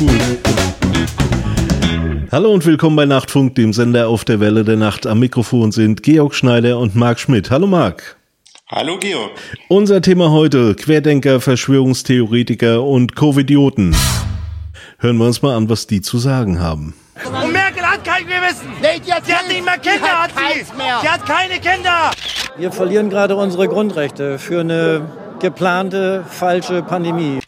cool. 0.00 0.38
Hallo 2.32 2.52
und 2.52 2.66
willkommen 2.66 2.96
bei 2.96 3.06
Nachtfunk, 3.06 3.54
dem 3.54 3.72
Sender 3.72 4.08
auf 4.08 4.24
der 4.24 4.40
Welle 4.40 4.64
der 4.64 4.76
Nacht. 4.76 5.06
Am 5.06 5.20
Mikrofon 5.20 5.72
sind 5.72 6.02
Georg 6.02 6.34
Schneider 6.34 6.78
und 6.78 6.94
Marc 6.96 7.20
Schmidt. 7.20 7.50
Hallo 7.50 7.66
Marc. 7.66 8.16
Hallo 8.68 8.98
Georg. 8.98 9.30
Unser 9.68 10.02
Thema 10.02 10.30
heute: 10.30 10.74
Querdenker, 10.74 11.40
Verschwörungstheoretiker 11.40 12.82
und 12.82 13.14
Covidioten. 13.14 13.94
Hören 14.98 15.18
wir 15.18 15.26
uns 15.26 15.42
mal 15.42 15.54
an, 15.56 15.68
was 15.68 15.86
die 15.86 16.00
zu 16.00 16.18
sagen 16.18 16.60
haben. 16.60 16.94
Und 17.24 17.52
Merkel 17.52 17.82
hat 17.82 18.04
kein 18.04 18.24
Gewissen. 18.24 18.66
Nee, 18.82 19.00
die 19.06 19.12
hat, 19.12 19.26
Die 19.26 19.32
hat 19.32 19.48
nicht 19.48 19.64
mehr 19.64 19.78
Kinder, 19.78 20.22
hat 20.22 20.30
sie. 20.30 20.54
keins 20.58 20.76
mehr. 20.76 20.98
Die 21.02 21.08
hat 21.08 21.24
keine 21.26 21.54
Kinder. 21.60 22.10
Wir 22.58 22.72
verlieren 22.72 23.08
gerade 23.10 23.36
unsere 23.36 23.68
Grundrechte 23.68 24.38
für 24.38 24.60
eine 24.60 25.02
geplante 25.40 26.24
falsche 26.28 26.82
Pandemie. 26.82 27.40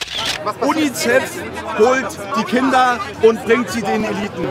UNICEF 0.60 1.30
holt 1.78 2.06
die 2.38 2.45
Kinder 2.45 2.98
und 3.23 3.45
bringt 3.45 3.70
sie 3.70 3.83
den 3.83 4.05
Eliten. 4.05 4.48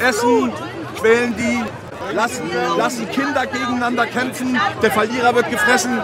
Essen, 0.00 0.52
quälen 0.98 1.34
die, 1.36 1.64
lassen, 2.14 2.50
lassen 2.76 3.10
Kinder 3.10 3.46
gegeneinander 3.46 4.06
kämpfen. 4.06 4.60
Der 4.82 4.90
Verlierer 4.90 5.34
wird 5.34 5.50
gefressen. 5.50 6.00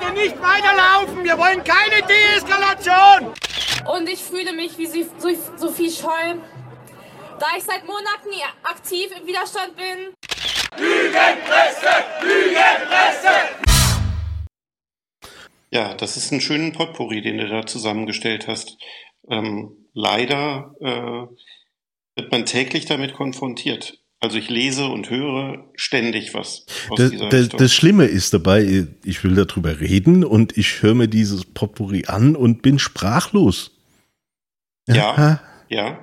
Wir 0.00 0.10
nicht 0.12 0.36
weiterlaufen. 0.40 1.24
Wir 1.24 1.36
wollen 1.38 1.62
keine 1.64 2.02
Deeskalation. 2.06 3.32
Und 3.86 4.08
ich 4.08 4.22
fühle 4.22 4.52
mich 4.52 4.76
wie 4.76 4.86
Sie- 4.86 5.08
so- 5.18 5.28
Sophie 5.56 5.90
Scholl, 5.90 6.40
da 7.38 7.46
ich 7.56 7.64
seit 7.64 7.86
Monaten 7.86 8.28
aktiv 8.64 9.10
im 9.18 9.26
Widerstand 9.26 9.74
bin. 9.76 10.14
Ja, 15.70 15.94
das 15.94 16.16
ist 16.16 16.32
ein 16.32 16.40
schöner 16.40 16.70
Potpourri, 16.70 17.20
den 17.20 17.38
du 17.38 17.48
da 17.48 17.66
zusammengestellt 17.66 18.48
hast. 18.48 18.78
Ähm, 19.28 19.86
leider 19.92 20.74
äh, 20.80 21.26
wird 22.16 22.32
man 22.32 22.46
täglich 22.46 22.86
damit 22.86 23.14
konfrontiert. 23.14 23.98
Also 24.20 24.36
ich 24.36 24.48
lese 24.48 24.86
und 24.86 25.10
höre 25.10 25.70
ständig 25.76 26.34
was 26.34 26.66
Das, 26.96 27.12
das, 27.30 27.48
das 27.50 27.72
Schlimme 27.72 28.04
ist 28.06 28.34
dabei, 28.34 28.88
ich 29.04 29.22
will 29.22 29.36
darüber 29.36 29.78
reden 29.78 30.24
und 30.24 30.58
ich 30.58 30.82
höre 30.82 30.94
mir 30.94 31.06
dieses 31.06 31.44
Potpourri 31.44 32.06
an 32.06 32.34
und 32.34 32.60
bin 32.60 32.80
sprachlos. 32.80 33.70
Ja. 34.88 35.40
ja, 35.68 36.00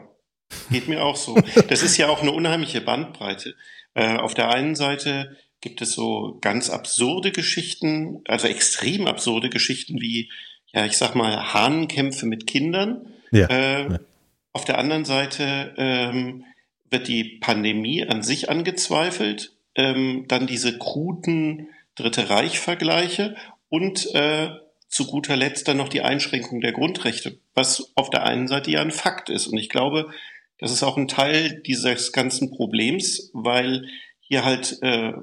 geht 0.69 0.87
mir 0.87 1.03
auch 1.03 1.17
so. 1.17 1.35
Das 1.67 1.83
ist 1.83 1.97
ja 1.97 2.07
auch 2.07 2.21
eine 2.21 2.31
unheimliche 2.31 2.79
Bandbreite. 2.79 3.55
Äh, 3.95 4.17
auf 4.17 4.33
der 4.33 4.49
einen 4.49 4.75
Seite 4.75 5.35
gibt 5.65 5.81
es 5.81 5.93
so 5.93 6.37
ganz 6.41 6.69
absurde 6.69 7.31
Geschichten, 7.31 8.21
also 8.27 8.47
extrem 8.47 9.07
absurde 9.07 9.49
Geschichten 9.49 9.99
wie, 9.99 10.29
ja, 10.71 10.85
ich 10.85 10.95
sag 10.95 11.15
mal, 11.15 11.53
Hahnenkämpfe 11.53 12.27
mit 12.27 12.45
Kindern. 12.45 13.07
Ja. 13.31 13.47
Äh, 13.47 13.89
Ja. 13.89 13.99
Auf 14.53 14.63
der 14.63 14.77
anderen 14.77 15.05
Seite 15.05 15.73
ähm, 15.77 16.45
wird 16.89 17.07
die 17.07 17.39
Pandemie 17.41 18.05
an 18.05 18.21
sich 18.21 18.49
angezweifelt, 18.49 19.53
ähm, 19.73 20.25
dann 20.27 20.47
diese 20.47 20.77
kruden 20.77 21.67
Dritte 21.95 22.29
Reich-Vergleiche 22.29 23.35
und 23.69 24.13
äh, 24.13 24.49
zu 24.87 25.07
guter 25.07 25.35
Letzt 25.35 25.67
dann 25.67 25.77
noch 25.77 25.89
die 25.89 26.01
Einschränkung 26.03 26.61
der 26.61 26.73
Grundrechte, 26.73 27.39
was 27.55 27.91
auf 27.95 28.11
der 28.11 28.23
einen 28.23 28.47
Seite 28.47 28.69
ja 28.69 28.81
ein 28.81 28.91
Fakt 28.91 29.29
ist. 29.29 29.47
Und 29.47 29.57
ich 29.57 29.69
glaube, 29.69 30.11
das 30.59 30.71
ist 30.71 30.83
auch 30.83 30.95
ein 30.95 31.07
Teil 31.07 31.61
dieses 31.65 32.11
ganzen 32.11 32.51
Problems, 32.51 33.31
weil 33.33 33.87
hier 34.27 34.43
halt 34.43 34.79
äh, 34.81 35.13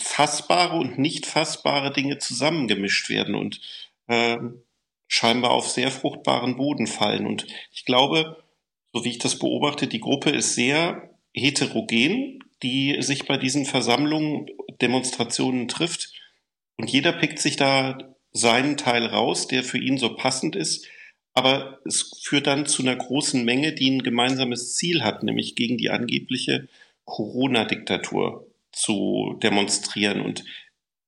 fassbare 0.00 0.76
und 0.76 0.98
nicht 0.98 1.26
fassbare 1.26 1.92
Dinge 1.92 2.18
zusammengemischt 2.18 3.08
werden 3.08 3.34
und 3.34 3.60
äh, 4.08 4.38
scheinbar 5.08 5.52
auf 5.52 5.68
sehr 5.68 5.90
fruchtbaren 5.90 6.56
Boden 6.56 6.86
fallen. 6.86 7.26
Und 7.26 7.46
ich 7.72 7.84
glaube, 7.84 8.42
so 8.92 9.04
wie 9.04 9.10
ich 9.10 9.18
das 9.18 9.38
beobachte, 9.38 9.86
die 9.86 10.00
Gruppe 10.00 10.30
ist 10.30 10.54
sehr 10.54 11.10
heterogen, 11.32 12.40
die 12.62 12.96
sich 13.00 13.26
bei 13.26 13.36
diesen 13.36 13.66
Versammlungen, 13.66 14.48
Demonstrationen 14.80 15.68
trifft. 15.68 16.12
Und 16.76 16.90
jeder 16.90 17.12
pickt 17.12 17.38
sich 17.38 17.56
da 17.56 17.98
seinen 18.32 18.76
Teil 18.76 19.06
raus, 19.06 19.46
der 19.46 19.62
für 19.62 19.78
ihn 19.78 19.98
so 19.98 20.14
passend 20.14 20.56
ist. 20.56 20.86
Aber 21.32 21.80
es 21.84 22.18
führt 22.22 22.46
dann 22.46 22.66
zu 22.66 22.82
einer 22.82 22.96
großen 22.96 23.44
Menge, 23.44 23.72
die 23.72 23.90
ein 23.90 24.02
gemeinsames 24.02 24.74
Ziel 24.74 25.02
hat, 25.02 25.22
nämlich 25.22 25.54
gegen 25.54 25.76
die 25.76 25.90
angebliche 25.90 26.68
Corona-Diktatur 27.06 28.46
zu 28.72 29.38
demonstrieren. 29.42 30.20
Und 30.20 30.44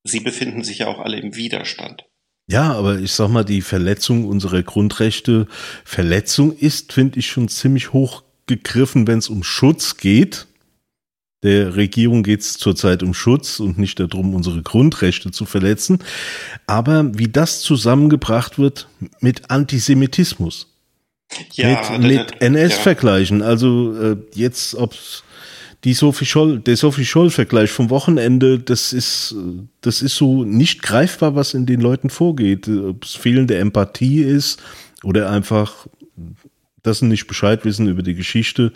sie 0.04 0.20
befinden 0.20 0.64
sich 0.64 0.78
ja 0.78 0.86
auch 0.88 0.98
alle 0.98 1.18
im 1.18 1.36
Widerstand. 1.36 2.06
Ja, 2.50 2.72
aber 2.72 2.98
ich 2.98 3.12
sag 3.12 3.28
mal, 3.28 3.44
die 3.44 3.60
Verletzung 3.60 4.24
unserer 4.24 4.62
Grundrechte, 4.62 5.46
Verletzung 5.84 6.56
ist, 6.56 6.94
finde 6.94 7.18
ich, 7.18 7.26
schon 7.26 7.48
ziemlich 7.48 7.92
hoch 7.92 8.22
gegriffen, 8.46 9.06
wenn 9.06 9.18
es 9.18 9.28
um 9.28 9.44
Schutz 9.44 9.98
geht. 9.98 10.46
Der 11.42 11.76
Regierung 11.76 12.22
geht 12.22 12.40
es 12.40 12.56
zurzeit 12.56 13.02
um 13.02 13.12
Schutz 13.12 13.60
und 13.60 13.78
nicht 13.78 14.00
darum, 14.00 14.34
unsere 14.34 14.62
Grundrechte 14.62 15.30
zu 15.30 15.44
verletzen. 15.44 16.02
Aber 16.66 17.16
wie 17.16 17.28
das 17.28 17.60
zusammengebracht 17.60 18.58
wird 18.58 18.88
mit 19.20 19.50
Antisemitismus, 19.50 20.74
Ja, 21.52 21.98
mit, 21.98 22.00
mit 22.00 22.42
NS-Vergleichen, 22.42 23.42
also 23.42 23.94
äh, 23.94 24.16
jetzt, 24.34 24.74
ob's 24.74 25.22
die 25.84 25.94
Sophie 25.94 26.26
Scholl, 26.26 26.58
der 26.58 26.76
Sophie 26.76 27.04
Scholl-Vergleich 27.04 27.70
vom 27.70 27.90
Wochenende, 27.90 28.58
das 28.58 28.92
ist, 28.92 29.34
das 29.80 30.02
ist 30.02 30.16
so 30.16 30.44
nicht 30.44 30.82
greifbar, 30.82 31.34
was 31.34 31.54
in 31.54 31.66
den 31.66 31.80
Leuten 31.80 32.10
vorgeht. 32.10 32.68
Ob 32.68 33.04
es 33.04 33.14
fehlende 33.14 33.56
Empathie 33.58 34.22
ist 34.22 34.60
oder 35.04 35.30
einfach, 35.30 35.86
dass 36.82 36.98
sie 36.98 37.06
nicht 37.06 37.26
Bescheid 37.26 37.64
wissen 37.64 37.86
über 37.86 38.02
die 38.02 38.14
Geschichte 38.14 38.72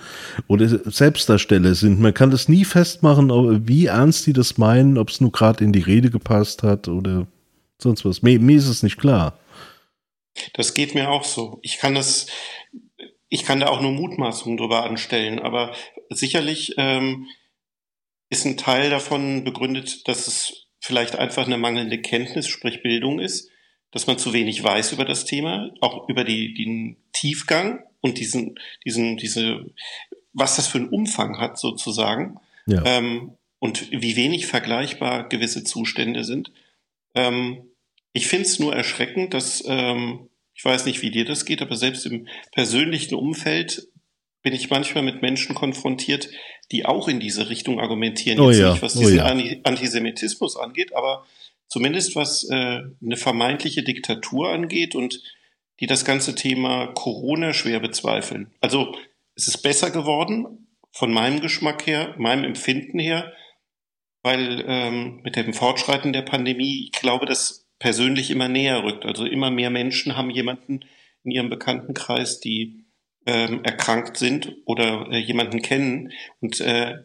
oder 0.47 0.69
Selbstdarsteller 0.69 1.75
sind. 1.75 2.01
Man 2.01 2.15
kann 2.15 2.31
das 2.31 2.49
nie 2.49 2.65
festmachen, 2.65 3.67
wie 3.67 3.87
ernst 3.87 4.27
die 4.27 4.33
das 4.33 4.59
meinen, 4.59 4.97
ob 4.97 5.11
es 5.11 5.21
nur 5.21 5.33
gerade 5.33 5.65
in 5.65 5.73
die 5.73 5.81
Rede 5.81 6.11
gepasst 6.11 6.63
hat 6.63 6.87
oder 6.87 7.27
sonst 7.79 8.05
was. 8.05 8.23
Mir, 8.23 8.39
mir 8.39 8.57
ist 8.57 8.69
es 8.69 8.83
nicht 8.83 8.99
klar. 8.99 9.39
Das 10.55 10.73
geht 10.75 10.95
mir 10.95 11.11
auch 11.11 11.25
so. 11.25 11.59
Ich 11.63 11.79
kann 11.79 11.95
das, 11.95 12.27
ich 13.33 13.45
kann 13.45 13.61
da 13.61 13.69
auch 13.69 13.81
nur 13.81 13.93
Mutmaßungen 13.93 14.59
drüber 14.59 14.85
anstellen, 14.85 15.39
aber 15.39 15.75
sicherlich 16.11 16.75
ähm, 16.77 17.29
ist 18.29 18.45
ein 18.45 18.59
Teil 18.59 18.91
davon 18.91 19.43
begründet, 19.43 20.07
dass 20.07 20.29
es 20.29 20.67
vielleicht 20.81 21.17
einfach 21.17 21.47
eine 21.47 21.57
mangelnde 21.57 21.99
Kenntnis, 21.99 22.47
sprich 22.47 22.83
Bildung 22.83 23.21
ist, 23.21 23.49
dass 23.91 24.07
man 24.07 24.19
zu 24.19 24.35
wenig 24.35 24.63
weiß 24.63 24.93
über 24.93 25.07
das 25.07 25.25
Thema, 25.25 25.71
auch 25.81 26.11
über 26.11 26.25
die, 26.25 26.53
den 26.53 26.99
Tiefgang 27.15 27.83
und 28.03 28.19
diesen, 28.19 28.59
diesen, 28.85 29.17
diese, 29.17 29.65
was 30.35 30.57
das 30.57 30.67
für 30.67 30.79
einen 30.79 30.91
Umfang 30.91 31.39
hat 31.39 31.59
sozusagen 31.59 32.39
Ja. 32.67 32.85
ähm, 32.85 33.39
und 33.59 33.91
wie 33.93 34.17
wenig 34.17 34.47
vergleichbar 34.47 35.27
gewisse 35.31 35.65
Zustände 35.65 36.25
sind. 36.25 36.53
Ähm, 37.15 37.65
ich 38.13 38.27
finde 38.27 38.45
es 38.45 38.59
nur 38.59 38.77
erschreckend, 38.77 39.33
dass, 39.33 39.65
ähm, 39.67 40.29
ich 40.63 40.65
weiß 40.65 40.87
nicht, 40.87 41.03
wie 41.03 41.11
dir 41.11 41.25
das 41.25 41.45
geht, 41.45 41.61
aber 41.61 41.75
selbst 41.75 42.07
im 42.07 42.29
persönlichen 42.53 43.17
Umfeld 43.17 43.89
bin 44.43 44.53
ich 44.53 44.71
manchmal 44.71 45.03
mit 45.03 45.21
Menschen 45.21 45.57
konfrontiert, 45.57 46.29
die 46.71 46.87
auch 46.87 47.09
in 47.09 47.19
diese 47.19 47.51
Richtung 47.51 47.81
argumentieren. 47.81 48.39
Oh 48.39 48.49
Jetzt 48.49 48.61
ja, 48.61 48.71
nicht, 48.71 48.83
was 48.83 48.97
oh 48.97 49.01
diesen 49.01 49.17
ja. 49.17 49.25
Anti- 49.25 49.61
Antisemitismus 49.65 50.57
angeht, 50.57 50.95
aber 50.95 51.27
zumindest 51.67 52.15
was 52.15 52.49
äh, 52.49 52.55
eine 53.05 53.17
vermeintliche 53.17 53.83
Diktatur 53.83 54.51
angeht 54.51 54.95
und 54.95 55.21
die 55.81 55.89
das 55.89 56.05
ganze 56.05 56.37
Thema 56.37 56.87
Corona 56.95 57.55
schwer 57.55 57.81
bezweifeln. 57.81 58.55
Also 58.61 58.95
es 59.35 59.49
ist 59.49 59.63
besser 59.63 59.91
geworden 59.91 60.69
von 60.93 61.13
meinem 61.13 61.41
Geschmack 61.41 61.89
her, 61.89 62.15
meinem 62.19 62.45
Empfinden 62.45 63.01
her, 63.01 63.33
weil 64.23 64.65
ähm, 64.69 65.23
mit 65.25 65.35
dem 65.35 65.55
Fortschreiten 65.55 66.13
der 66.13 66.23
Pandemie, 66.23 66.89
ich 66.93 67.01
glaube, 67.01 67.27
das 67.27 67.62
persönlich 67.83 68.31
immer 68.31 68.49
näher 68.49 68.85
rückt. 68.85 69.05
Also 69.05 69.25
immer 69.27 69.51
mehr 69.51 69.69
Menschen 69.69 70.17
haben 70.17 70.31
jemanden 70.31 70.85
in 71.25 71.33
ihrem 71.33 71.51
Bekanntenkreis, 71.51 72.39
die 72.39 72.85
ähm, 73.27 73.65
erkrankt 73.65 74.17
sind 74.17 74.55
oder 74.67 75.09
äh, 75.11 75.19
jemanden 75.19 75.63
kennen. 75.63 76.13
Und 76.41 76.61
äh, 76.61 76.99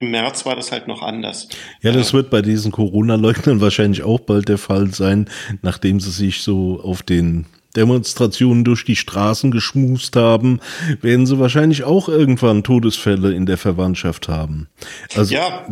im 0.00 0.10
März 0.10 0.44
war 0.44 0.54
das 0.54 0.70
halt 0.70 0.86
noch 0.86 1.00
anders. 1.00 1.48
Ja, 1.80 1.92
das 1.92 2.12
wird 2.12 2.28
bei 2.28 2.42
diesen 2.42 2.72
Corona-Leugnern 2.72 3.62
wahrscheinlich 3.62 4.02
auch 4.02 4.20
bald 4.20 4.50
der 4.50 4.58
Fall 4.58 4.92
sein, 4.92 5.30
nachdem 5.62 5.98
sie 5.98 6.10
sich 6.10 6.42
so 6.42 6.78
auf 6.78 7.02
den 7.02 7.46
Demonstrationen 7.76 8.64
durch 8.64 8.84
die 8.84 8.96
Straßen 8.96 9.50
geschmust 9.50 10.16
haben, 10.16 10.60
werden 11.00 11.26
sie 11.26 11.38
wahrscheinlich 11.38 11.84
auch 11.84 12.08
irgendwann 12.08 12.64
Todesfälle 12.64 13.32
in 13.32 13.46
der 13.46 13.58
Verwandtschaft 13.58 14.28
haben. 14.28 14.68
Also 15.14 15.34
Ja. 15.34 15.66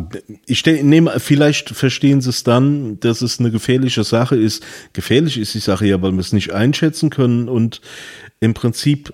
ich 0.47 0.65
nehme, 0.65 1.19
vielleicht 1.19 1.71
verstehen 1.71 2.21
sie 2.21 2.31
es 2.31 2.45
dann, 2.45 3.01
dass 3.01 3.23
es 3.23 3.41
eine 3.41 3.51
gefährliche 3.51 4.05
Sache 4.05 4.37
ist. 4.37 4.65
Gefährlich 4.93 5.39
ist 5.39 5.55
die 5.55 5.59
Sache 5.61 5.87
ja, 5.87 6.01
weil 6.03 6.13
wir 6.13 6.21
es 6.21 6.33
nicht 6.33 6.53
einschätzen 6.53 7.11
können 7.11 7.49
und 7.49 7.81
im 8.41 8.55
Prinzip 8.55 9.13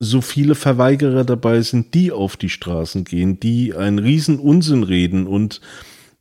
so 0.00 0.20
viele 0.20 0.54
Verweigerer 0.54 1.24
dabei 1.24 1.60
sind, 1.62 1.94
die 1.94 2.12
auf 2.12 2.36
die 2.36 2.50
Straßen 2.50 3.04
gehen, 3.04 3.40
die 3.40 3.74
einen 3.74 3.98
riesen 3.98 4.38
Unsinn 4.38 4.84
reden 4.84 5.26
und 5.26 5.60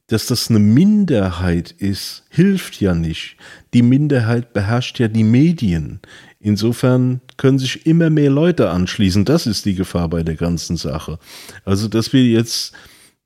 dass 0.08 0.28
das 0.28 0.50
eine 0.50 0.60
Minderheit 0.60 1.72
ist, 1.72 2.24
hilft 2.30 2.80
ja 2.80 2.96
nicht. 2.96 3.36
Die 3.74 3.82
Minderheit 3.82 4.54
beherrscht 4.54 5.00
ja 5.00 5.10
die 5.10 5.26
Medien. 5.26 6.00
Insofern 6.40 7.20
können 7.36 7.60
sich 7.60 7.86
immer 7.86 8.10
mehr 8.10 8.30
Leute 8.30 8.70
anschließen. 8.70 9.26
Das 9.26 9.48
ist 9.48 9.66
die 9.66 9.76
Gefahr 9.76 10.10
bei 10.10 10.24
der 10.24 10.36
ganzen 10.36 10.78
Sache. 10.78 11.20
Also, 11.66 11.90
dass 11.90 12.14
wir 12.14 12.24
jetzt 12.24 12.74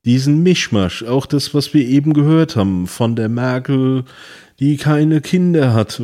diesen 0.04 0.42
Mischmasch, 0.42 1.04
auch 1.04 1.26
das, 1.26 1.54
was 1.54 1.72
wir 1.72 1.86
eben 1.86 2.12
gehört 2.12 2.56
haben, 2.56 2.88
von 2.88 3.14
der 3.14 3.28
Merkel, 3.28 4.04
die 4.58 4.76
keine 4.76 5.20
Kinder 5.20 5.74
hat, 5.74 6.02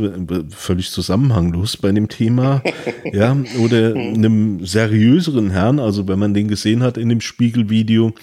völlig 0.50 0.92
zusammenhanglos 0.92 1.76
bei 1.76 1.90
dem 1.90 2.08
Thema, 2.08 2.62
ja, 3.12 3.36
oder 3.58 3.94
einem 3.94 4.64
seriöseren 4.64 5.50
Herrn, 5.50 5.80
also 5.80 6.06
wenn 6.06 6.20
man 6.20 6.34
den 6.34 6.46
gesehen 6.46 6.84
hat 6.84 6.96
in 6.96 7.08
dem 7.08 7.20
Spiegelvideo, 7.20 8.14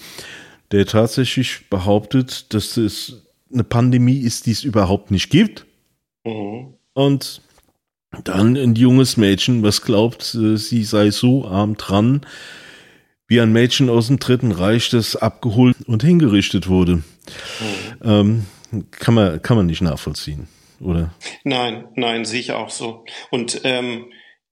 der 0.72 0.86
tatsächlich 0.86 1.68
behauptet, 1.70 2.52
dass 2.54 2.76
es 2.76 3.22
eine 3.52 3.64
Pandemie 3.64 4.18
ist, 4.18 4.46
die 4.46 4.52
es 4.52 4.64
überhaupt 4.64 5.10
nicht 5.10 5.30
gibt. 5.30 5.66
Mhm. 6.24 6.74
Und 6.94 7.42
dann 8.24 8.56
ein 8.56 8.74
junges 8.74 9.16
Mädchen, 9.16 9.62
was 9.62 9.82
glaubt, 9.82 10.34
äh, 10.34 10.56
sie 10.56 10.84
sei 10.84 11.10
so 11.10 11.46
arm 11.46 11.76
dran, 11.76 12.22
wie 13.28 13.40
ein 13.40 13.52
Mädchen 13.52 13.90
aus 13.90 14.06
dem 14.06 14.18
Dritten 14.18 14.52
Reich, 14.52 14.90
das 14.90 15.16
abgeholt 15.16 15.76
und 15.86 16.02
hingerichtet 16.02 16.68
wurde. 16.68 16.96
Mhm. 16.96 17.04
Ähm, 18.02 18.46
kann, 18.90 19.14
man, 19.14 19.42
kann 19.42 19.56
man 19.56 19.66
nicht 19.66 19.82
nachvollziehen, 19.82 20.48
oder? 20.80 21.12
Nein, 21.44 21.86
nein, 21.94 22.24
sehe 22.24 22.40
ich 22.40 22.52
auch 22.52 22.70
so. 22.70 23.04
Und 23.30 23.60
ähm, 23.64 24.06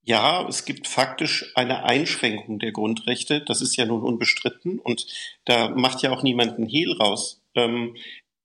ja, 0.05 0.47
es 0.49 0.65
gibt 0.65 0.87
faktisch 0.87 1.53
eine 1.55 1.85
Einschränkung 1.85 2.59
der 2.59 2.73
Grundrechte. 2.73 3.41
Das 3.41 3.61
ist 3.61 3.77
ja 3.77 3.87
nun 3.87 4.03
unbestritten 4.03 4.79
und 4.79 5.07
da 5.45 5.71
macht 5.71 6.03
ja 6.03 6.11
auch 6.11 6.23
niemand 6.23 6.59
einen 6.59 6.69
Hehl 6.69 6.93
raus. 6.93 7.43
Ähm, 7.55 7.97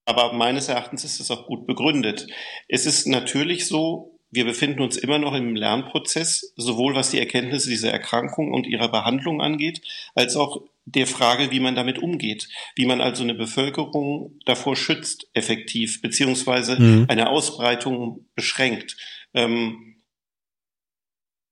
aber 0.05 0.33
meines 0.33 0.69
Erachtens 0.69 1.03
ist 1.03 1.19
es 1.19 1.29
auch 1.29 1.45
gut 1.45 1.67
begründet. 1.67 2.27
Es 2.67 2.85
ist 2.85 3.07
natürlich 3.07 3.67
so, 3.67 4.17
wir 4.31 4.45
befinden 4.45 4.81
uns 4.81 4.97
immer 4.97 5.19
noch 5.19 5.33
im 5.33 5.55
Lernprozess, 5.55 6.53
sowohl 6.55 6.95
was 6.95 7.11
die 7.11 7.19
Erkenntnisse 7.19 7.69
dieser 7.69 7.91
Erkrankung 7.91 8.53
und 8.53 8.65
ihrer 8.65 8.89
Behandlung 8.89 9.41
angeht, 9.41 9.81
als 10.15 10.35
auch 10.35 10.61
der 10.85 11.07
Frage, 11.07 11.51
wie 11.51 11.59
man 11.59 11.75
damit 11.75 11.99
umgeht, 11.99 12.47
wie 12.75 12.85
man 12.85 13.01
also 13.01 13.23
eine 13.23 13.35
Bevölkerung 13.35 14.39
davor 14.45 14.75
schützt, 14.75 15.27
effektiv, 15.33 16.01
beziehungsweise 16.01 16.79
mhm. 16.79 17.05
eine 17.07 17.29
Ausbreitung 17.29 18.25
beschränkt. 18.33 18.97
Ähm, 19.33 19.88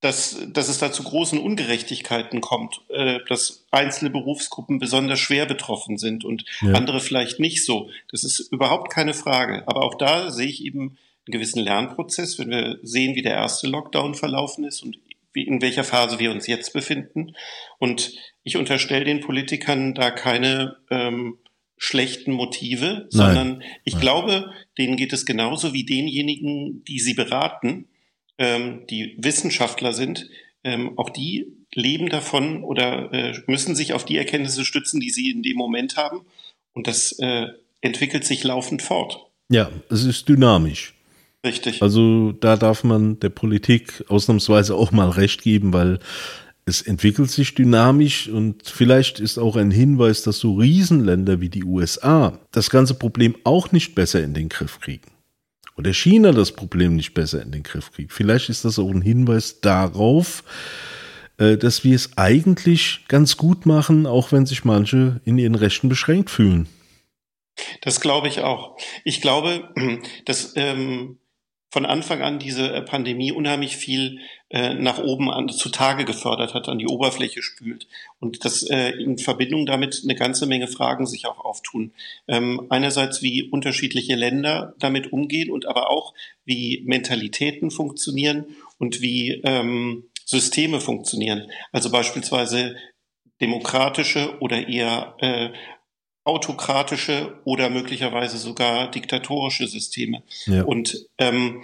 dass, 0.07 0.37
dass 0.47 0.69
es 0.69 0.79
da 0.79 0.89
zu 0.89 1.03
großen 1.03 1.37
Ungerechtigkeiten 1.37 2.39
kommt, 2.39 2.79
äh, 2.87 3.19
dass 3.27 3.65
einzelne 3.71 4.09
Berufsgruppen 4.09 4.79
besonders 4.79 5.19
schwer 5.19 5.45
betroffen 5.45 5.97
sind 5.97 6.23
und 6.23 6.45
ja. 6.61 6.71
andere 6.71 7.01
vielleicht 7.01 7.41
nicht 7.41 7.65
so. 7.65 7.89
Das 8.09 8.23
ist 8.23 8.39
überhaupt 8.39 8.89
keine 8.89 9.13
Frage. 9.13 9.63
Aber 9.67 9.83
auch 9.83 9.95
da 9.95 10.31
sehe 10.31 10.47
ich 10.47 10.63
eben 10.63 10.79
einen 10.79 11.33
gewissen 11.33 11.61
Lernprozess, 11.61 12.39
wenn 12.39 12.51
wir 12.51 12.79
sehen, 12.83 13.15
wie 13.15 13.21
der 13.21 13.33
erste 13.33 13.67
Lockdown 13.67 14.15
verlaufen 14.15 14.63
ist 14.63 14.81
und 14.81 14.97
wie, 15.33 15.43
in 15.43 15.61
welcher 15.61 15.83
Phase 15.83 16.19
wir 16.19 16.31
uns 16.31 16.47
jetzt 16.47 16.71
befinden. 16.71 17.35
Und 17.77 18.13
ich 18.43 18.55
unterstelle 18.55 19.03
den 19.03 19.19
Politikern 19.19 19.93
da 19.93 20.09
keine 20.09 20.77
ähm, 20.89 21.37
schlechten 21.75 22.31
Motive, 22.31 23.07
sondern 23.09 23.61
ich 23.83 23.95
Nein. 23.95 24.01
glaube, 24.01 24.53
denen 24.77 24.95
geht 24.95 25.11
es 25.11 25.25
genauso 25.25 25.73
wie 25.73 25.85
denjenigen, 25.85 26.85
die 26.85 26.99
sie 26.99 27.13
beraten 27.13 27.89
ähm, 28.37 28.85
die 28.89 29.15
Wissenschaftler 29.17 29.93
sind, 29.93 30.29
ähm, 30.63 30.97
auch 30.97 31.09
die 31.09 31.47
leben 31.73 32.09
davon 32.09 32.63
oder 32.63 33.11
äh, 33.13 33.33
müssen 33.47 33.75
sich 33.75 33.93
auf 33.93 34.05
die 34.05 34.17
Erkenntnisse 34.17 34.65
stützen, 34.65 34.99
die 34.99 35.09
sie 35.09 35.31
in 35.31 35.43
dem 35.43 35.57
Moment 35.57 35.97
haben. 35.97 36.21
Und 36.73 36.87
das 36.87 37.13
äh, 37.19 37.47
entwickelt 37.81 38.25
sich 38.25 38.43
laufend 38.43 38.81
fort. 38.81 39.27
Ja, 39.49 39.69
es 39.89 40.03
ist 40.03 40.27
dynamisch. 40.27 40.93
Richtig. 41.45 41.81
Also 41.81 42.33
da 42.33 42.57
darf 42.57 42.83
man 42.83 43.19
der 43.19 43.29
Politik 43.29 44.03
ausnahmsweise 44.07 44.75
auch 44.75 44.91
mal 44.91 45.09
recht 45.09 45.43
geben, 45.43 45.71
weil 45.71 45.99
es 46.65 46.81
entwickelt 46.81 47.31
sich 47.31 47.55
dynamisch 47.55 48.27
und 48.27 48.67
vielleicht 48.67 49.21
ist 49.21 49.37
auch 49.37 49.55
ein 49.55 49.71
Hinweis, 49.71 50.23
dass 50.23 50.39
so 50.39 50.55
Riesenländer 50.55 51.39
wie 51.39 51.49
die 51.49 51.63
USA 51.63 52.39
das 52.51 52.69
ganze 52.69 52.95
Problem 52.95 53.37
auch 53.45 53.71
nicht 53.71 53.95
besser 53.95 54.21
in 54.21 54.33
den 54.33 54.49
Griff 54.49 54.81
kriegen 54.81 55.16
oder 55.77 55.93
China 55.93 56.31
das 56.31 56.51
Problem 56.51 56.95
nicht 56.95 57.13
besser 57.13 57.41
in 57.41 57.51
den 57.51 57.63
Griff 57.63 57.91
kriegt. 57.91 58.11
Vielleicht 58.11 58.49
ist 58.49 58.65
das 58.65 58.79
auch 58.79 58.89
ein 58.89 59.01
Hinweis 59.01 59.61
darauf, 59.61 60.43
äh, 61.37 61.57
dass 61.57 61.83
wir 61.83 61.95
es 61.95 62.17
eigentlich 62.17 63.05
ganz 63.07 63.37
gut 63.37 63.65
machen, 63.65 64.05
auch 64.05 64.31
wenn 64.31 64.45
sich 64.45 64.65
manche 64.65 65.21
in 65.23 65.37
ihren 65.37 65.55
Rechten 65.55 65.87
beschränkt 65.87 66.29
fühlen. 66.29 66.67
Das 67.81 68.01
glaube 68.01 68.27
ich 68.27 68.41
auch. 68.41 68.77
Ich 69.03 69.21
glaube, 69.21 69.69
dass 70.25 70.53
ähm, 70.55 71.19
von 71.69 71.85
Anfang 71.85 72.21
an 72.21 72.39
diese 72.39 72.71
äh, 72.73 72.81
Pandemie 72.81 73.31
unheimlich 73.31 73.75
viel 73.75 74.19
äh, 74.49 74.73
nach 74.73 74.99
oben 74.99 75.29
an, 75.29 75.49
zutage 75.49 76.05
gefördert 76.05 76.53
hat, 76.53 76.69
an 76.69 76.77
die 76.77 76.87
Oberfläche 76.87 77.41
spült. 77.41 77.87
Und 78.19 78.45
dass 78.45 78.63
äh, 78.63 78.91
in 78.91 79.17
Verbindung 79.17 79.65
damit 79.65 80.01
eine 80.03 80.15
ganze 80.15 80.45
Menge 80.45 80.67
Fragen 80.67 81.05
sich 81.05 81.25
auch 81.25 81.43
auftun. 81.43 81.91
Ähm, 82.27 82.67
einerseits, 82.69 83.21
wie 83.21 83.43
unterschiedliche 83.43 84.15
Länder 84.15 84.75
damit 84.79 85.11
umgehen 85.11 85.51
und 85.51 85.67
aber 85.67 85.89
auch, 85.89 86.13
wie 86.45 86.83
Mentalitäten 86.85 87.69
funktionieren 87.71 88.45
und 88.77 89.01
wie 89.01 89.41
ähm, 89.43 90.05
Systeme 90.23 90.79
funktionieren. 90.79 91.49
Also 91.71 91.91
beispielsweise 91.91 92.77
demokratische 93.41 94.39
oder 94.39 94.67
eher 94.67 95.15
äh, 95.19 95.49
autokratische 96.27 97.39
oder 97.45 97.69
möglicherweise 97.69 98.37
sogar 98.37 98.91
diktatorische 98.91 99.67
Systeme. 99.67 100.23
Ja. 100.45 100.63
Und 100.63 101.07
ähm, 101.17 101.63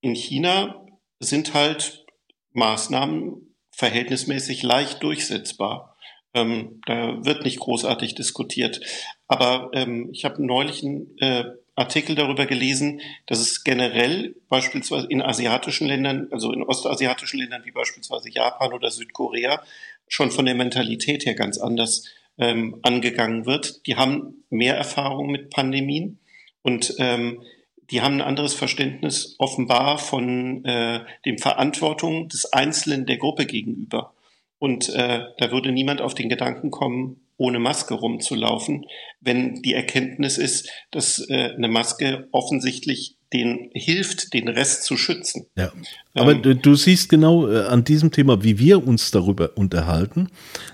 in 0.00 0.14
China 0.14 0.86
sind 1.18 1.54
halt 1.54 2.04
Maßnahmen 2.52 3.54
verhältnismäßig 3.70 4.62
leicht 4.62 5.02
durchsetzbar. 5.02 5.96
Ähm, 6.34 6.80
da 6.86 7.24
wird 7.24 7.44
nicht 7.44 7.58
großartig 7.58 8.14
diskutiert. 8.14 8.80
Aber 9.26 9.70
ähm, 9.72 10.10
ich 10.12 10.24
habe 10.24 10.44
neulich 10.44 10.82
einen 10.82 11.16
äh, 11.18 11.44
Artikel 11.74 12.14
darüber 12.14 12.46
gelesen, 12.46 13.00
dass 13.26 13.38
es 13.38 13.64
generell 13.64 14.34
beispielsweise 14.48 15.06
in 15.08 15.20
asiatischen 15.20 15.86
Ländern, 15.86 16.28
also 16.30 16.52
in 16.52 16.62
ostasiatischen 16.62 17.38
Ländern 17.38 17.64
wie 17.64 17.70
beispielsweise 17.70 18.30
Japan 18.30 18.72
oder 18.72 18.90
Südkorea, 18.90 19.62
schon 20.08 20.30
von 20.30 20.46
der 20.46 20.54
Mentalität 20.54 21.26
her 21.26 21.34
ganz 21.34 21.58
anders 21.58 22.06
ähm, 22.38 22.78
angegangen 22.82 23.46
wird. 23.46 23.86
Die 23.86 23.96
haben 23.96 24.44
mehr 24.50 24.76
Erfahrung 24.76 25.30
mit 25.30 25.50
Pandemien 25.50 26.18
und 26.62 26.94
ähm, 26.98 27.42
die 27.90 28.02
haben 28.02 28.16
ein 28.16 28.26
anderes 28.26 28.54
Verständnis 28.54 29.36
offenbar 29.38 29.98
von 29.98 30.64
äh, 30.64 31.00
dem 31.24 31.38
Verantwortung 31.38 32.28
des 32.28 32.52
Einzelnen 32.52 33.06
der 33.06 33.18
Gruppe 33.18 33.46
gegenüber. 33.46 34.12
Und 34.58 34.88
äh, 34.88 35.24
da 35.38 35.52
würde 35.52 35.70
niemand 35.70 36.00
auf 36.00 36.14
den 36.14 36.28
Gedanken 36.28 36.70
kommen, 36.70 37.20
ohne 37.36 37.58
Maske 37.58 37.94
rumzulaufen, 37.94 38.86
wenn 39.20 39.62
die 39.62 39.74
Erkenntnis 39.74 40.38
ist, 40.38 40.70
dass 40.90 41.18
äh, 41.28 41.52
eine 41.54 41.68
Maske 41.68 42.28
offensichtlich 42.32 43.15
den 43.32 43.70
hilft, 43.72 44.34
den 44.34 44.48
Rest 44.48 44.84
zu 44.84 44.96
schützen. 44.96 45.46
Ja. 45.56 45.72
Aber 46.14 46.32
ähm, 46.32 46.60
du 46.62 46.74
siehst 46.76 47.08
genau 47.08 47.50
äh, 47.50 47.64
an 47.64 47.84
diesem 47.84 48.12
Thema, 48.12 48.42
wie 48.42 48.58
wir 48.58 48.86
uns 48.86 49.10
darüber 49.10 49.56
unterhalten, 49.56 50.28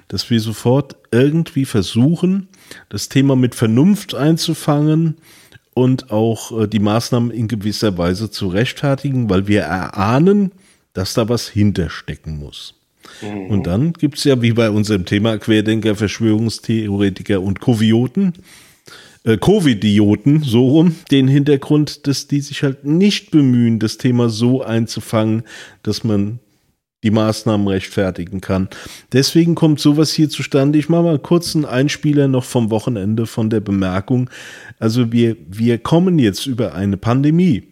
dass 0.09 0.29
wir 0.31 0.41
sofort 0.41 0.97
irgendwie 1.11 1.65
versuchen, 1.65 2.49
das 2.89 3.09
Thema 3.09 3.37
mit 3.37 3.55
Vernunft 3.55 4.15
einzufangen 4.15 5.17
und 5.75 6.11
auch 6.11 6.63
äh, 6.63 6.69
die 6.69 6.79
Maßnahmen 6.79 7.31
in 7.31 7.49
gewisser 7.49 7.97
Weise 7.97 8.31
zu 8.31 8.49
rechtfertigen, 8.49 9.31
weil 9.31 9.49
wir 9.49 9.63
erahnen, 9.63 10.53
dass 10.93 11.15
da 11.15 11.29
was 11.29 11.49
hinterstecken 11.49 12.39
muss. 12.39 12.75
Mhm. 13.23 13.47
Und 13.47 13.67
dann 13.67 13.93
gibt 13.95 14.19
es 14.19 14.25
ja, 14.25 14.41
wie 14.43 14.53
bei 14.53 14.71
unserem 14.71 15.07
Thema 15.07 15.39
Querdenker, 15.39 15.97
Verschwörungstheoretiker 15.97 17.41
und 17.41 17.61
Kovioten, 17.61 18.35
äh, 19.25 19.37
Covidioten, 19.37 20.43
so 20.43 20.69
rum, 20.69 20.97
den 21.11 21.29
Hintergrund, 21.29 22.07
dass 22.07 22.27
die 22.27 22.41
sich 22.41 22.63
halt 22.63 22.85
nicht 22.85 23.31
bemühen, 23.31 23.79
das 23.79 23.99
Thema 23.99 24.29
so 24.29 24.63
einzufangen, 24.63 25.43
dass 25.83 26.05
man 26.05 26.41
die 27.05 27.11
Maßnahmen 27.11 27.67
rechtfertigen 27.67 28.41
kann. 28.41 28.69
Deswegen 29.13 29.55
kommt 29.55 29.81
sowas 29.81 30.13
hier 30.13 30.31
zustande. 30.31 30.79
Ich 30.79 30.89
mache 30.89 31.03
mal 31.03 31.19
kurz 31.19 31.55
einen 31.55 31.65
Einspieler 31.65 32.29
noch 32.29 32.45
vom 32.45 32.71
Wochenende 32.71 33.27
von 33.27 33.51
der 33.51 33.61
Bemerkung. 33.61 34.31
Also 34.79 35.13
wir, 35.13 35.37
wir 35.49 35.79
kommen 35.79 36.19
jetzt 36.19 36.47
über 36.47 36.75
eine 36.75 36.97
Pandemie. 36.97 37.65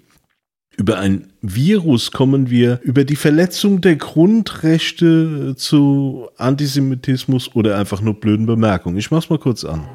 Über 0.76 0.98
ein 0.98 1.32
Virus 1.42 2.10
kommen 2.10 2.48
wir 2.48 2.80
über 2.82 3.04
die 3.04 3.16
Verletzung 3.16 3.80
der 3.80 3.96
Grundrechte 3.96 5.54
zu 5.56 6.28
Antisemitismus 6.36 7.54
oder 7.54 7.76
einfach 7.76 8.00
nur 8.00 8.14
blöden 8.14 8.46
Bemerkungen. 8.46 8.96
Ich 8.96 9.10
mach's 9.10 9.28
mal 9.30 9.38
kurz 9.38 9.64
an. 9.64 9.86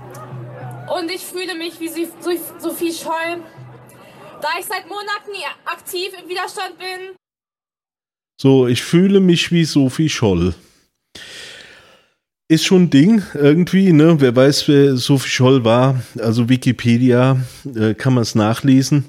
Und 0.87 1.09
ich 1.09 1.21
Sophie 2.75 2.91
Scholl, 2.91 3.41
da 4.41 4.49
ich 4.59 4.65
seit 4.65 4.85
Monaten 4.89 5.31
aktiv 5.65 6.09
im 6.21 6.29
Widerstand 6.29 6.77
bin. 6.77 7.15
So, 8.41 8.67
ich 8.67 8.83
fühle 8.83 9.21
mich 9.21 9.49
wie 9.53 9.63
Sophie 9.63 10.09
Scholl. 10.09 10.53
ist 12.49 12.65
schon 12.65 12.83
ein 12.83 12.89
Ding 12.89 13.23
irgendwie, 13.33 13.93
ne? 13.93 14.19
Wer 14.19 14.35
weiß, 14.35 14.67
wer 14.67 14.97
Sophie 14.97 15.29
Scholl 15.29 15.63
war. 15.63 16.03
Also 16.19 16.49
Wikipedia 16.49 17.37
äh, 17.73 17.93
kann 17.93 18.13
man 18.13 18.23
es 18.23 18.35
nachlesen 18.35 19.05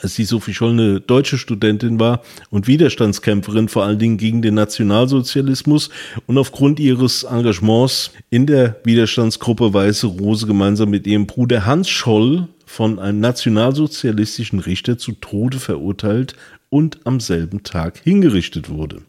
dass 0.00 0.14
die 0.14 0.24
Sophie 0.24 0.54
Scholl 0.54 0.70
eine 0.70 1.00
deutsche 1.00 1.36
Studentin 1.36 1.98
war 1.98 2.22
und 2.50 2.68
Widerstandskämpferin 2.68 3.68
vor 3.68 3.84
allen 3.84 3.98
Dingen 3.98 4.18
gegen 4.18 4.40
den 4.40 4.54
Nationalsozialismus 4.54 5.90
und 6.26 6.38
aufgrund 6.38 6.78
ihres 6.78 7.24
Engagements 7.24 8.12
in 8.30 8.46
der 8.46 8.76
Widerstandsgruppe 8.84 9.74
Weiße 9.74 10.06
Rose 10.06 10.46
gemeinsam 10.46 10.90
mit 10.90 11.06
ihrem 11.06 11.26
Bruder 11.26 11.66
Hans 11.66 11.88
Scholl 11.88 12.46
von 12.70 13.00
einem 13.00 13.18
nationalsozialistischen 13.18 14.60
Richter 14.60 14.96
zu 14.96 15.10
Tode 15.10 15.58
verurteilt 15.58 16.36
und 16.68 17.04
am 17.04 17.18
selben 17.18 17.64
Tag 17.64 17.98
hingerichtet 17.98 18.70
wurde. 18.70 19.02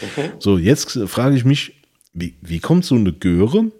Okay. 0.00 0.30
So, 0.38 0.56
jetzt 0.56 0.98
frage 1.06 1.36
ich 1.36 1.44
mich, 1.44 1.74
wie, 2.14 2.36
wie 2.40 2.58
kommt 2.58 2.86
so 2.86 2.94
eine 2.94 3.12
Göre, 3.12 3.70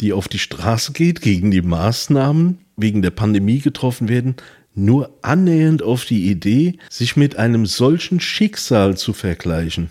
die 0.00 0.14
auf 0.14 0.26
die 0.26 0.38
Straße 0.38 0.92
geht, 0.92 1.20
gegen 1.20 1.50
die 1.50 1.60
Maßnahmen 1.60 2.64
wegen 2.76 3.02
der 3.02 3.10
Pandemie 3.10 3.58
getroffen 3.58 4.08
werden, 4.08 4.36
nur 4.74 5.18
annähernd 5.20 5.82
auf 5.82 6.06
die 6.06 6.30
Idee, 6.30 6.78
sich 6.88 7.16
mit 7.16 7.36
einem 7.36 7.66
solchen 7.66 8.20
Schicksal 8.20 8.96
zu 8.96 9.12
vergleichen. 9.12 9.90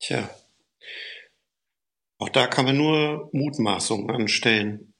Tja. 0.00 0.30
Auch 2.16 2.30
da 2.30 2.46
kann 2.46 2.64
man 2.64 2.78
nur 2.78 3.28
Mutmaßungen 3.32 4.10
anstellen. 4.10 4.94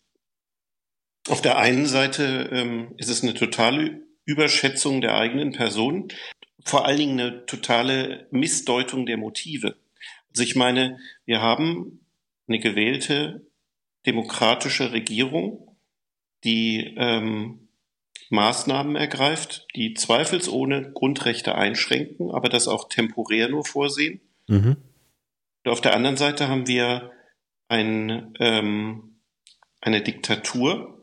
Auf 1.28 1.42
der 1.42 1.58
einen 1.58 1.86
Seite 1.86 2.48
ähm, 2.52 2.94
ist 2.96 3.08
es 3.08 3.22
eine 3.22 3.34
totale 3.34 4.02
Überschätzung 4.24 5.00
der 5.00 5.16
eigenen 5.16 5.52
Person, 5.52 6.08
vor 6.64 6.86
allen 6.86 6.98
Dingen 6.98 7.20
eine 7.20 7.46
totale 7.46 8.26
Missdeutung 8.30 9.06
der 9.06 9.16
Motive. 9.16 9.76
Also 10.30 10.42
ich 10.42 10.54
meine, 10.54 10.98
wir 11.24 11.40
haben 11.40 12.06
eine 12.46 12.58
gewählte 12.58 13.46
demokratische 14.06 14.92
Regierung, 14.92 15.76
die 16.44 16.94
ähm, 16.96 17.68
Maßnahmen 18.30 18.96
ergreift, 18.96 19.66
die 19.74 19.94
zweifelsohne 19.94 20.92
Grundrechte 20.92 21.54
einschränken, 21.54 22.30
aber 22.30 22.48
das 22.48 22.68
auch 22.68 22.88
temporär 22.88 23.48
nur 23.48 23.64
vorsehen. 23.64 24.20
Mhm. 24.46 24.76
Und 25.64 25.72
auf 25.72 25.80
der 25.80 25.94
anderen 25.94 26.16
Seite 26.16 26.48
haben 26.48 26.66
wir 26.66 27.12
ein, 27.68 28.34
ähm, 28.38 29.20
eine 29.80 30.02
Diktatur, 30.02 30.97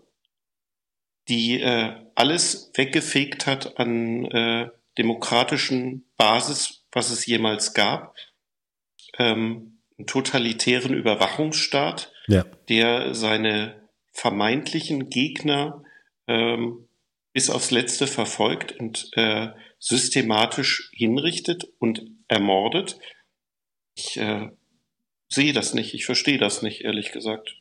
die 1.28 1.62
äh, 1.62 1.94
alles 2.16 2.72
weggefegt 2.76 3.48
hat 3.48 3.80
an 3.80 4.26
äh, 4.26 4.70
demokratischen 4.98 6.06
Basis, 6.18 6.86
was 6.92 7.10
es 7.10 7.26
jemals 7.26 7.74
gab. 7.74 8.16
Ähm, 9.18 9.80
einen 9.98 10.08
totalitären 10.08 10.94
Überwachungsstaat, 10.94 12.12
ja. 12.28 12.44
der 12.70 13.16
seine 13.16 13.90
vermeintlichen 14.12 15.10
Gegner 15.10 15.84
ähm, 16.28 16.88
bis 17.34 17.50
aufs 17.50 17.72
Letzte 17.72 18.08
verfolgt 18.08 18.74
und 18.74 19.10
äh, 19.14 19.50
systematisch 19.80 20.90
hinrichtet 20.94 21.66
und 21.80 22.06
ermordet. 22.28 22.98
Ich 23.96 24.18
äh, 24.18 24.50
sehe 25.28 25.54
das 25.54 25.74
nicht, 25.74 25.94
ich 25.94 26.06
verstehe 26.06 26.38
das 26.38 26.62
nicht, 26.62 26.82
ehrlich 26.82 27.12
gesagt. 27.12 27.58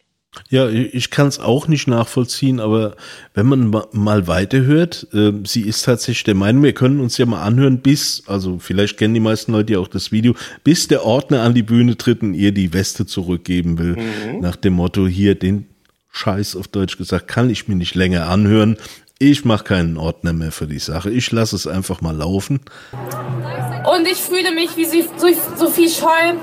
Ja, 0.50 0.68
ich 0.68 1.10
kann 1.10 1.28
es 1.28 1.38
auch 1.38 1.68
nicht 1.68 1.86
nachvollziehen, 1.86 2.60
aber 2.60 2.96
wenn 3.34 3.46
man 3.46 3.70
mal 3.92 4.26
weiterhört, 4.26 5.06
äh, 5.12 5.32
sie 5.44 5.62
ist 5.62 5.84
tatsächlich 5.84 6.24
der 6.24 6.34
Meinung, 6.34 6.62
wir 6.62 6.74
können 6.74 7.00
uns 7.00 7.18
ja 7.18 7.26
mal 7.26 7.42
anhören, 7.42 7.78
bis, 7.78 8.22
also 8.26 8.58
vielleicht 8.58 8.98
kennen 8.98 9.14
die 9.14 9.20
meisten 9.20 9.52
Leute 9.52 9.74
ja 9.74 9.78
auch 9.78 9.88
das 9.88 10.12
Video, 10.12 10.34
bis 10.62 10.88
der 10.88 11.04
Ordner 11.04 11.42
an 11.42 11.54
die 11.54 11.62
Bühne 11.62 11.96
tritt 11.96 12.22
und 12.22 12.34
ihr 12.34 12.52
die 12.52 12.72
Weste 12.72 13.06
zurückgeben 13.06 13.78
will. 13.78 13.96
Mhm. 13.96 14.40
Nach 14.40 14.56
dem 14.56 14.74
Motto, 14.74 15.06
hier 15.06 15.34
den 15.34 15.66
Scheiß 16.10 16.56
auf 16.56 16.68
Deutsch 16.68 16.96
gesagt, 16.96 17.28
kann 17.28 17.50
ich 17.50 17.66
mir 17.68 17.74
nicht 17.74 17.94
länger 17.94 18.28
anhören. 18.28 18.76
Ich 19.18 19.44
mache 19.44 19.64
keinen 19.64 19.96
Ordner 19.96 20.32
mehr 20.32 20.52
für 20.52 20.66
die 20.66 20.78
Sache. 20.78 21.10
Ich 21.10 21.30
lasse 21.32 21.56
es 21.56 21.66
einfach 21.66 22.00
mal 22.00 22.16
laufen. 22.16 22.60
Und 22.92 24.06
ich 24.06 24.18
fühle 24.18 24.52
mich 24.52 24.76
wie 24.76 24.84
Sophie 24.86 25.88
Scholl, 25.88 26.34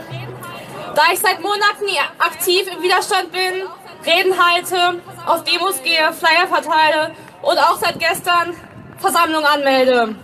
da 0.96 1.02
ich 1.14 1.20
seit 1.20 1.42
Monaten 1.42 1.86
aktiv 2.20 2.62
im 2.76 2.84
Widerstand 2.84 3.32
bin, 3.32 3.68
Reden 4.06 4.34
halte, 4.38 5.02
auf 5.26 5.44
Demos 5.44 5.82
gehe, 5.84 6.12
Flyer 6.14 6.48
verteile 6.48 7.12
und 7.42 7.58
auch 7.58 7.78
seit 7.80 8.00
gestern 8.00 8.54
Versammlung 8.98 9.44
anmelde. 9.44 10.16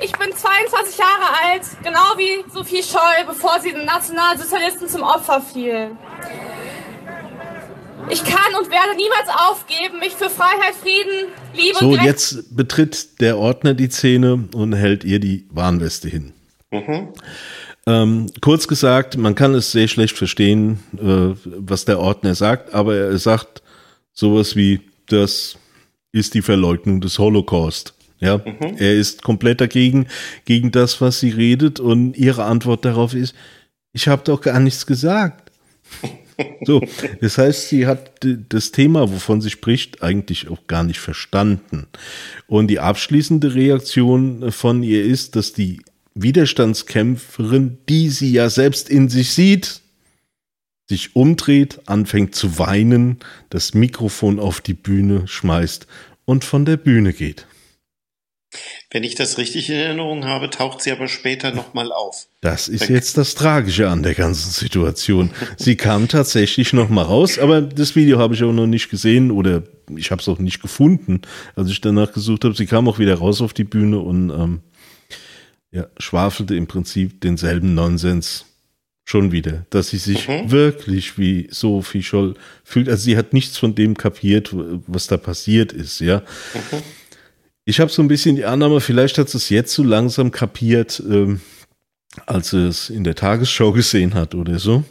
Ich 0.00 0.12
bin 0.12 0.32
22 0.32 0.98
Jahre 0.98 1.44
alt, 1.44 1.62
genau 1.82 2.16
wie 2.16 2.44
Sophie 2.52 2.82
Scholl, 2.82 3.26
bevor 3.26 3.58
sie 3.60 3.72
den 3.72 3.84
Nationalsozialisten 3.84 4.88
zum 4.88 5.02
Opfer 5.02 5.40
fiel. 5.40 5.90
Ich 8.10 8.24
kann 8.24 8.54
und 8.58 8.70
werde 8.70 8.96
niemals 8.96 9.28
aufgeben, 9.50 9.98
mich 9.98 10.14
für 10.14 10.30
Freiheit, 10.30 10.74
Frieden, 10.80 11.32
Liebe 11.54 11.78
so, 11.78 11.88
und 11.88 11.96
So, 11.96 12.00
jetzt 12.00 12.56
betritt 12.56 13.20
der 13.20 13.38
Ordner 13.38 13.74
die 13.74 13.90
Szene 13.90 14.48
und 14.54 14.72
hält 14.72 15.04
ihr 15.04 15.18
die 15.20 15.46
Warnweste 15.50 16.08
hin. 16.08 16.32
Mhm. 16.70 17.12
Ähm, 17.88 18.26
kurz 18.42 18.68
gesagt, 18.68 19.16
man 19.16 19.34
kann 19.34 19.54
es 19.54 19.72
sehr 19.72 19.88
schlecht 19.88 20.18
verstehen, 20.18 20.80
äh, 20.98 21.34
was 21.44 21.86
der 21.86 21.98
Ordner 21.98 22.34
sagt, 22.34 22.74
aber 22.74 22.94
er 22.94 23.18
sagt 23.18 23.62
sowas 24.12 24.56
wie, 24.56 24.82
das 25.06 25.56
ist 26.12 26.34
die 26.34 26.42
Verleugnung 26.42 27.00
des 27.00 27.18
Holocaust. 27.18 27.94
Ja, 28.20 28.38
mhm. 28.38 28.76
er 28.76 28.94
ist 28.94 29.22
komplett 29.22 29.62
dagegen, 29.62 30.06
gegen 30.44 30.70
das, 30.70 31.00
was 31.00 31.20
sie 31.20 31.30
redet 31.30 31.80
und 31.80 32.14
ihre 32.14 32.44
Antwort 32.44 32.84
darauf 32.84 33.14
ist, 33.14 33.34
ich 33.94 34.06
habe 34.06 34.22
doch 34.22 34.42
gar 34.42 34.60
nichts 34.60 34.84
gesagt. 34.86 35.50
So, 36.62 36.80
das 37.20 37.36
heißt, 37.36 37.68
sie 37.68 37.88
hat 37.88 38.12
das 38.20 38.70
Thema, 38.70 39.10
wovon 39.10 39.40
sie 39.40 39.50
spricht, 39.50 40.04
eigentlich 40.04 40.48
auch 40.48 40.68
gar 40.68 40.84
nicht 40.84 41.00
verstanden. 41.00 41.88
Und 42.46 42.68
die 42.68 42.78
abschließende 42.78 43.56
Reaktion 43.56 44.52
von 44.52 44.84
ihr 44.84 45.04
ist, 45.04 45.34
dass 45.34 45.52
die 45.52 45.80
Widerstandskämpferin, 46.22 47.78
die 47.88 48.08
sie 48.08 48.32
ja 48.32 48.50
selbst 48.50 48.88
in 48.88 49.08
sich 49.08 49.32
sieht, 49.32 49.80
sich 50.88 51.14
umdreht, 51.14 51.80
anfängt 51.86 52.34
zu 52.34 52.58
weinen, 52.58 53.18
das 53.50 53.74
Mikrofon 53.74 54.40
auf 54.40 54.60
die 54.60 54.74
Bühne 54.74 55.28
schmeißt 55.28 55.86
und 56.24 56.44
von 56.44 56.64
der 56.64 56.76
Bühne 56.76 57.12
geht. 57.12 57.46
Wenn 58.90 59.04
ich 59.04 59.14
das 59.14 59.36
richtig 59.36 59.68
in 59.68 59.76
Erinnerung 59.76 60.24
habe, 60.24 60.48
taucht 60.48 60.80
sie 60.80 60.90
aber 60.90 61.08
später 61.08 61.52
nochmal 61.52 61.92
auf. 61.92 62.28
Das 62.40 62.68
ist 62.68 62.88
jetzt 62.88 63.18
das 63.18 63.34
Tragische 63.34 63.90
an 63.90 64.02
der 64.02 64.14
ganzen 64.14 64.50
Situation. 64.50 65.30
Sie 65.58 65.76
kam 65.76 66.08
tatsächlich 66.08 66.72
nochmal 66.72 67.04
raus, 67.04 67.38
aber 67.38 67.60
das 67.60 67.94
Video 67.94 68.18
habe 68.18 68.34
ich 68.34 68.42
auch 68.42 68.52
noch 68.52 68.66
nicht 68.66 68.88
gesehen 68.88 69.30
oder 69.30 69.64
ich 69.94 70.10
habe 70.10 70.22
es 70.22 70.28
auch 70.28 70.38
nicht 70.38 70.62
gefunden, 70.62 71.20
als 71.56 71.68
ich 71.68 71.82
danach 71.82 72.12
gesucht 72.12 72.44
habe. 72.44 72.54
Sie 72.54 72.64
kam 72.64 72.88
auch 72.88 72.98
wieder 72.98 73.16
raus 73.16 73.42
auf 73.42 73.52
die 73.52 73.64
Bühne 73.64 73.98
und 73.98 74.30
ähm, 74.30 74.60
ja, 75.70 75.86
schwafelte 75.98 76.54
im 76.54 76.66
Prinzip 76.66 77.20
denselben 77.20 77.74
Nonsens 77.74 78.46
schon 79.04 79.32
wieder, 79.32 79.66
dass 79.70 79.88
sie 79.88 79.98
sich 79.98 80.28
mhm. 80.28 80.50
wirklich 80.50 81.16
wie 81.16 81.48
Sophie 81.50 82.02
Scholl 82.02 82.34
fühlt. 82.62 82.88
Also 82.88 83.04
sie 83.04 83.16
hat 83.16 83.32
nichts 83.32 83.56
von 83.56 83.74
dem 83.74 83.96
kapiert, 83.96 84.50
was 84.86 85.06
da 85.06 85.16
passiert 85.16 85.72
ist, 85.72 86.00
ja. 86.00 86.20
Mhm. 86.54 86.82
Ich 87.64 87.80
habe 87.80 87.90
so 87.90 88.00
ein 88.02 88.08
bisschen 88.08 88.36
die 88.36 88.44
Annahme, 88.44 88.80
vielleicht 88.80 89.18
hat 89.18 89.34
es 89.34 89.48
jetzt 89.50 89.74
so 89.74 89.82
langsam 89.82 90.30
kapiert, 90.30 91.02
ähm, 91.06 91.40
als 92.26 92.52
es 92.52 92.90
in 92.90 93.04
der 93.04 93.14
Tagesschau 93.14 93.72
gesehen 93.72 94.14
hat 94.14 94.34
oder 94.34 94.58
so, 94.58 94.84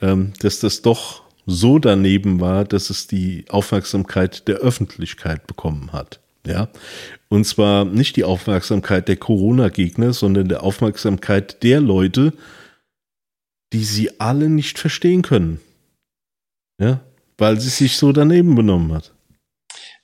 ähm, 0.00 0.32
dass 0.40 0.60
das 0.60 0.82
doch 0.82 1.22
so 1.44 1.78
daneben 1.78 2.40
war, 2.40 2.64
dass 2.64 2.88
es 2.88 3.06
die 3.06 3.44
Aufmerksamkeit 3.48 4.46
der 4.48 4.56
Öffentlichkeit 4.56 5.46
bekommen 5.46 5.92
hat. 5.92 6.21
Ja, 6.46 6.68
und 7.28 7.44
zwar 7.44 7.84
nicht 7.84 8.16
die 8.16 8.24
Aufmerksamkeit 8.24 9.06
der 9.08 9.16
Corona-Gegner, 9.16 10.12
sondern 10.12 10.48
der 10.48 10.62
Aufmerksamkeit 10.64 11.62
der 11.62 11.80
Leute, 11.80 12.32
die 13.72 13.84
sie 13.84 14.20
alle 14.20 14.48
nicht 14.48 14.78
verstehen 14.78 15.22
können. 15.22 15.60
Ja, 16.80 17.00
weil 17.38 17.60
sie 17.60 17.68
sich 17.68 17.96
so 17.96 18.12
daneben 18.12 18.54
benommen 18.54 18.92
hat. 18.92 19.12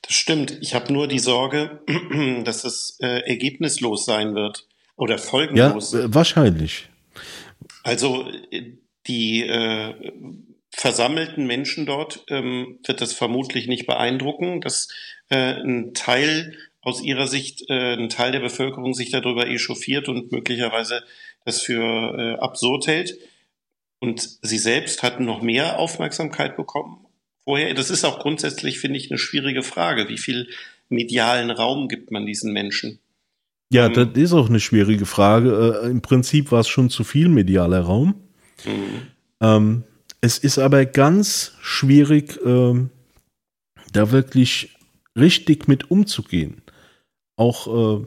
Das 0.01 0.15
stimmt. 0.15 0.57
Ich 0.61 0.73
habe 0.73 0.91
nur 0.93 1.07
die 1.07 1.19
Sorge, 1.19 1.81
dass 2.45 2.63
es 2.63 2.97
äh, 3.01 3.21
ergebnislos 3.27 4.05
sein 4.05 4.33
wird 4.33 4.67
oder 4.95 5.17
folgenlos. 5.17 5.93
Ja, 5.93 5.99
äh, 5.99 6.13
wahrscheinlich. 6.13 6.87
Also 7.83 8.29
äh, 8.51 8.73
die 9.07 9.43
äh, 9.43 9.93
versammelten 10.71 11.45
Menschen 11.45 11.85
dort 11.85 12.23
ähm, 12.29 12.79
wird 12.85 13.01
das 13.01 13.13
vermutlich 13.13 13.67
nicht 13.67 13.87
beeindrucken, 13.87 14.61
dass 14.61 14.87
äh, 14.87 15.18
ein 15.35 15.93
Teil 15.93 16.57
aus 16.81 17.01
ihrer 17.01 17.27
Sicht, 17.27 17.69
äh, 17.69 17.93
ein 17.93 18.09
Teil 18.09 18.31
der 18.31 18.39
Bevölkerung 18.39 18.93
sich 18.93 19.11
darüber 19.11 19.47
echauffiert 19.47 20.09
und 20.09 20.31
möglicherweise 20.31 21.03
das 21.45 21.61
für 21.61 21.83
äh, 22.17 22.39
absurd 22.39 22.87
hält. 22.87 23.17
Und 23.99 24.39
sie 24.41 24.57
selbst 24.57 25.03
hatten 25.03 25.25
noch 25.25 25.41
mehr 25.41 25.77
Aufmerksamkeit 25.77 26.55
bekommen 26.55 27.05
vorher? 27.49 27.73
Das 27.73 27.89
ist 27.89 28.05
auch 28.05 28.19
grundsätzlich, 28.19 28.79
finde 28.79 28.99
ich, 28.99 29.09
eine 29.09 29.17
schwierige 29.17 29.63
Frage. 29.63 30.07
Wie 30.07 30.19
viel 30.19 30.49
medialen 30.87 31.49
Raum 31.49 31.87
gibt 31.87 32.11
man 32.11 32.27
diesen 32.27 32.53
Menschen? 32.53 32.99
Ja, 33.71 33.87
ähm, 33.87 33.93
das 33.93 34.09
ist 34.13 34.33
auch 34.33 34.49
eine 34.49 34.59
schwierige 34.59 35.07
Frage. 35.07 35.81
Äh, 35.83 35.89
Im 35.89 36.01
Prinzip 36.01 36.51
war 36.51 36.59
es 36.59 36.67
schon 36.67 36.91
zu 36.91 37.03
viel 37.03 37.27
medialer 37.27 37.81
Raum. 37.81 38.13
Mhm. 38.65 39.07
Ähm, 39.41 39.83
es 40.21 40.37
ist 40.37 40.59
aber 40.59 40.85
ganz 40.85 41.53
schwierig, 41.61 42.39
ähm, 42.45 42.91
da 43.93 44.11
wirklich 44.11 44.75
richtig 45.19 45.67
mit 45.67 45.91
umzugehen. 45.91 46.61
Auch 47.35 48.01
äh, 48.01 48.05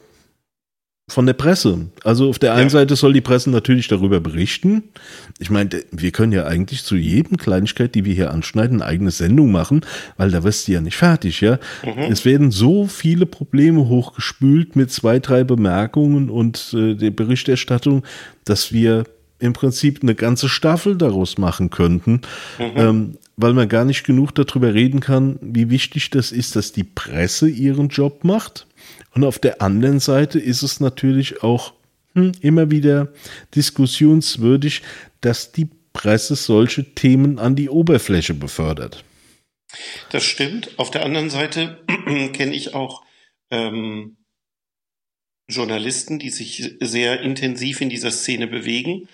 von 1.12 1.26
der 1.26 1.34
Presse. 1.34 1.88
Also 2.04 2.30
auf 2.30 2.38
der 2.38 2.54
einen 2.54 2.64
ja. 2.64 2.70
Seite 2.70 2.96
soll 2.96 3.12
die 3.12 3.20
Presse 3.20 3.50
natürlich 3.50 3.88
darüber 3.88 4.20
berichten. 4.20 4.84
Ich 5.38 5.50
meine, 5.50 5.68
wir 5.90 6.10
können 6.10 6.32
ja 6.32 6.46
eigentlich 6.46 6.84
zu 6.84 6.96
jedem 6.96 7.36
Kleinigkeit, 7.36 7.94
die 7.94 8.04
wir 8.04 8.14
hier 8.14 8.30
anschneiden, 8.30 8.80
eine 8.80 8.90
eigene 8.90 9.10
Sendung 9.10 9.52
machen, 9.52 9.82
weil 10.16 10.30
da 10.30 10.42
wirst 10.42 10.68
du 10.68 10.72
ja 10.72 10.80
nicht 10.80 10.96
fertig, 10.96 11.40
ja. 11.40 11.58
Mhm. 11.84 12.10
Es 12.10 12.24
werden 12.24 12.50
so 12.50 12.86
viele 12.86 13.26
Probleme 13.26 13.88
hochgespült 13.88 14.74
mit 14.76 14.90
zwei, 14.90 15.18
drei 15.18 15.44
Bemerkungen 15.44 16.30
und 16.30 16.74
äh, 16.74 16.94
der 16.94 17.10
Berichterstattung, 17.10 18.04
dass 18.44 18.72
wir 18.72 19.04
im 19.42 19.52
Prinzip 19.52 20.02
eine 20.02 20.14
ganze 20.14 20.48
Staffel 20.48 20.96
daraus 20.96 21.36
machen 21.36 21.70
könnten, 21.70 22.22
mhm. 22.58 22.72
ähm, 22.76 23.18
weil 23.36 23.52
man 23.52 23.68
gar 23.68 23.84
nicht 23.84 24.04
genug 24.04 24.32
darüber 24.34 24.72
reden 24.72 25.00
kann, 25.00 25.38
wie 25.40 25.70
wichtig 25.70 26.10
das 26.10 26.32
ist, 26.32 26.56
dass 26.56 26.72
die 26.72 26.84
Presse 26.84 27.48
ihren 27.48 27.88
Job 27.88 28.24
macht 28.24 28.66
und 29.14 29.24
auf 29.24 29.38
der 29.38 29.60
anderen 29.60 30.00
Seite 30.00 30.38
ist 30.38 30.62
es 30.62 30.80
natürlich 30.80 31.42
auch 31.42 31.74
hm, 32.14 32.32
immer 32.40 32.70
wieder 32.70 33.12
diskussionswürdig, 33.54 34.82
dass 35.20 35.52
die 35.52 35.68
Presse 35.92 36.36
solche 36.36 36.94
Themen 36.94 37.38
an 37.38 37.54
die 37.54 37.68
Oberfläche 37.68 38.34
befördert. 38.34 39.04
Das 40.10 40.24
stimmt. 40.24 40.78
Auf 40.78 40.90
der 40.90 41.04
anderen 41.04 41.30
Seite 41.30 41.78
kenne 42.32 42.54
ich 42.54 42.74
auch 42.74 43.02
ähm, 43.50 44.16
Journalisten, 45.48 46.18
die 46.18 46.30
sich 46.30 46.76
sehr 46.80 47.20
intensiv 47.20 47.80
in 47.80 47.90
dieser 47.90 48.10
Szene 48.10 48.46
bewegen, 48.46 49.08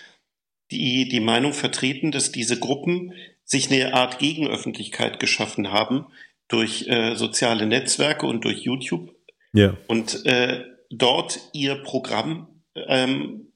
die 0.70 1.08
die 1.08 1.20
Meinung 1.20 1.52
vertreten, 1.52 2.10
dass 2.10 2.32
diese 2.32 2.58
Gruppen 2.58 3.12
sich 3.44 3.70
eine 3.70 3.94
Art 3.94 4.18
Gegenöffentlichkeit 4.18 5.20
geschaffen 5.20 5.72
haben 5.72 6.06
durch 6.48 6.86
äh, 6.88 7.14
soziale 7.14 7.66
Netzwerke 7.66 8.26
und 8.26 8.44
durch 8.44 8.60
YouTube 8.60 9.14
ja. 9.52 9.76
Und 9.86 10.26
äh, 10.26 10.64
dort 10.90 11.40
ihr 11.52 11.76
Programm 11.76 12.48
ähm, 12.74 13.52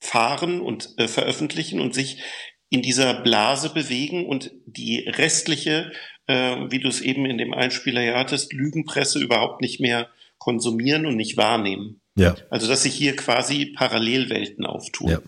fahren 0.00 0.60
und 0.60 0.94
äh, 0.98 1.08
veröffentlichen 1.08 1.80
und 1.80 1.94
sich 1.94 2.22
in 2.68 2.82
dieser 2.82 3.22
Blase 3.22 3.72
bewegen 3.72 4.26
und 4.26 4.50
die 4.66 5.00
restliche, 5.08 5.92
äh, 6.26 6.56
wie 6.68 6.80
du 6.80 6.88
es 6.88 7.00
eben 7.00 7.26
in 7.26 7.38
dem 7.38 7.54
Einspieler 7.54 8.02
ja 8.02 8.18
hattest, 8.18 8.52
Lügenpresse 8.52 9.18
überhaupt 9.20 9.60
nicht 9.60 9.80
mehr 9.80 10.08
konsumieren 10.38 11.06
und 11.06 11.16
nicht 11.16 11.36
wahrnehmen. 11.36 12.00
Ja. 12.16 12.34
Also 12.50 12.66
dass 12.66 12.82
sich 12.82 12.94
hier 12.94 13.14
quasi 13.14 13.66
Parallelwelten 13.66 14.66
auftun. 14.66 15.10
Ja. 15.10 15.20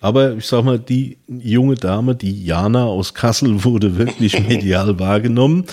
Aber 0.00 0.36
ich 0.36 0.46
sag 0.46 0.64
mal, 0.64 0.78
die 0.78 1.18
junge 1.28 1.74
Dame, 1.74 2.14
die 2.14 2.44
Jana 2.44 2.84
aus 2.84 3.14
Kassel, 3.14 3.64
wurde 3.64 3.96
wirklich 3.96 4.38
medial 4.48 4.98
wahrgenommen. 4.98 5.66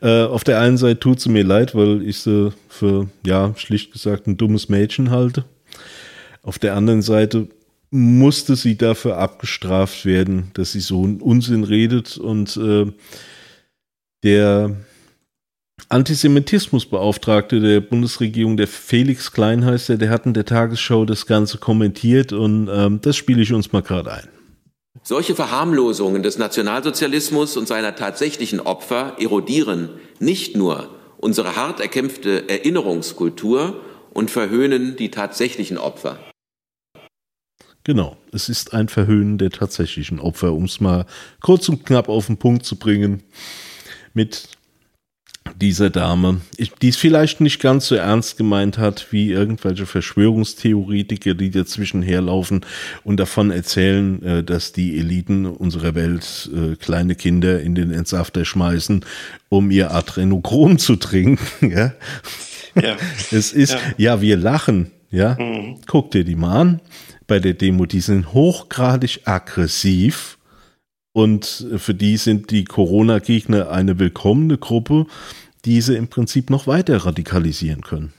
Äh, 0.00 0.24
auf 0.24 0.44
der 0.44 0.60
einen 0.60 0.76
Seite 0.76 1.00
tut 1.00 1.20
sie 1.20 1.30
mir 1.30 1.44
leid, 1.44 1.74
weil 1.74 2.02
ich 2.02 2.20
sie 2.20 2.52
für, 2.68 3.08
ja, 3.24 3.54
schlicht 3.56 3.92
gesagt, 3.92 4.26
ein 4.26 4.36
dummes 4.36 4.68
Mädchen 4.68 5.10
halte. 5.10 5.44
Auf 6.42 6.58
der 6.58 6.76
anderen 6.76 7.02
Seite 7.02 7.48
musste 7.90 8.56
sie 8.56 8.76
dafür 8.76 9.18
abgestraft 9.18 10.04
werden, 10.04 10.50
dass 10.54 10.72
sie 10.72 10.80
so 10.80 11.04
einen 11.04 11.20
Unsinn 11.20 11.64
redet 11.64 12.18
und 12.18 12.56
äh, 12.56 12.86
der 14.22 14.76
Antisemitismusbeauftragte 15.88 17.60
der 17.60 17.80
Bundesregierung, 17.80 18.56
der 18.56 18.66
Felix 18.66 19.30
Klein 19.30 19.64
heißt 19.64 19.90
der, 19.90 19.98
der 19.98 20.10
hat 20.10 20.26
in 20.26 20.34
der 20.34 20.44
Tagesschau 20.44 21.04
das 21.04 21.26
Ganze 21.26 21.58
kommentiert 21.58 22.32
und 22.32 22.68
ähm, 22.72 23.00
das 23.02 23.16
spiele 23.16 23.42
ich 23.42 23.52
uns 23.52 23.72
mal 23.72 23.82
gerade 23.82 24.12
ein. 24.12 24.28
Solche 25.02 25.36
Verharmlosungen 25.36 26.22
des 26.22 26.38
Nationalsozialismus 26.38 27.56
und 27.56 27.68
seiner 27.68 27.94
tatsächlichen 27.94 28.58
Opfer 28.58 29.16
erodieren 29.20 29.90
nicht 30.18 30.56
nur 30.56 30.88
unsere 31.18 31.54
hart 31.56 31.80
erkämpfte 31.80 32.48
Erinnerungskultur 32.48 33.80
und 34.12 34.30
verhöhnen 34.30 34.96
die 34.96 35.10
tatsächlichen 35.10 35.78
Opfer. 35.78 36.18
Genau, 37.84 38.16
es 38.32 38.48
ist 38.48 38.74
ein 38.74 38.88
Verhöhnen 38.88 39.38
der 39.38 39.50
tatsächlichen 39.50 40.18
Opfer, 40.18 40.52
um 40.52 40.64
es 40.64 40.80
mal 40.80 41.06
kurz 41.40 41.68
und 41.68 41.86
knapp 41.86 42.08
auf 42.08 42.26
den 42.26 42.36
Punkt 42.36 42.66
zu 42.66 42.76
bringen. 42.76 43.22
Mit 44.12 44.55
dieser 45.54 45.90
Dame, 45.90 46.40
die 46.82 46.88
es 46.88 46.96
vielleicht 46.96 47.40
nicht 47.40 47.60
ganz 47.60 47.86
so 47.86 47.94
ernst 47.94 48.36
gemeint 48.36 48.78
hat, 48.78 49.08
wie 49.10 49.30
irgendwelche 49.30 49.86
Verschwörungstheoretiker, 49.86 51.34
die 51.34 51.50
dazwischen 51.50 52.02
herlaufen 52.02 52.64
und 53.04 53.18
davon 53.18 53.50
erzählen, 53.50 54.22
äh, 54.22 54.44
dass 54.44 54.72
die 54.72 54.98
Eliten 54.98 55.46
unserer 55.46 55.94
Welt 55.94 56.50
äh, 56.54 56.76
kleine 56.76 57.14
Kinder 57.14 57.60
in 57.60 57.74
den 57.74 57.92
Entsafter 57.92 58.44
schmeißen, 58.44 59.04
um 59.48 59.70
ihr 59.70 59.92
Adrenochrom 59.92 60.78
zu 60.78 60.96
trinken. 60.96 61.36
Ja? 61.66 61.92
ja. 62.80 62.96
Es 63.30 63.52
ist, 63.52 63.72
ja. 63.72 63.80
ja, 63.96 64.20
wir 64.20 64.36
lachen. 64.36 64.92
Ja, 65.10 65.36
mhm. 65.38 65.78
guck 65.86 66.10
dir 66.10 66.24
die 66.24 66.36
mal 66.36 66.60
an. 66.60 66.80
Bei 67.26 67.38
der 67.38 67.54
Demo, 67.54 67.86
die 67.86 68.00
sind 68.00 68.32
hochgradig 68.32 69.22
aggressiv 69.24 70.35
und 71.16 71.66
für 71.78 71.94
die 71.94 72.18
sind 72.18 72.50
die 72.50 72.64
Corona-Gegner 72.64 73.70
eine 73.70 73.98
willkommene 73.98 74.58
Gruppe, 74.58 75.06
die 75.64 75.80
sie 75.80 75.96
im 75.96 76.08
Prinzip 76.08 76.50
noch 76.50 76.66
weiter 76.66 76.94
radikalisieren 76.98 77.80
können. 77.80 78.12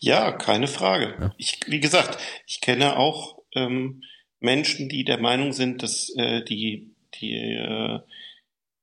Ja, 0.00 0.32
keine 0.32 0.66
Frage. 0.66 1.14
Ja. 1.20 1.34
Ich, 1.38 1.60
wie 1.68 1.78
gesagt, 1.78 2.18
ich 2.44 2.60
kenne 2.60 2.96
auch 2.96 3.38
ähm, 3.54 4.02
Menschen, 4.40 4.88
die 4.88 5.04
der 5.04 5.20
Meinung 5.20 5.52
sind, 5.52 5.84
dass 5.84 6.12
äh, 6.16 6.42
die, 6.42 6.90
die 7.20 7.34
äh, 7.34 8.00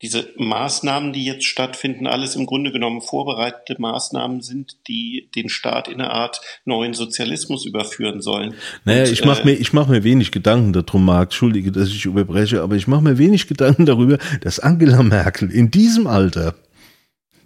diese 0.01 0.27
Maßnahmen, 0.38 1.13
die 1.13 1.23
jetzt 1.23 1.45
stattfinden, 1.45 2.05
alles 2.05 2.36
im 2.36 2.45
Grunde 2.45 2.71
genommen 2.71 3.01
vorbereitete 3.01 3.79
Maßnahmen 3.79 4.41
sind, 4.41 4.77
die 4.88 5.29
den 5.36 5.47
Staat 5.47 5.88
in 5.88 6.01
eine 6.01 6.12
Art 6.12 6.41
neuen 6.65 6.93
Sozialismus 6.93 7.65
überführen 7.65 8.21
sollen. 8.21 8.55
Naja, 8.84 9.03
Und, 9.03 9.12
ich 9.13 9.23
mache 9.23 9.43
äh, 9.43 9.45
mir, 9.45 9.53
ich 9.53 9.71
mach 9.71 9.88
mir 9.88 10.03
wenig 10.03 10.31
Gedanken 10.31 10.73
darum, 10.73 11.05
Marc, 11.05 11.27
entschuldige, 11.27 11.71
dass 11.71 11.88
ich 11.89 12.05
überbreche, 12.05 12.62
aber 12.62 12.75
ich 12.75 12.88
mache 12.88 13.03
mir 13.03 13.17
wenig 13.17 13.47
Gedanken 13.47 13.86
darüber, 13.86 14.17
dass 14.41 14.60
Angela 14.60 15.01
Merkel 15.01 15.49
in 15.49 15.71
diesem 15.71 16.08
Alter 16.08 16.55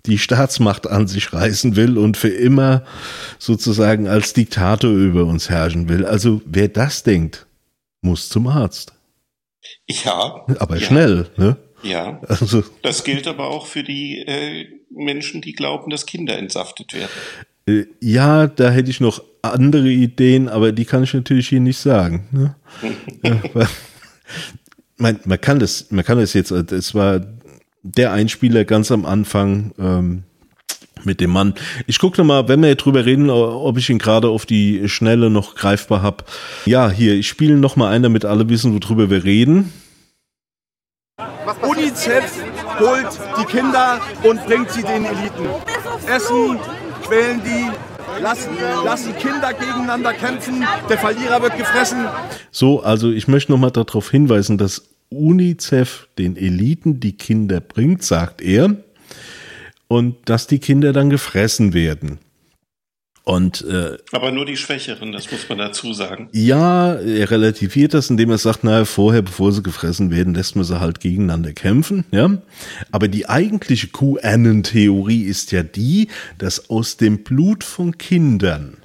die 0.06 0.18
Staatsmacht 0.18 0.88
an 0.88 1.08
sich 1.08 1.32
reißen 1.32 1.76
will 1.76 1.98
und 1.98 2.18
für 2.18 2.30
immer 2.30 2.84
sozusagen 3.38 4.08
als 4.08 4.34
Diktator 4.34 4.92
über 4.92 5.26
uns 5.26 5.50
herrschen 5.50 5.88
will. 5.88 6.06
Also 6.06 6.42
wer 6.46 6.68
das 6.68 7.04
denkt, 7.04 7.46
muss 8.02 8.30
zum 8.30 8.48
Arzt. 8.48 8.94
Ja. 9.88 10.46
Aber 10.58 10.78
ja. 10.78 10.82
schnell, 10.82 11.30
ne? 11.38 11.58
Ja, 11.84 12.20
also, 12.28 12.64
das 12.82 13.04
gilt 13.04 13.28
aber 13.28 13.48
auch 13.48 13.66
für 13.66 13.84
die 13.84 14.20
äh, 14.20 14.68
Menschen, 14.90 15.42
die 15.42 15.54
glauben, 15.54 15.90
dass 15.90 16.06
Kinder 16.06 16.38
entsaftet 16.38 16.94
werden. 16.94 17.12
Äh, 17.68 17.86
ja, 18.02 18.48
da 18.48 18.70
hätte 18.70 18.90
ich 18.90 19.00
noch 19.00 19.24
andere 19.42 19.90
Ideen, 19.90 20.50
aber 20.50 20.72
die 20.72 20.86
kann 20.86 21.04
ich 21.04 21.14
natürlich 21.14 21.50
hier 21.50 21.62
nicht 21.62 21.78
sagen. 21.78 22.28
Ne? 22.32 22.56
ja, 23.24 23.42
weil, 23.54 23.68
man, 24.98 25.20
man, 25.26 25.40
kann 25.40 25.60
das, 25.60 25.90
man 25.92 26.04
kann 26.04 26.18
das 26.18 26.34
jetzt, 26.34 26.52
es 26.52 26.94
war 26.94 27.26
der 27.84 28.12
Einspieler 28.12 28.66
ganz 28.66 28.92
am 28.92 29.06
Anfang 29.06 29.72
ähm, 29.80 30.24
mit 31.06 31.22
dem 31.22 31.32
Mann. 31.32 31.54
Ich 31.88 32.00
gucke 32.00 32.24
mal, 32.24 32.48
wenn 32.50 32.62
wir 32.62 32.76
drüber 32.76 33.06
reden, 33.06 33.30
ob 33.30 33.78
ich 33.78 33.90
ihn 33.90 34.00
gerade 34.00 34.28
auf 34.28 34.46
die 34.46 34.90
Schnelle 34.90 35.30
noch 35.30 35.56
greifbar 35.56 36.02
habe. 36.02 36.26
Ja, 36.66 36.90
hier, 36.90 37.14
ich 37.14 37.30
spiele 37.30 37.56
noch 37.56 37.78
mal 37.78 37.90
ein, 37.90 38.04
damit 38.04 38.26
alle 38.26 38.50
wissen, 38.50 38.74
worüber 38.74 39.10
wir 39.10 39.24
reden. 39.24 39.72
UNICEF 41.90 42.44
holt 42.80 43.20
die 43.40 43.46
Kinder 43.46 44.00
und 44.24 44.46
bringt 44.46 44.70
sie 44.70 44.84
den 44.84 45.06
Eliten. 45.06 45.48
Essen, 46.08 46.60
quälen 47.02 47.42
die, 47.44 48.22
lassen, 48.22 48.52
lassen 48.86 49.16
Kinder 49.18 49.54
gegeneinander 49.54 50.14
kämpfen, 50.14 50.64
der 50.88 51.00
Verlierer 51.00 51.42
wird 51.42 51.58
gefressen. 51.58 52.06
So, 52.52 52.84
also 52.84 53.10
ich 53.10 53.28
möchte 53.28 53.52
nochmal 53.52 53.72
darauf 53.72 54.12
hinweisen, 54.12 54.60
dass 54.60 54.90
UNICEF 55.10 56.08
den 56.20 56.38
Eliten 56.38 57.00
die 57.00 57.18
Kinder 57.18 57.60
bringt, 57.60 58.04
sagt 58.04 58.42
er, 58.42 58.76
und 59.88 60.18
dass 60.26 60.46
die 60.46 60.60
Kinder 60.60 60.94
dann 60.94 61.10
gefressen 61.10 61.74
werden. 61.74 62.20
Und, 63.30 63.62
äh, 63.62 64.00
Aber 64.12 64.32
nur 64.32 64.44
die 64.44 64.58
Schwächeren, 64.58 65.12
das 65.12 65.32
muss 65.32 65.48
man 65.50 65.60
dazu 65.60 65.94
sagen. 65.94 66.30
Ja, 66.32 66.96
er 66.96 67.30
relativiert 67.30 67.94
das, 67.94 68.10
indem 68.10 68.32
er 68.32 68.40
sagt, 68.40 68.64
naja, 68.64 68.86
vorher, 68.86 69.22
bevor 69.22 69.52
sie 69.52 69.62
gefressen 69.62 70.10
werden, 70.10 70.34
lässt 70.34 70.56
man 70.56 70.66
sie 70.66 70.80
halt 70.80 71.00
gegeneinander 71.00 71.54
kämpfen, 71.54 72.06
ja. 72.10 72.40
Aber 72.92 73.08
die 73.08 73.30
eigentliche 73.30 73.90
QAnon-Theorie 73.90 75.22
ist 75.26 75.52
ja 75.52 75.62
die, 75.62 76.08
dass 76.40 76.72
aus 76.72 76.98
dem 76.98 77.20
Blut 77.20 77.64
von 77.64 78.00
Kindern, 78.00 78.78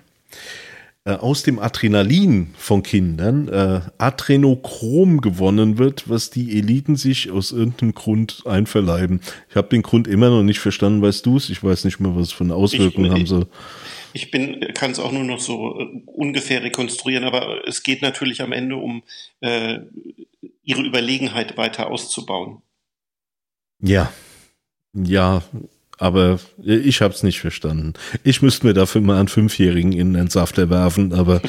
äh, 1.07 1.13
aus 1.13 1.43
dem 1.43 1.59
Adrenalin 1.59 2.49
von 2.59 2.83
Kindern, 2.83 3.49
äh, 3.49 3.81
Adrenochrom 3.97 5.23
gewonnen 5.23 5.79
wird, 5.79 6.11
was 6.11 6.29
die 6.29 6.59
Eliten 6.59 6.97
sich 6.97 7.31
aus 7.31 7.51
irgendeinem 7.51 7.95
Grund 7.95 8.43
einverleiben. 8.45 9.21
Ich 9.49 9.57
habe 9.57 9.69
den 9.69 9.81
Grund 9.81 10.07
immer 10.07 10.29
noch 10.29 10.43
nicht 10.43 10.61
verstanden, 10.61 11.01
weißt 11.01 11.25
du 11.25 11.39
es? 11.39 11.49
Ich 11.49 11.65
weiß 11.65 11.87
nicht 11.87 11.99
mehr, 11.99 12.15
was 12.15 12.25
es 12.25 12.33
für 12.33 12.45
eine 12.45 12.55
Auswirkung 12.55 13.11
haben 13.11 13.25
soll. 13.25 13.47
Ich 14.15 14.31
bin, 14.31 14.61
kann 14.75 14.93
es 14.93 15.01
auch 15.01 15.13
nur 15.13 15.25
noch 15.25 15.41
so 15.41 15.79
äh, 15.81 16.03
ungefähr 16.07 16.63
rekonstruieren, 16.63 17.25
aber 17.25 17.67
es 17.67 17.83
geht 17.83 18.01
natürlich 18.01 18.41
am 18.43 18.53
Ende 18.53 18.77
um 18.77 19.03
äh, 19.41 19.81
ihre 20.63 20.83
Überlegenheit 20.83 21.57
weiter 21.57 21.89
auszubauen. 21.89 22.63
Ja, 23.81 24.13
ja, 24.95 25.43
aber 25.99 26.39
ich 26.63 27.03
habe 27.03 27.13
es 27.13 27.23
nicht 27.25 27.41
verstanden. 27.41 27.95
Ich 28.23 28.41
müsste 28.41 28.67
mir 28.67 28.75
dafür 28.75 29.01
mal 29.01 29.19
einen 29.19 29.29
Fünfjährigen 29.29 29.93
in 29.93 30.15
den 30.15 30.31
Safter 30.31 30.71
werfen, 30.71 31.13
aber 31.13 31.43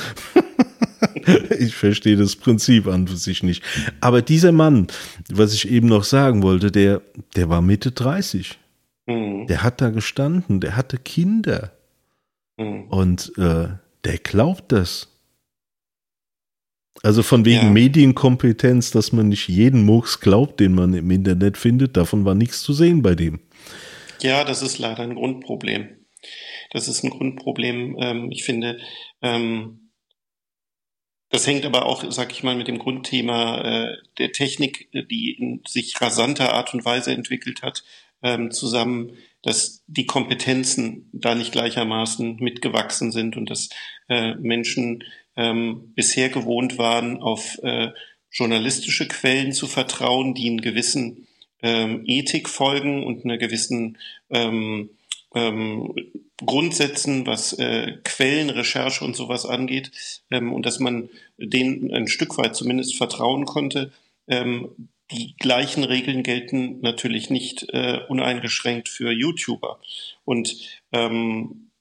ich 1.59 1.75
verstehe 1.75 2.17
das 2.17 2.35
Prinzip 2.35 2.87
an 2.87 3.05
sich 3.07 3.43
nicht. 3.43 3.63
Aber 4.01 4.21
dieser 4.21 4.51
Mann, 4.51 4.87
was 5.31 5.53
ich 5.53 5.69
eben 5.69 5.87
noch 5.87 6.03
sagen 6.03 6.41
wollte, 6.41 6.71
der, 6.71 7.01
der 7.35 7.49
war 7.49 7.61
Mitte 7.61 7.91
30. 7.91 8.57
Mhm. 9.05 9.45
Der 9.47 9.61
hat 9.61 9.81
da 9.81 9.89
gestanden, 9.89 10.59
der 10.61 10.75
hatte 10.75 10.97
Kinder. 10.97 11.74
Mhm. 12.57 12.87
Und 12.89 13.33
äh, 13.37 13.69
der 14.03 14.17
glaubt 14.23 14.71
das. 14.71 15.11
Also 17.03 17.23
von 17.23 17.45
wegen 17.45 17.67
ja. 17.67 17.69
Medienkompetenz, 17.69 18.91
dass 18.91 19.11
man 19.11 19.29
nicht 19.29 19.47
jeden 19.47 19.85
Murks 19.85 20.21
glaubt, 20.21 20.59
den 20.59 20.73
man 20.73 20.93
im 20.93 21.11
Internet 21.11 21.57
findet, 21.57 21.97
davon 21.97 22.25
war 22.25 22.35
nichts 22.35 22.61
zu 22.63 22.73
sehen 22.73 23.01
bei 23.01 23.15
dem. 23.15 23.41
Ja, 24.21 24.43
das 24.43 24.61
ist 24.61 24.79
leider 24.79 25.03
ein 25.03 25.15
Grundproblem. 25.15 26.05
Das 26.71 26.87
ist 26.87 27.03
ein 27.03 27.09
Grundproblem. 27.09 27.97
Ähm, 27.99 28.31
ich 28.31 28.43
finde, 28.43 28.79
ähm, 29.21 29.91
das 31.29 31.47
hängt 31.47 31.65
aber 31.65 31.85
auch, 31.85 32.09
sag 32.11 32.31
ich 32.31 32.43
mal, 32.43 32.55
mit 32.55 32.67
dem 32.67 32.79
Grundthema 32.79 33.61
äh, 33.61 33.97
der 34.17 34.31
Technik, 34.31 34.89
die 34.93 35.33
in 35.33 35.61
sich 35.67 35.99
rasanter 35.99 36.53
Art 36.53 36.73
und 36.73 36.85
Weise 36.85 37.11
entwickelt 37.11 37.61
hat, 37.61 37.83
ähm, 38.21 38.51
zusammen, 38.51 39.17
dass 39.45 39.83
die 39.85 40.07
Kompetenzen 40.07 41.07
da 41.13 41.35
nicht 41.35 41.51
gleichermaßen 41.51 42.37
mitgewachsen 42.37 43.11
sind 43.11 43.37
und 43.37 43.51
dass 43.51 43.69
äh, 44.09 44.33
Menschen 44.35 45.03
ähm, 45.35 45.93
bisher 45.93 46.29
gewohnt 46.29 46.79
waren, 46.79 47.21
auf 47.21 47.59
äh, 47.61 47.89
journalistische 48.31 49.07
Quellen 49.07 49.53
zu 49.53 49.67
vertrauen, 49.67 50.33
die 50.33 50.49
einen 50.49 50.61
gewissen 50.61 51.27
ähm, 51.61 52.01
Ethik 52.07 52.49
folgen 52.49 53.03
und 53.03 53.23
einer 53.23 53.37
gewissen 53.37 53.99
ähm, 54.31 54.89
ähm, 55.35 55.93
Grundsätzen, 56.43 57.27
was 57.27 57.53
äh, 57.53 57.99
Quellenrecherche 58.03 59.05
und 59.05 59.15
sowas 59.15 59.45
angeht, 59.45 59.91
ähm, 60.31 60.53
und 60.53 60.65
dass 60.65 60.79
man 60.79 61.09
denen 61.37 61.93
ein 61.93 62.07
Stück 62.07 62.39
weit 62.39 62.55
zumindest 62.55 62.95
vertrauen 62.95 63.45
konnte. 63.45 63.91
Ähm, 64.27 64.89
die 65.11 65.35
gleichen 65.37 65.83
Regeln 65.83 66.23
gelten 66.23 66.79
natürlich 66.81 67.29
nicht 67.29 67.67
äh, 67.69 67.99
uneingeschränkt 68.09 68.89
für 68.89 69.11
YouTuber. 69.11 69.79
Und 70.23 70.55
ähm, 70.91 71.71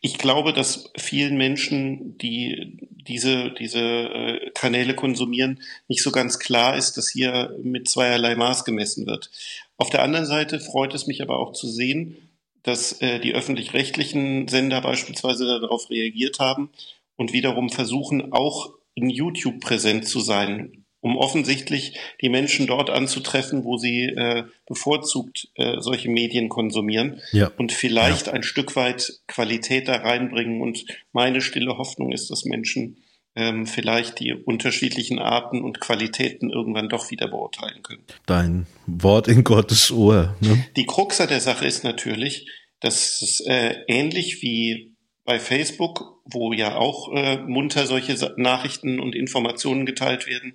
ich 0.00 0.18
glaube, 0.18 0.52
dass 0.52 0.92
vielen 0.96 1.36
Menschen, 1.36 2.18
die 2.18 2.78
diese, 2.80 3.52
diese 3.52 3.80
äh, 3.80 4.50
Kanäle 4.54 4.94
konsumieren, 4.94 5.60
nicht 5.88 6.02
so 6.02 6.10
ganz 6.10 6.38
klar 6.38 6.76
ist, 6.76 6.96
dass 6.96 7.08
hier 7.08 7.56
mit 7.62 7.88
zweierlei 7.88 8.34
Maß 8.34 8.64
gemessen 8.64 9.06
wird. 9.06 9.30
Auf 9.76 9.90
der 9.90 10.02
anderen 10.02 10.26
Seite 10.26 10.60
freut 10.60 10.94
es 10.94 11.06
mich 11.06 11.22
aber 11.22 11.38
auch 11.38 11.52
zu 11.52 11.68
sehen, 11.68 12.16
dass 12.62 13.00
äh, 13.00 13.20
die 13.20 13.34
öffentlich-rechtlichen 13.34 14.48
Sender 14.48 14.80
beispielsweise 14.80 15.46
darauf 15.60 15.88
reagiert 15.90 16.40
haben 16.40 16.70
und 17.14 17.32
wiederum 17.32 17.70
versuchen, 17.70 18.32
auch 18.32 18.74
in 18.94 19.08
YouTube 19.10 19.60
präsent 19.60 20.08
zu 20.08 20.20
sein 20.20 20.85
um 21.06 21.16
offensichtlich 21.16 21.96
die 22.20 22.28
Menschen 22.28 22.66
dort 22.66 22.90
anzutreffen, 22.90 23.62
wo 23.62 23.76
sie 23.76 24.06
äh, 24.06 24.42
bevorzugt 24.66 25.48
äh, 25.54 25.76
solche 25.78 26.10
Medien 26.10 26.48
konsumieren 26.48 27.20
ja. 27.30 27.52
und 27.58 27.70
vielleicht 27.70 28.26
ja. 28.26 28.32
ein 28.32 28.42
Stück 28.42 28.74
weit 28.74 29.20
Qualität 29.28 29.86
da 29.86 29.98
reinbringen. 29.98 30.60
Und 30.60 30.84
meine 31.12 31.40
stille 31.40 31.78
Hoffnung 31.78 32.10
ist, 32.10 32.28
dass 32.30 32.44
Menschen 32.44 32.96
ähm, 33.36 33.66
vielleicht 33.66 34.18
die 34.18 34.32
unterschiedlichen 34.32 35.20
Arten 35.20 35.62
und 35.62 35.78
Qualitäten 35.78 36.50
irgendwann 36.50 36.88
doch 36.88 37.12
wieder 37.12 37.28
beurteilen 37.28 37.84
können. 37.84 38.02
Dein 38.26 38.66
Wort 38.88 39.28
in 39.28 39.44
Gottes 39.44 39.92
Ohr. 39.92 40.34
Ne? 40.40 40.66
Die 40.74 40.86
Krux 40.86 41.18
der 41.18 41.40
Sache 41.40 41.66
ist 41.66 41.84
natürlich, 41.84 42.50
dass 42.80 43.22
es 43.22 43.38
äh, 43.46 43.76
ähnlich 43.86 44.42
wie 44.42 44.96
bei 45.24 45.38
Facebook, 45.38 46.20
wo 46.24 46.52
ja 46.52 46.74
auch 46.74 47.12
äh, 47.12 47.36
munter 47.46 47.86
solche 47.86 48.34
Nachrichten 48.36 48.98
und 48.98 49.14
Informationen 49.14 49.86
geteilt 49.86 50.26
werden, 50.26 50.54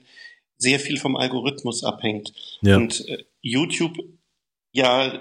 sehr 0.61 0.79
viel 0.79 0.97
vom 0.97 1.15
Algorithmus 1.15 1.83
abhängt. 1.83 2.33
Ja. 2.61 2.77
Und 2.77 3.07
äh, 3.07 3.23
YouTube 3.41 3.97
ja 4.71 5.19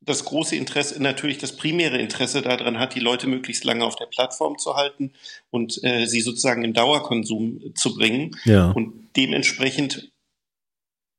das 0.00 0.24
große 0.24 0.56
Interesse, 0.56 1.00
natürlich 1.02 1.38
das 1.38 1.56
primäre 1.56 1.98
Interesse 1.98 2.40
daran 2.40 2.78
hat, 2.78 2.94
die 2.94 3.00
Leute 3.00 3.26
möglichst 3.26 3.64
lange 3.64 3.84
auf 3.84 3.96
der 3.96 4.06
Plattform 4.06 4.58
zu 4.58 4.74
halten 4.74 5.12
und 5.50 5.82
äh, 5.84 6.06
sie 6.06 6.22
sozusagen 6.22 6.64
im 6.64 6.72
Dauerkonsum 6.72 7.74
zu 7.74 7.94
bringen 7.94 8.36
ja. 8.44 8.70
und 8.70 9.10
dementsprechend 9.16 10.10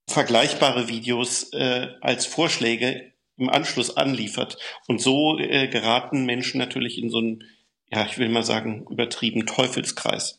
vergleichbare 0.08 0.88
Videos 0.88 1.53
äh, 1.53 1.89
als 2.01 2.25
Vorschläge 2.25 3.13
im 3.38 3.49
Anschluss 3.49 3.95
anliefert. 3.95 4.58
Und 4.88 5.01
so 5.01 5.38
äh, 5.38 5.67
geraten 5.67 6.25
Menschen 6.25 6.58
natürlich 6.58 6.97
in 6.97 7.10
so 7.10 7.19
einen, 7.19 7.43
ja, 7.91 8.05
ich 8.05 8.17
will 8.17 8.29
mal 8.29 8.43
sagen, 8.43 8.88
übertrieben 8.89 9.45
Teufelskreis. 9.45 10.38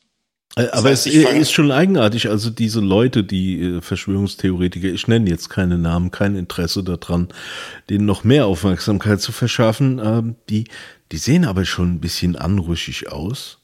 Äh, 0.56 0.66
aber 0.72 0.90
heißt, 0.90 1.06
es 1.06 1.14
ist 1.14 1.52
schon 1.52 1.70
eigenartig, 1.70 2.28
also 2.28 2.50
diese 2.50 2.80
Leute, 2.80 3.22
die 3.22 3.60
äh, 3.60 3.80
Verschwörungstheoretiker, 3.80 4.88
ich 4.88 5.06
nenne 5.06 5.30
jetzt 5.30 5.48
keine 5.48 5.78
Namen, 5.78 6.10
kein 6.10 6.34
Interesse 6.34 6.82
daran, 6.82 7.28
denen 7.88 8.04
noch 8.04 8.24
mehr 8.24 8.46
Aufmerksamkeit 8.46 9.20
zu 9.20 9.32
verschaffen, 9.32 10.00
ähm, 10.02 10.36
die, 10.48 10.64
die 11.12 11.18
sehen 11.18 11.44
aber 11.44 11.64
schon 11.64 11.94
ein 11.94 12.00
bisschen 12.00 12.36
anrüchig 12.36 13.10
aus. 13.12 13.58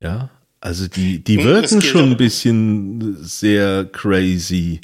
Ja, 0.00 0.30
also 0.60 0.88
die, 0.88 1.22
die 1.22 1.38
hm, 1.38 1.44
wirken 1.44 1.82
schon 1.82 2.10
ein 2.12 2.16
bisschen 2.16 3.22
sehr 3.22 3.84
crazy 3.84 4.80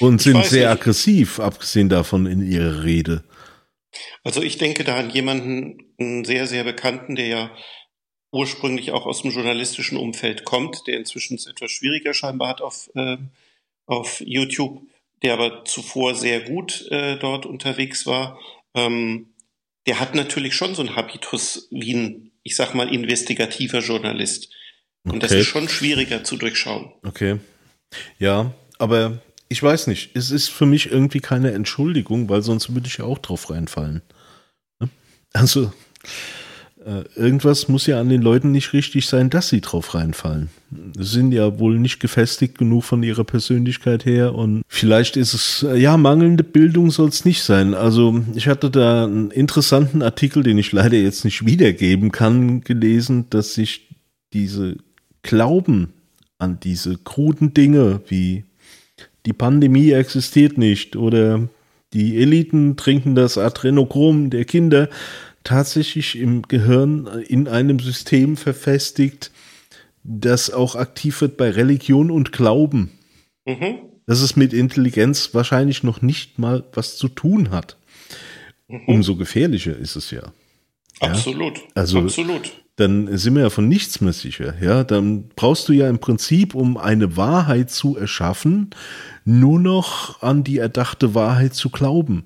und 0.00 0.22
sind 0.22 0.44
sehr 0.44 0.70
nicht. 0.70 0.80
aggressiv, 0.80 1.38
abgesehen 1.38 1.88
davon 1.88 2.26
in 2.26 2.42
ihrer 2.42 2.82
Rede. 2.82 3.22
Also 4.24 4.42
ich 4.42 4.58
denke 4.58 4.84
da 4.84 4.96
an 4.96 5.10
jemanden, 5.10 5.78
einen 5.98 6.24
sehr, 6.24 6.46
sehr 6.46 6.64
bekannten, 6.64 7.14
der 7.14 7.26
ja 7.26 7.50
ursprünglich 8.32 8.92
auch 8.92 9.06
aus 9.06 9.22
dem 9.22 9.30
journalistischen 9.30 9.98
Umfeld 9.98 10.44
kommt, 10.44 10.86
der 10.86 10.96
inzwischen 10.96 11.36
es 11.36 11.46
etwas 11.46 11.70
schwieriger 11.70 12.14
scheinbar 12.14 12.48
hat 12.48 12.60
auf, 12.60 12.90
äh, 12.94 13.16
auf 13.86 14.20
YouTube, 14.24 14.82
der 15.22 15.34
aber 15.34 15.64
zuvor 15.64 16.14
sehr 16.14 16.40
gut 16.40 16.86
äh, 16.90 17.16
dort 17.18 17.46
unterwegs 17.46 18.06
war. 18.06 18.38
Ähm, 18.74 19.28
der 19.86 20.00
hat 20.00 20.14
natürlich 20.14 20.54
schon 20.54 20.74
so 20.74 20.82
einen 20.82 20.96
Habitus 20.96 21.68
wie 21.70 21.94
ein, 21.94 22.32
ich 22.42 22.56
sag 22.56 22.74
mal, 22.74 22.92
investigativer 22.92 23.78
Journalist. 23.78 24.52
Und 25.04 25.12
okay. 25.12 25.20
das 25.20 25.32
ist 25.32 25.46
schon 25.46 25.68
schwieriger 25.68 26.24
zu 26.24 26.36
durchschauen. 26.36 26.92
Okay. 27.04 27.38
Ja, 28.18 28.52
aber 28.78 29.22
ich 29.48 29.62
weiß 29.62 29.86
nicht. 29.86 30.10
Es 30.14 30.30
ist 30.30 30.48
für 30.48 30.66
mich 30.66 30.90
irgendwie 30.90 31.20
keine 31.20 31.52
Entschuldigung, 31.52 32.28
weil 32.28 32.42
sonst 32.42 32.74
würde 32.74 32.88
ich 32.88 32.98
ja 32.98 33.04
auch 33.04 33.18
drauf 33.18 33.50
reinfallen. 33.50 34.02
Ne? 34.80 34.90
Also, 35.32 35.72
äh, 36.86 37.02
irgendwas 37.16 37.66
muss 37.66 37.86
ja 37.86 37.98
an 37.98 38.08
den 38.08 38.22
Leuten 38.22 38.52
nicht 38.52 38.72
richtig 38.72 39.08
sein, 39.08 39.28
dass 39.28 39.48
sie 39.48 39.60
drauf 39.60 39.94
reinfallen. 39.96 40.50
Sie 40.96 41.02
sind 41.02 41.32
ja 41.32 41.58
wohl 41.58 41.80
nicht 41.80 41.98
gefestigt 41.98 42.58
genug 42.58 42.84
von 42.84 43.02
ihrer 43.02 43.24
Persönlichkeit 43.24 44.04
her 44.06 44.36
und 44.36 44.62
vielleicht 44.68 45.16
ist 45.16 45.34
es, 45.34 45.66
äh, 45.68 45.76
ja, 45.76 45.96
mangelnde 45.96 46.44
Bildung 46.44 46.92
soll 46.92 47.08
es 47.08 47.24
nicht 47.24 47.42
sein. 47.42 47.74
Also 47.74 48.22
ich 48.36 48.46
hatte 48.46 48.70
da 48.70 49.04
einen 49.04 49.32
interessanten 49.32 50.00
Artikel, 50.00 50.44
den 50.44 50.58
ich 50.58 50.70
leider 50.70 50.96
jetzt 50.96 51.24
nicht 51.24 51.44
wiedergeben 51.44 52.12
kann, 52.12 52.60
gelesen, 52.60 53.26
dass 53.30 53.54
sich 53.54 53.88
diese 54.32 54.76
Glauben 55.22 55.92
an 56.38 56.60
diese 56.60 56.98
kruden 56.98 57.52
Dinge 57.52 58.00
wie 58.06 58.44
die 59.24 59.32
Pandemie 59.32 59.90
existiert 59.90 60.56
nicht 60.56 60.94
oder 60.94 61.48
die 61.92 62.16
Eliten 62.18 62.76
trinken 62.76 63.14
das 63.14 63.38
Adrenochrom 63.38 64.30
der 64.30 64.44
Kinder, 64.44 64.88
tatsächlich 65.46 66.18
im 66.18 66.42
Gehirn 66.42 67.06
in 67.28 67.48
einem 67.48 67.78
System 67.78 68.36
verfestigt, 68.36 69.30
das 70.02 70.50
auch 70.50 70.74
aktiv 70.74 71.20
wird 71.20 71.36
bei 71.36 71.50
Religion 71.50 72.10
und 72.10 72.32
Glauben. 72.32 72.90
Mhm. 73.46 73.78
Dass 74.06 74.20
es 74.20 74.36
mit 74.36 74.52
Intelligenz 74.52 75.34
wahrscheinlich 75.34 75.82
noch 75.82 76.02
nicht 76.02 76.38
mal 76.38 76.64
was 76.74 76.96
zu 76.96 77.08
tun 77.08 77.50
hat. 77.50 77.76
Mhm. 78.68 78.82
Umso 78.86 79.16
gefährlicher 79.16 79.76
ist 79.76 79.96
es 79.96 80.10
ja. 80.10 80.32
Absolut. 81.00 81.58
Ja? 81.58 81.64
Also, 81.74 82.00
Absolut. 82.00 82.52
Dann 82.76 83.16
sind 83.16 83.34
wir 83.34 83.42
ja 83.42 83.50
von 83.50 83.68
nichts 83.68 84.00
mehr 84.02 84.12
sicher. 84.12 84.54
Ja, 84.60 84.84
dann 84.84 85.28
brauchst 85.34 85.68
du 85.68 85.72
ja 85.72 85.88
im 85.88 85.98
Prinzip, 85.98 86.54
um 86.54 86.76
eine 86.76 87.16
Wahrheit 87.16 87.70
zu 87.70 87.96
erschaffen, 87.96 88.70
nur 89.24 89.58
noch 89.58 90.22
an 90.22 90.44
die 90.44 90.58
erdachte 90.58 91.14
Wahrheit 91.14 91.54
zu 91.54 91.70
glauben. 91.70 92.24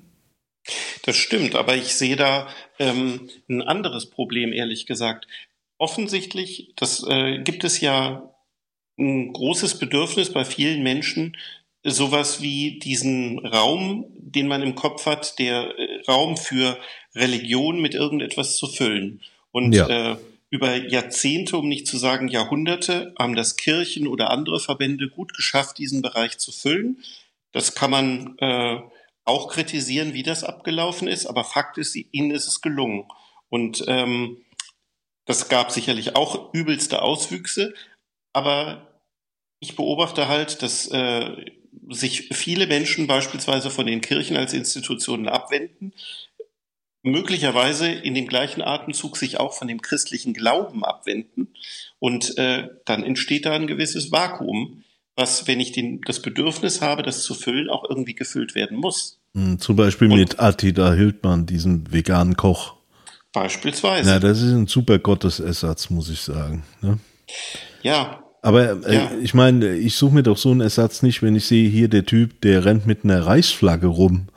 Das 1.03 1.15
stimmt, 1.15 1.55
aber 1.55 1.75
ich 1.75 1.95
sehe 1.95 2.15
da 2.15 2.47
ähm, 2.79 3.29
ein 3.49 3.61
anderes 3.61 4.09
Problem, 4.09 4.53
ehrlich 4.53 4.85
gesagt. 4.85 5.27
Offensichtlich, 5.77 6.73
das 6.75 7.03
äh, 7.07 7.39
gibt 7.39 7.63
es 7.63 7.81
ja 7.81 8.31
ein 8.99 9.33
großes 9.33 9.79
Bedürfnis 9.79 10.31
bei 10.31 10.45
vielen 10.45 10.83
Menschen, 10.83 11.35
sowas 11.83 12.41
wie 12.41 12.77
diesen 12.79 13.39
Raum, 13.39 14.05
den 14.15 14.47
man 14.47 14.61
im 14.61 14.75
Kopf 14.75 15.05
hat, 15.07 15.39
der 15.39 15.77
äh, 15.77 16.01
Raum 16.07 16.37
für 16.37 16.77
Religion 17.15 17.81
mit 17.81 17.95
irgendetwas 17.95 18.55
zu 18.55 18.67
füllen. 18.67 19.21
Und 19.51 19.73
ja. 19.73 20.11
äh, 20.11 20.17
über 20.51 20.75
Jahrzehnte, 20.75 21.57
um 21.57 21.67
nicht 21.67 21.87
zu 21.87 21.97
sagen 21.97 22.27
Jahrhunderte, 22.27 23.13
haben 23.17 23.35
das 23.35 23.55
Kirchen 23.55 24.07
oder 24.07 24.29
andere 24.29 24.59
Verbände 24.59 25.09
gut 25.09 25.33
geschafft, 25.33 25.77
diesen 25.77 26.01
Bereich 26.01 26.37
zu 26.37 26.51
füllen. 26.51 27.03
Das 27.51 27.73
kann 27.73 27.91
man 27.91 28.37
äh, 28.37 28.79
auch 29.31 29.47
kritisieren, 29.47 30.13
wie 30.13 30.23
das 30.23 30.43
abgelaufen 30.43 31.07
ist, 31.07 31.25
aber 31.25 31.45
Fakt 31.45 31.77
ist, 31.77 31.95
ihnen 31.95 32.31
ist 32.31 32.47
es 32.47 32.61
gelungen. 32.61 33.05
Und 33.49 33.85
ähm, 33.87 34.43
das 35.25 35.47
gab 35.47 35.71
sicherlich 35.71 36.17
auch 36.17 36.53
übelste 36.53 37.01
Auswüchse, 37.01 37.73
aber 38.33 38.87
ich 39.61 39.77
beobachte 39.77 40.27
halt, 40.27 40.61
dass 40.61 40.87
äh, 40.87 41.45
sich 41.89 42.27
viele 42.33 42.67
Menschen 42.67 43.07
beispielsweise 43.07 43.69
von 43.69 43.87
den 43.87 44.01
Kirchen 44.01 44.35
als 44.35 44.53
Institutionen 44.53 45.29
abwenden, 45.29 45.93
möglicherweise 47.01 47.89
in 47.89 48.13
dem 48.13 48.27
gleichen 48.27 48.61
Atemzug 48.61 49.15
sich 49.15 49.39
auch 49.39 49.53
von 49.53 49.69
dem 49.69 49.81
christlichen 49.81 50.33
Glauben 50.33 50.83
abwenden 50.83 51.53
und 51.99 52.37
äh, 52.37 52.67
dann 52.83 53.03
entsteht 53.03 53.45
da 53.45 53.53
ein 53.53 53.67
gewisses 53.67 54.11
Vakuum, 54.11 54.83
was, 55.15 55.47
wenn 55.47 55.61
ich 55.61 55.71
den, 55.71 56.01
das 56.01 56.21
Bedürfnis 56.21 56.81
habe, 56.81 57.03
das 57.03 57.23
zu 57.23 57.33
füllen, 57.33 57.69
auch 57.69 57.89
irgendwie 57.89 58.15
gefüllt 58.15 58.55
werden 58.55 58.77
muss. 58.77 59.20
Hm, 59.35 59.59
zum 59.59 59.75
Beispiel 59.75 60.11
und, 60.11 60.17
mit 60.17 60.39
Attila 60.39 60.93
Hildmann, 60.93 61.45
diesem 61.45 61.91
veganen 61.91 62.35
Koch. 62.35 62.75
Beispielsweise. 63.33 64.09
Ja, 64.09 64.19
das 64.19 64.41
ist 64.41 64.51
ein 64.51 64.67
super 64.67 64.99
Gottesersatz, 64.99 65.89
muss 65.89 66.09
ich 66.09 66.19
sagen. 66.19 66.63
Ne? 66.81 66.99
Ja. 67.81 68.23
Aber 68.41 68.85
äh, 68.85 68.95
ja. 68.95 69.11
ich 69.21 69.33
meine, 69.33 69.75
ich 69.75 69.95
suche 69.95 70.15
mir 70.15 70.23
doch 70.23 70.37
so 70.37 70.51
einen 70.51 70.61
Ersatz 70.61 71.01
nicht, 71.01 71.21
wenn 71.21 71.35
ich 71.35 71.45
sehe, 71.45 71.69
hier 71.69 71.87
der 71.87 72.05
Typ, 72.05 72.41
der 72.41 72.65
rennt 72.65 72.87
mit 72.87 73.03
einer 73.03 73.25
Reichsflagge 73.25 73.87
rum. 73.87 74.27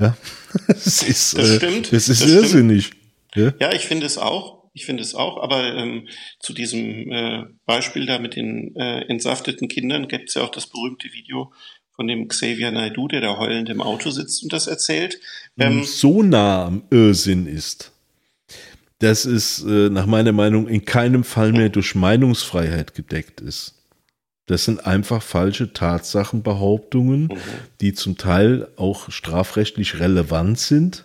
Ja, 0.00 0.16
das 0.68 1.02
ist, 1.02 1.36
das 1.36 1.56
stimmt. 1.56 1.88
Äh, 1.88 1.90
das 1.90 2.08
ist 2.08 2.22
das 2.22 2.30
irrsinnig. 2.30 2.92
Ja? 3.34 3.52
ja, 3.58 3.72
ich 3.72 3.86
finde 3.86 4.06
es 4.06 4.18
auch. 4.18 4.58
Ich 4.74 4.86
finde 4.86 5.02
es 5.02 5.14
auch, 5.16 5.42
aber 5.42 5.74
ähm, 5.74 6.06
zu 6.38 6.52
diesem 6.52 7.10
äh, 7.10 7.44
Beispiel 7.66 8.06
da 8.06 8.20
mit 8.20 8.36
den 8.36 8.76
äh, 8.76 9.00
entsafteten 9.08 9.66
Kindern 9.66 10.06
gibt 10.06 10.28
es 10.28 10.34
ja 10.34 10.42
auch 10.42 10.50
das 10.50 10.68
berühmte 10.68 11.08
Video 11.12 11.52
von 11.98 12.06
dem 12.06 12.28
Xavier 12.28 12.70
Naidu, 12.70 13.08
der 13.08 13.20
da 13.20 13.38
heulend 13.38 13.68
im 13.70 13.82
Auto 13.82 14.10
sitzt 14.10 14.44
und 14.44 14.52
das 14.52 14.68
erzählt. 14.68 15.18
Ähm, 15.58 15.82
so 15.82 16.22
nah 16.22 16.66
am 16.66 16.84
Irrsinn 16.90 17.46
ist 17.46 17.90
dass 19.00 19.24
es 19.24 19.64
äh, 19.64 19.90
nach 19.90 20.06
meiner 20.06 20.32
Meinung 20.32 20.66
in 20.68 20.84
keinem 20.84 21.24
Fall 21.24 21.52
mehr 21.52 21.68
durch 21.68 21.94
Meinungsfreiheit 21.94 22.94
gedeckt 22.94 23.40
ist. 23.40 23.74
Das 24.46 24.64
sind 24.64 24.86
einfach 24.86 25.22
falsche 25.22 25.72
Tatsachenbehauptungen, 25.72 27.24
mhm. 27.28 27.36
die 27.80 27.92
zum 27.92 28.16
Teil 28.16 28.66
auch 28.76 29.10
strafrechtlich 29.10 30.00
relevant 30.00 30.58
sind 30.58 31.04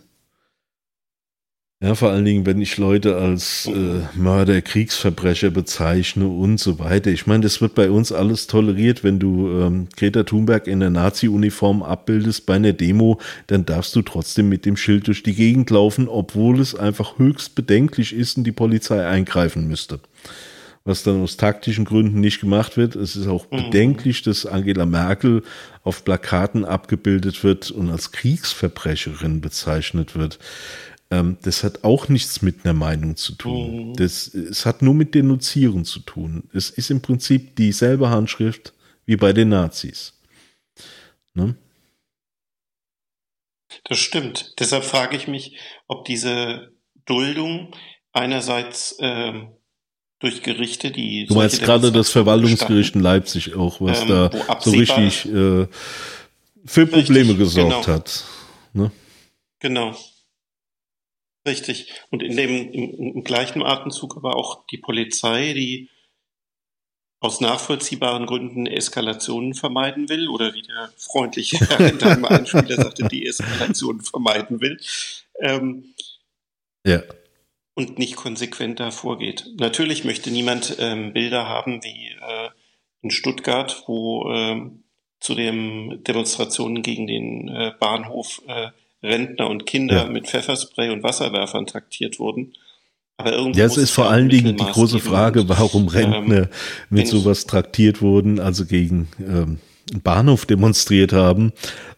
ja, 1.83 1.95
vor 1.95 2.11
allen 2.11 2.23
Dingen, 2.23 2.45
wenn 2.45 2.61
ich 2.61 2.77
Leute 2.77 3.17
als 3.17 3.65
äh, 3.67 3.99
Mörder, 4.15 4.61
Kriegsverbrecher 4.61 5.49
bezeichne 5.49 6.25
und 6.29 6.57
so 6.57 6.79
weiter. 6.79 7.11
Ich 7.11 7.27
meine, 7.27 7.43
das 7.43 7.59
wird 7.59 7.75
bei 7.75 7.91
uns 7.91 8.13
alles 8.13 8.47
toleriert. 8.47 9.03
Wenn 9.03 9.19
du 9.19 9.49
ähm, 9.49 9.87
Greta 9.97 10.23
Thunberg 10.23 10.67
in 10.67 10.79
der 10.79 10.91
Nazi-Uniform 10.91 11.83
abbildest 11.83 12.45
bei 12.45 12.53
einer 12.53 12.71
Demo, 12.71 13.19
dann 13.47 13.65
darfst 13.65 13.93
du 13.97 14.01
trotzdem 14.01 14.47
mit 14.47 14.65
dem 14.65 14.77
Schild 14.77 15.07
durch 15.07 15.23
die 15.23 15.35
Gegend 15.35 15.71
laufen, 15.71 16.07
obwohl 16.07 16.61
es 16.61 16.73
einfach 16.73 17.19
höchst 17.19 17.53
bedenklich 17.53 18.15
ist 18.15 18.37
und 18.37 18.45
die 18.45 18.53
Polizei 18.53 19.05
eingreifen 19.05 19.67
müsste. 19.67 19.99
Was 20.85 21.03
dann 21.03 21.21
aus 21.21 21.35
taktischen 21.35 21.83
Gründen 21.83 22.21
nicht 22.21 22.39
gemacht 22.39 22.77
wird. 22.77 22.95
Es 22.95 23.17
ist 23.17 23.27
auch 23.27 23.51
mhm. 23.51 23.57
bedenklich, 23.57 24.21
dass 24.21 24.45
Angela 24.45 24.85
Merkel 24.85 25.43
auf 25.83 26.05
Plakaten 26.05 26.63
abgebildet 26.63 27.43
wird 27.43 27.71
und 27.71 27.89
als 27.89 28.13
Kriegsverbrecherin 28.13 29.41
bezeichnet 29.41 30.15
wird. 30.15 30.39
Ähm, 31.13 31.37
das 31.43 31.63
hat 31.63 31.83
auch 31.83 32.09
nichts 32.09 32.41
mit 32.41 32.65
einer 32.65 32.73
Meinung 32.73 33.15
zu 33.15 33.33
tun. 33.33 33.89
Mhm. 33.89 33.93
Das, 33.93 34.33
es 34.33 34.65
hat 34.65 34.81
nur 34.81 34.95
mit 34.95 35.13
Denunzieren 35.13 35.85
zu 35.85 35.99
tun. 35.99 36.49
Es 36.53 36.71
ist 36.71 36.89
im 36.89 37.01
Prinzip 37.01 37.55
dieselbe 37.55 38.09
Handschrift 38.09 38.73
wie 39.05 39.15
bei 39.15 39.31
den 39.31 39.49
Nazis. 39.49 40.19
Ne? 41.35 41.55
Das 43.83 43.99
stimmt. 43.99 44.55
Deshalb 44.59 44.83
frage 44.83 45.15
ich 45.15 45.27
mich, 45.27 45.57
ob 45.87 46.05
diese 46.05 46.71
Duldung 47.05 47.75
einerseits 48.11 48.95
ähm, 48.99 49.49
durch 50.17 50.41
Gerichte, 50.41 50.89
die. 50.89 51.25
Du 51.27 51.35
meinst 51.35 51.61
gerade 51.61 51.91
das 51.91 52.09
Verwaltungsgericht 52.09 52.95
in 52.95 53.01
Leipzig 53.01 53.55
auch, 53.55 53.81
was 53.81 54.01
ähm, 54.01 54.07
da 54.07 54.59
so 54.61 54.71
richtig 54.71 55.25
äh, 55.25 55.67
für 56.65 56.87
Probleme 56.87 57.29
richtig, 57.29 57.37
gesorgt 57.37 57.85
genau. 57.85 57.87
hat. 57.87 58.23
Ne? 58.73 58.91
Genau. 59.59 59.95
Richtig. 61.45 61.91
Und 62.09 62.23
in 62.23 62.37
dem 62.37 62.71
im, 62.71 63.15
im 63.15 63.23
gleichen 63.23 63.63
Atemzug 63.63 64.15
aber 64.15 64.35
auch 64.35 64.65
die 64.67 64.77
Polizei, 64.77 65.53
die 65.53 65.89
aus 67.19 67.39
nachvollziehbaren 67.39 68.25
Gründen 68.25 68.67
Eskalationen 68.67 69.53
vermeiden 69.53 70.09
will 70.09 70.27
oder 70.27 70.53
wie 70.53 70.61
der 70.61 70.91
freundliche 70.97 71.57
Einspieler 71.79 72.75
sagte, 72.75 73.07
die 73.07 73.25
Eskalationen 73.25 74.01
vermeiden 74.01 74.59
will. 74.59 74.77
Ähm, 75.39 75.93
ja. 76.85 77.01
Und 77.75 77.97
nicht 77.97 78.17
konsequent 78.17 78.81
da 78.81 78.91
vorgeht. 78.91 79.47
Natürlich 79.55 80.03
möchte 80.03 80.31
niemand 80.31 80.75
ähm, 80.79 81.13
Bilder 81.13 81.47
haben 81.47 81.81
wie 81.81 82.09
äh, 82.09 82.49
in 83.01 83.09
Stuttgart, 83.09 83.83
wo 83.87 84.29
äh, 84.29 84.69
zu 85.21 85.33
den 85.33 86.03
Demonstrationen 86.03 86.83
gegen 86.83 87.07
den 87.07 87.47
äh, 87.47 87.71
Bahnhof 87.79 88.41
äh, 88.47 88.67
Rentner 89.03 89.49
und 89.49 89.65
Kinder 89.65 90.05
ja. 90.05 90.09
mit 90.09 90.27
Pfefferspray 90.27 90.89
und 90.89 91.03
Wasserwerfern 91.03 91.67
taktiert 91.67 92.19
wurden. 92.19 92.53
Aber 93.17 93.33
irgendwie 93.33 93.59
ja, 93.59 93.65
es 93.65 93.77
ist 93.77 93.91
vor 93.91 94.09
allen 94.09 94.29
Dingen 94.29 94.57
die 94.57 94.65
große 94.65 94.99
Frage, 94.99 95.47
warum 95.47 95.87
Rentner 95.87 96.43
ähm, 96.43 96.49
mit 96.89 97.07
sowas 97.07 97.45
traktiert 97.45 98.01
wurden, 98.01 98.39
also 98.39 98.65
gegen 98.65 99.07
ähm, 99.19 99.59
Bahnhof 100.03 100.45
demonstriert 100.45 101.13
haben 101.13 101.51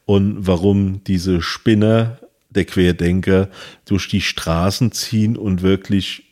und 0.06 0.46
warum 0.46 1.04
diese 1.06 1.42
Spinner 1.42 2.20
der 2.50 2.66
Querdenker 2.66 3.50
durch 3.86 4.10
die 4.10 4.22
Straßen 4.22 4.92
ziehen 4.92 5.38
und 5.38 5.62
wirklich 5.62 6.24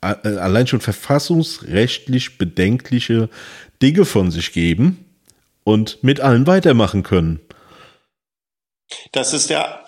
äh, 0.00 0.28
allein 0.28 0.66
schon 0.66 0.80
verfassungsrechtlich 0.80 2.38
bedenkliche 2.38 3.28
Dinge 3.82 4.04
von 4.04 4.30
sich 4.30 4.52
geben 4.52 5.04
und 5.64 6.02
mit 6.02 6.20
allen 6.20 6.46
weitermachen 6.46 7.02
können. 7.02 7.40
Das 9.12 9.32
ist 9.32 9.50
der, 9.50 9.84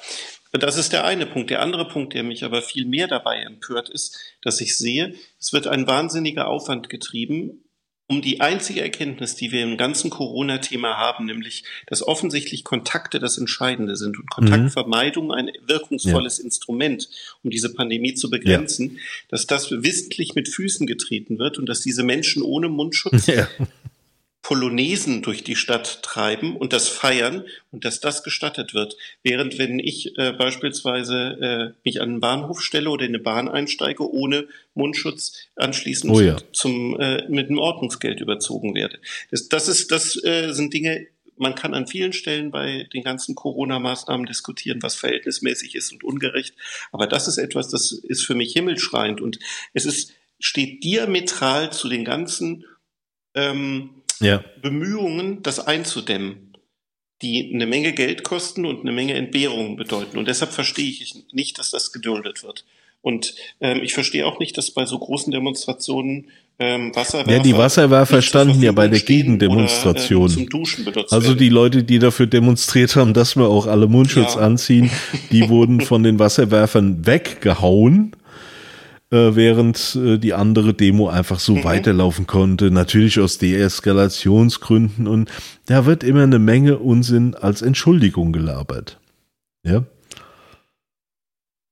das 0.53 0.77
ist 0.77 0.93
der 0.93 1.05
eine 1.05 1.27
Punkt. 1.27 1.51
Der 1.51 1.63
andere 1.63 1.89
Punkt, 1.89 2.15
der 2.15 2.23
mich 2.23 2.45
aber 2.45 2.63
viel 2.63 2.85
mehr 2.85 3.09
dabei 3.09 3.39
empört, 3.39 3.89
ist, 3.89 4.19
dass 4.43 4.61
ich 4.61 4.77
sehe, 4.77 5.15
es 5.41 5.53
wird 5.53 5.67
ein 5.67 5.87
wahnsinniger 5.87 6.49
Aufwand 6.49 6.89
getrieben, 6.89 7.65
um 8.07 8.21
die 8.21 8.43
einzige 8.43 8.83
Erkenntnis, 8.83 9.35
die 9.35 9.51
wir 9.51 9.63
im 9.63 9.79
ganzen 9.79 10.11
Corona-Thema 10.11 10.99
haben, 10.99 11.25
nämlich, 11.25 11.65
dass 11.87 12.07
offensichtlich 12.07 12.63
Kontakte 12.63 13.19
das 13.19 13.39
Entscheidende 13.39 13.97
sind 13.97 14.19
und 14.19 14.31
Kontaktvermeidung 14.31 15.33
ein 15.33 15.51
wirkungsvolles 15.67 16.39
ja. 16.39 16.45
Instrument, 16.45 17.09
um 17.43 17.51
diese 17.51 17.73
Pandemie 17.73 18.15
zu 18.15 18.29
begrenzen, 18.29 18.97
ja. 18.97 19.01
dass 19.29 19.47
das 19.47 19.71
wissentlich 19.71 20.35
mit 20.35 20.49
Füßen 20.49 20.87
getreten 20.87 21.39
wird 21.39 21.59
und 21.59 21.67
dass 21.67 21.81
diese 21.81 22.03
Menschen 22.03 22.43
ohne 22.43 22.69
Mundschutz 22.69 23.27
ja. 23.27 23.49
Polonaisen 24.45 25.23
durch 25.23 25.43
die 25.43 25.57
Stadt 25.57 26.03
treiben 26.03 26.55
und 26.55 26.75
das 26.75 26.87
feiern 26.87 27.45
und 27.73 27.87
dass 27.87 28.01
das 28.01 28.23
gestattet 28.23 28.75
wird. 28.75 28.95
Während 29.23 29.59
wenn 29.59 29.79
ich 29.79 30.19
äh, 30.19 30.33
beispielsweise 30.33 31.75
äh, 31.75 31.81
mich 31.83 32.03
an 32.03 32.11
einen 32.11 32.21
Bahnhof 32.21 32.61
stelle 32.61 32.91
oder 32.91 33.07
in 33.07 33.13
eine 33.13 33.21
Bahn 33.21 33.49
einsteige, 33.49 34.09
ohne 34.09 34.47
Mundschutz 34.75 35.49
anschließend 35.57 36.13
oh 36.13 36.21
ja. 36.21 36.37
zum 36.53 37.01
äh, 37.01 37.27
mit 37.29 37.49
einem 37.49 37.59
Ordnungsgeld 37.59 38.21
überzogen 38.21 38.75
werde. 38.75 38.99
Das, 39.31 39.49
das 39.49 39.67
ist, 39.67 39.91
das 39.91 40.23
äh, 40.23 40.53
sind 40.53 40.75
Dinge, 40.75 41.07
man 41.39 41.55
kann 41.55 41.73
an 41.73 41.87
vielen 41.87 42.13
Stellen 42.13 42.51
bei 42.51 42.87
den 42.93 43.03
ganzen 43.03 43.35
Corona-Maßnahmen 43.35 44.27
diskutieren, 44.27 44.83
was 44.83 44.95
verhältnismäßig 44.95 45.75
ist 45.75 45.91
und 45.91 46.05
ungerecht. 46.05 46.55
Aber 46.93 47.07
das 47.07 47.29
ist 47.29 47.39
etwas, 47.39 47.71
das 47.71 47.93
ist 47.93 48.27
für 48.27 48.35
mich 48.35 48.53
himmelschreiend 48.53 49.23
und 49.23 49.39
es 49.73 49.87
ist, 49.87 50.13
steht 50.39 50.85
diametral 50.85 51.73
zu 51.73 51.89
den 51.89 52.05
ganzen 52.05 52.67
ähm, 53.35 54.04
ja. 54.21 54.45
Bemühungen, 54.61 55.43
das 55.43 55.61
einzudämmen, 55.61 56.57
die 57.23 57.53
eine 57.55 57.67
Menge 57.67 57.93
Geld 57.93 58.25
kosten 58.25 58.67
und 58.67 58.81
eine 58.81 58.93
Menge 58.93 59.15
Entbehrungen 59.15 59.77
bedeuten. 59.77 60.19
Und 60.19 60.29
deshalb 60.29 60.53
verstehe 60.53 60.89
ich 60.89 61.15
nicht, 61.33 61.59
dass 61.59 61.71
das 61.71 61.93
geduldet 61.93 62.43
wird. 62.43 62.65
Und 63.05 63.35
ähm, 63.61 63.83
ich 63.83 63.93
verstehe 63.93 64.27
auch 64.27 64.39
nicht, 64.39 64.57
dass 64.57 64.71
bei 64.71 64.87
so 64.87 64.99
großen 64.99 65.31
Demonstrationen 65.31 66.29
ähm, 66.59 66.95
Wasserwerfer. 66.95 67.33
Ja, 67.33 67.43
die 67.43 67.57
Wasserwerfer 67.57 68.23
standen 68.23 68.63
ja 68.63 68.73
bei 68.73 68.89
der 68.89 69.01
Gegendemonstration. 69.01 70.23
Oder, 70.23 70.33
äh, 70.33 70.37
zum 70.37 70.49
Duschen 70.49 70.85
benutzt 70.87 71.13
also 71.13 71.29
werden. 71.29 71.39
die 71.39 71.49
Leute, 71.51 71.85
die 71.85 71.99
dafür 71.99 72.27
demonstriert 72.27 72.97
haben, 72.97 73.13
dass 73.13 73.37
wir 73.37 73.47
auch 73.47 73.67
alle 73.67 73.89
Mundschutz 73.89 74.37
ja. 74.37 74.41
anziehen, 74.41 74.91
die 75.33 75.49
wurden 75.51 75.83
von 75.83 76.03
den 76.03 76.19
Wasserwerfern 76.19 77.05
weggehauen 77.07 78.17
äh, 79.15 79.37
während 79.37 79.97
äh, 79.97 80.19
die 80.19 80.35
andere 80.35 80.75
Demo 80.75 81.09
einfach 81.09 81.39
so 81.39 81.55
mhm. 81.55 81.65
weiterlaufen 81.65 82.27
konnte. 82.27 82.73
Natürlich 82.73 83.21
aus 83.21 83.39
Deeskalationsgründen 83.39 85.07
und 85.07 85.31
da 85.67 85.87
wird 85.87 86.03
immer 86.03 86.25
eine 86.25 86.41
Menge 86.41 86.79
Unsinn 86.79 87.35
als 87.35 87.63
Entschuldigung 87.63 88.33
gelabert. 88.33 88.99
Ja. 89.65 89.85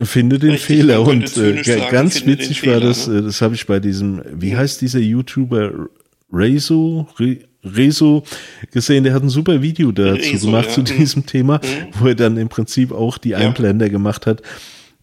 Finde 0.00 0.38
den 0.38 0.52
Richtig, 0.52 0.66
Fehler. 0.66 1.02
Und 1.02 1.36
äh, 1.36 1.62
sagen, 1.62 1.82
ganz 1.90 2.26
witzig 2.26 2.64
war 2.66 2.74
Fehler, 2.74 2.86
das, 2.88 3.08
ne? 3.08 3.18
äh, 3.18 3.22
das 3.22 3.42
habe 3.42 3.54
ich 3.54 3.66
bei 3.66 3.80
diesem, 3.80 4.22
wie 4.32 4.56
heißt 4.56 4.80
dieser 4.80 5.00
YouTuber 5.00 5.88
Rezo? 6.32 7.08
Re 7.18 7.38
Rezo 7.64 8.24
gesehen, 8.72 9.04
der 9.04 9.14
hat 9.14 9.22
ein 9.22 9.28
super 9.28 9.62
Video 9.62 9.92
dazu 9.92 10.32
Rezo, 10.32 10.46
gemacht 10.46 10.68
ja. 10.68 10.72
zu 10.72 10.80
Mhm. 10.80 10.98
diesem 10.98 11.26
Thema, 11.26 11.60
wo 11.98 12.08
er 12.08 12.14
dann 12.14 12.36
im 12.36 12.48
Prinzip 12.48 12.90
auch 12.92 13.18
die 13.18 13.36
Einblender 13.36 13.88
gemacht 13.88 14.26
hat, 14.26 14.42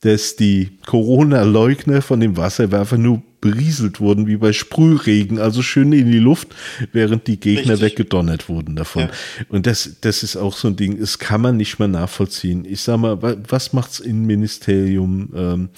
dass 0.01 0.35
die 0.35 0.77
Corona-Leugner 0.85 2.01
von 2.01 2.19
dem 2.19 2.38
Wasserwerfer 2.38 2.97
nur 2.97 3.21
berieselt 3.41 3.99
wurden, 4.01 4.27
wie 4.27 4.38
bei 4.38 4.51
Sprühregen, 4.53 5.39
also 5.39 5.62
schön 5.62 5.91
in 5.93 6.12
die 6.12 6.19
Luft, 6.19 6.49
während 6.91 7.27
die 7.27 7.39
Gegner 7.39 7.73
Richtig. 7.73 7.91
weggedonnert 7.91 8.49
wurden 8.49 8.75
davon. 8.75 9.03
Ja. 9.03 9.09
Und 9.47 9.65
das, 9.65 9.97
das 10.01 10.23
ist 10.23 10.35
auch 10.35 10.55
so 10.57 10.67
ein 10.67 10.75
Ding, 10.75 10.97
es 11.01 11.19
kann 11.19 11.41
man 11.41 11.55
nicht 11.57 11.79
mehr 11.79 11.88
nachvollziehen. 11.88 12.65
Ich 12.65 12.81
sag 12.81 12.97
mal, 12.97 13.21
wa- 13.21 13.38
was 13.47 13.71
macht's 13.73 13.99
Innenministerium? 14.01 15.29
Ähm, 15.35 15.69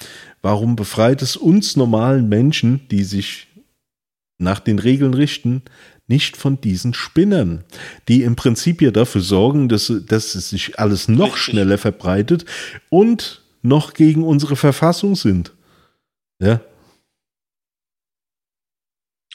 warum 0.41 0.75
befreit 0.75 1.21
es 1.21 1.35
uns 1.35 1.75
normalen 1.75 2.29
Menschen, 2.29 2.81
die 2.89 3.03
sich 3.03 3.47
nach 4.39 4.59
den 4.59 4.79
Regeln 4.79 5.13
richten, 5.13 5.61
nicht 6.07 6.35
von 6.35 6.59
diesen 6.59 6.93
Spinnern, 6.93 7.63
die 8.07 8.23
im 8.23 8.35
Prinzip 8.35 8.81
ja 8.81 8.91
dafür 8.91 9.21
sorgen, 9.21 9.69
dass, 9.69 9.93
dass 10.07 10.35
es 10.35 10.49
sich 10.49 10.79
alles 10.79 11.07
noch 11.07 11.25
Richtig. 11.35 11.41
schneller 11.43 11.77
verbreitet 11.77 12.45
und 12.89 13.40
noch 13.61 13.93
gegen 13.93 14.23
unsere 14.23 14.55
Verfassung 14.55 15.15
sind. 15.15 15.53
Ja, 16.39 16.61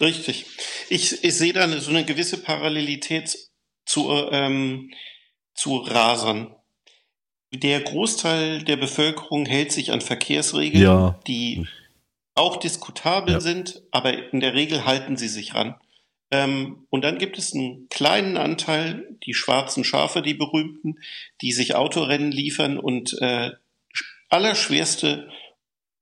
Richtig. 0.01 0.45
Ich, 0.91 1.25
ich 1.25 1.35
sehe 1.35 1.53
da 1.53 1.65
eine, 1.65 1.81
so 1.81 1.91
eine 1.91 2.05
gewisse 2.05 2.43
Parallelität 2.43 3.37
zu, 3.87 4.11
ähm, 4.31 4.93
zu 5.55 5.77
Rasern. 5.79 6.55
Der 7.55 7.81
Großteil 7.81 8.62
der 8.62 8.77
Bevölkerung 8.77 9.47
hält 9.47 9.73
sich 9.73 9.93
an 9.93 10.01
Verkehrsregeln, 10.03 10.83
Ja. 10.85 11.21
die 11.27 11.67
auch 12.35 12.57
diskutabel 12.57 13.35
Ja. 13.35 13.41
sind, 13.41 13.83
aber 13.91 14.33
in 14.33 14.41
der 14.41 14.53
Regel 14.53 14.85
halten 14.85 15.17
sie 15.17 15.29
sich 15.29 15.55
ran. 15.55 15.77
Ähm, 16.31 16.87
und 16.91 17.03
dann 17.03 17.17
gibt 17.19 17.39
es 17.39 17.55
einen 17.55 17.89
kleinen 17.89 18.37
Anteil, 18.37 19.17
die 19.25 19.33
schwarzen 19.33 19.85
Schafe, 19.85 20.21
die 20.21 20.35
berühmten, 20.35 20.97
die 21.41 21.53
sich 21.53 21.75
Autorennen 21.75 22.33
liefern 22.33 22.79
und 22.79 23.17
äh, 23.23 23.53
allerschwerste 24.29 25.29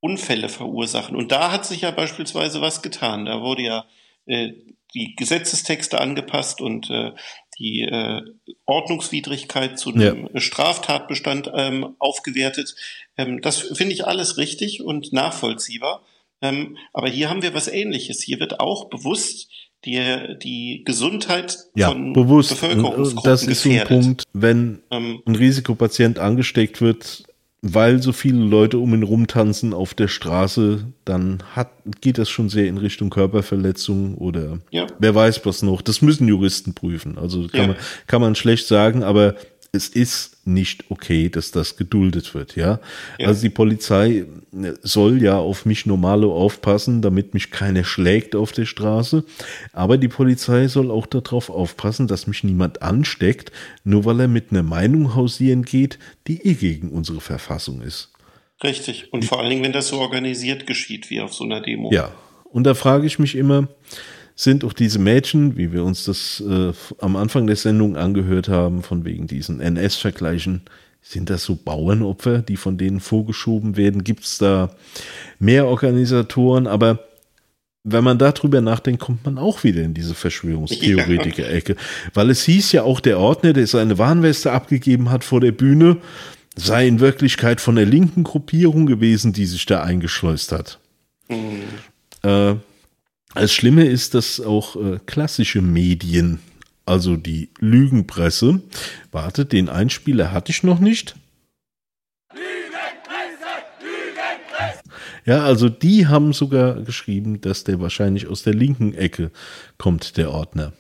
Unfälle 0.00 0.48
verursachen. 0.48 1.16
Und 1.16 1.32
da 1.32 1.50
hat 1.50 1.64
sich 1.64 1.82
ja 1.82 1.90
beispielsweise 1.90 2.60
was 2.60 2.82
getan. 2.82 3.24
Da 3.24 3.40
wurde 3.40 3.62
ja 3.62 3.86
äh, 4.26 4.52
die 4.94 5.14
Gesetzestexte 5.16 6.00
angepasst 6.00 6.60
und 6.60 6.88
äh, 6.90 7.12
die 7.58 7.82
äh, 7.82 8.22
Ordnungswidrigkeit 8.66 9.78
zu 9.78 9.92
einem 9.92 10.28
Straftatbestand 10.34 11.50
ähm, 11.54 11.96
aufgewertet. 11.98 12.74
Ähm, 13.16 13.40
das 13.40 13.58
finde 13.58 13.94
ich 13.94 14.06
alles 14.06 14.36
richtig 14.36 14.82
und 14.82 15.12
nachvollziehbar. 15.12 16.04
Ähm, 16.42 16.76
aber 16.92 17.08
hier 17.08 17.30
haben 17.30 17.42
wir 17.42 17.54
was 17.54 17.68
Ähnliches. 17.68 18.22
Hier 18.22 18.40
wird 18.40 18.60
auch 18.60 18.88
bewusst 18.88 19.48
die, 19.84 20.36
die 20.42 20.82
Gesundheit 20.84 21.56
ja, 21.74 21.88
von 21.88 22.12
bewusst. 22.12 22.50
Bevölkerungsgruppen 22.50 23.30
das 23.30 23.42
ist 23.44 23.62
so 23.62 23.68
ein 23.70 23.78
gefährdet. 23.78 24.04
Punkt, 24.04 24.24
wenn 24.32 24.82
Ähm, 24.90 25.22
ein 25.26 25.36
Risikopatient 25.36 26.18
angesteckt 26.18 26.80
wird, 26.80 27.24
weil 27.66 28.02
so 28.02 28.12
viele 28.12 28.44
Leute 28.44 28.76
um 28.78 28.92
ihn 28.92 29.02
rumtanzen 29.02 29.72
auf 29.72 29.94
der 29.94 30.08
Straße, 30.08 30.86
dann 31.06 31.42
hat, 31.56 31.70
geht 32.02 32.18
das 32.18 32.28
schon 32.28 32.50
sehr 32.50 32.66
in 32.66 32.76
Richtung 32.76 33.08
Körperverletzung 33.08 34.16
oder 34.16 34.58
Ja. 34.70 34.86
wer 34.98 35.14
weiß 35.14 35.46
was 35.46 35.62
noch. 35.62 35.80
Das 35.80 36.02
müssen 36.02 36.28
Juristen 36.28 36.74
prüfen. 36.74 37.16
Also 37.16 37.48
kann, 37.48 37.60
Ja. 37.60 37.66
man, 37.68 37.76
kann 38.06 38.20
man 38.20 38.34
schlecht 38.34 38.66
sagen, 38.66 39.02
aber 39.02 39.34
es 39.72 39.88
ist 39.88 40.33
nicht 40.46 40.90
okay, 40.90 41.28
dass 41.28 41.50
das 41.50 41.76
geduldet 41.76 42.34
wird, 42.34 42.56
ja. 42.56 42.80
Ja. 43.18 43.28
Also 43.28 43.42
die 43.42 43.50
Polizei 43.50 44.24
soll 44.82 45.22
ja 45.22 45.38
auf 45.38 45.66
mich 45.66 45.86
normalo 45.86 46.34
aufpassen, 46.34 47.02
damit 47.02 47.34
mich 47.34 47.50
keiner 47.50 47.84
schlägt 47.84 48.36
auf 48.36 48.52
der 48.52 48.66
Straße. 48.66 49.24
Aber 49.72 49.98
die 49.98 50.08
Polizei 50.08 50.68
soll 50.68 50.90
auch 50.90 51.06
darauf 51.06 51.50
aufpassen, 51.50 52.06
dass 52.06 52.26
mich 52.26 52.44
niemand 52.44 52.82
ansteckt, 52.82 53.52
nur 53.84 54.04
weil 54.04 54.20
er 54.20 54.28
mit 54.28 54.50
einer 54.50 54.62
Meinung 54.62 55.14
hausieren 55.14 55.62
geht, 55.64 55.98
die 56.26 56.42
eh 56.46 56.54
gegen 56.54 56.90
unsere 56.90 57.20
Verfassung 57.20 57.82
ist. 57.82 58.10
richtig. 58.62 59.12
Und 59.12 59.24
vor 59.24 59.40
allen 59.40 59.50
Dingen, 59.50 59.64
wenn 59.64 59.72
das 59.72 59.88
so 59.88 59.98
organisiert 59.98 60.66
geschieht 60.66 61.10
wie 61.10 61.20
auf 61.20 61.34
so 61.34 61.44
einer 61.44 61.60
Demo. 61.60 61.90
Ja, 61.92 62.12
und 62.44 62.64
da 62.64 62.74
frage 62.74 63.06
ich 63.06 63.18
mich 63.18 63.34
immer, 63.34 63.68
sind 64.34 64.64
auch 64.64 64.72
diese 64.72 64.98
Mädchen, 64.98 65.56
wie 65.56 65.72
wir 65.72 65.84
uns 65.84 66.04
das 66.04 66.42
äh, 66.46 66.72
am 66.98 67.16
Anfang 67.16 67.46
der 67.46 67.56
Sendung 67.56 67.96
angehört 67.96 68.48
haben, 68.48 68.82
von 68.82 69.04
wegen 69.04 69.26
diesen 69.26 69.60
NS-Vergleichen, 69.60 70.62
sind 71.02 71.28
das 71.28 71.44
so 71.44 71.54
Bauernopfer, 71.54 72.38
die 72.38 72.56
von 72.56 72.78
denen 72.78 72.98
vorgeschoben 72.98 73.76
werden? 73.76 74.04
Gibt 74.04 74.24
es 74.24 74.38
da 74.38 74.74
mehr 75.38 75.66
Organisatoren? 75.66 76.66
Aber 76.66 77.00
wenn 77.84 78.02
man 78.02 78.18
darüber 78.18 78.62
nachdenkt, 78.62 79.02
kommt 79.02 79.24
man 79.26 79.36
auch 79.36 79.62
wieder 79.62 79.82
in 79.82 79.92
diese 79.92 80.14
Verschwörungstheoretiker-Ecke. 80.14 81.76
Weil 82.14 82.30
es 82.30 82.44
hieß 82.44 82.72
ja 82.72 82.84
auch, 82.84 83.00
der 83.00 83.18
Ordner, 83.18 83.52
der 83.52 83.66
seine 83.66 83.98
Warnweste 83.98 84.52
abgegeben 84.52 85.10
hat 85.10 85.24
vor 85.24 85.40
der 85.40 85.52
Bühne, 85.52 85.98
sei 86.56 86.88
in 86.88 87.00
Wirklichkeit 87.00 87.60
von 87.60 87.76
der 87.76 87.84
linken 87.84 88.24
Gruppierung 88.24 88.86
gewesen, 88.86 89.34
die 89.34 89.44
sich 89.44 89.66
da 89.66 89.82
eingeschleust 89.82 90.52
hat. 90.52 90.78
Äh, 92.22 92.54
das 93.34 93.52
Schlimme 93.52 93.86
ist, 93.86 94.14
dass 94.14 94.40
auch 94.40 94.76
äh, 94.76 94.98
klassische 95.06 95.62
Medien, 95.62 96.40
also 96.86 97.16
die 97.16 97.50
Lügenpresse, 97.58 98.60
warte, 99.12 99.44
den 99.44 99.68
Einspieler 99.68 100.32
hatte 100.32 100.52
ich 100.52 100.62
noch 100.62 100.78
nicht. 100.78 101.16
Ja, 105.26 105.42
also 105.44 105.70
die 105.70 106.06
haben 106.06 106.34
sogar 106.34 106.82
geschrieben, 106.82 107.40
dass 107.40 107.64
der 107.64 107.80
wahrscheinlich 107.80 108.26
aus 108.26 108.42
der 108.42 108.52
linken 108.52 108.94
Ecke 108.94 109.30
kommt, 109.78 110.18
der 110.18 110.30
Ordner. 110.30 110.74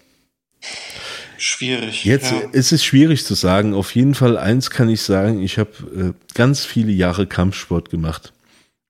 Schwierig. 1.38 2.04
Jetzt 2.04 2.30
ja. 2.30 2.42
es 2.52 2.70
ist 2.70 2.84
schwierig 2.84 3.24
zu 3.24 3.34
sagen. 3.34 3.74
Auf 3.74 3.94
jeden 3.94 4.14
Fall 4.14 4.36
eins 4.36 4.70
kann 4.70 4.88
ich 4.88 5.00
sagen, 5.00 5.42
ich 5.42 5.58
habe 5.58 6.14
äh, 6.14 6.34
ganz 6.34 6.64
viele 6.64 6.92
Jahre 6.92 7.26
Kampfsport 7.26 7.90
gemacht. 7.90 8.33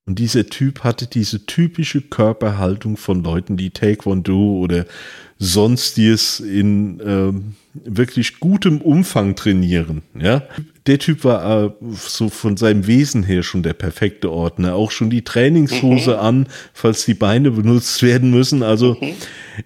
Und 0.07 0.19
dieser 0.19 0.47
Typ 0.47 0.85
hatte 0.85 1.07
diese 1.07 1.47
typische 1.47 2.03
Körperhaltung 2.03 2.99
von 2.99 3.25
Leuten, 3.25 3.57
die 3.57 3.71
Taekwondo 3.71 4.59
oder 4.59 4.85
sonstiges 5.39 6.41
in 6.41 7.01
ähm, 7.05 7.55
wirklich 7.73 8.39
gutem 8.39 8.83
Umfang 8.83 9.35
trainieren. 9.35 10.03
Ja, 10.19 10.43
der 10.87 10.99
Typ 10.99 11.25
war 11.25 11.65
äh, 11.65 11.71
so 11.93 12.29
von 12.29 12.59
seinem 12.59 12.87
Wesen 12.87 13.23
her 13.23 13.43
schon 13.43 13.63
der 13.63 13.73
perfekte 13.73 14.31
Ordner. 14.31 14.75
Auch 14.75 14.91
schon 14.91 15.09
die 15.09 15.23
Trainingshose 15.23 16.19
an, 16.19 16.49
falls 16.75 17.07
die 17.07 17.15
Beine 17.15 17.51
benutzt 17.51 18.03
werden 18.03 18.31
müssen. 18.31 18.63
Also 18.63 18.99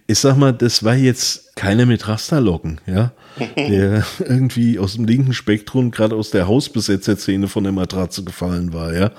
ich 0.07 0.19
sag 0.21 0.37
mal, 0.37 0.53
das 0.53 0.85
war 0.85 0.95
jetzt 0.95 1.57
keiner 1.57 1.85
mit 1.85 2.07
Rasterlocken, 2.07 2.81
ja, 2.87 3.13
der 3.57 4.07
irgendwie 4.21 4.79
aus 4.79 4.95
dem 4.95 5.05
linken 5.05 5.33
Spektrum 5.33 5.91
gerade 5.91 6.15
aus 6.15 6.31
der 6.31 6.47
Hausbesetzerszene 6.47 7.49
von 7.49 7.65
der 7.65 7.73
Matratze 7.73 8.23
gefallen 8.23 8.73
war, 8.73 8.95
ja. 8.95 9.11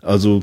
Also 0.00 0.42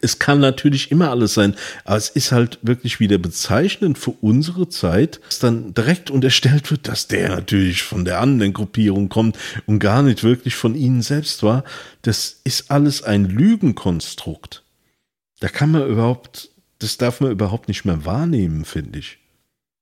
es 0.00 0.18
kann 0.18 0.40
natürlich 0.40 0.90
immer 0.90 1.10
alles 1.10 1.34
sein, 1.34 1.54
aber 1.84 1.96
es 1.96 2.08
ist 2.08 2.32
halt 2.32 2.58
wirklich 2.62 2.98
wieder 2.98 3.18
bezeichnend 3.18 3.96
für 3.96 4.10
unsere 4.10 4.68
Zeit, 4.68 5.20
dass 5.26 5.38
dann 5.38 5.72
direkt 5.72 6.10
unterstellt 6.10 6.70
wird, 6.72 6.88
dass 6.88 7.06
der 7.06 7.28
natürlich 7.28 7.82
von 7.82 8.04
der 8.04 8.20
anderen 8.20 8.52
Gruppierung 8.52 9.08
kommt 9.08 9.38
und 9.66 9.78
gar 9.78 10.02
nicht 10.02 10.24
wirklich 10.24 10.56
von 10.56 10.74
ihnen 10.74 11.02
selbst 11.02 11.44
war. 11.44 11.62
Das 12.02 12.40
ist 12.42 12.72
alles 12.72 13.04
ein 13.04 13.26
Lügenkonstrukt. 13.26 14.64
Da 15.38 15.48
kann 15.48 15.70
man 15.70 15.88
überhaupt, 15.88 16.50
das 16.80 16.96
darf 16.96 17.20
man 17.20 17.30
überhaupt 17.30 17.68
nicht 17.68 17.84
mehr 17.84 18.04
wahrnehmen, 18.04 18.64
finde 18.64 18.98
ich. 18.98 19.18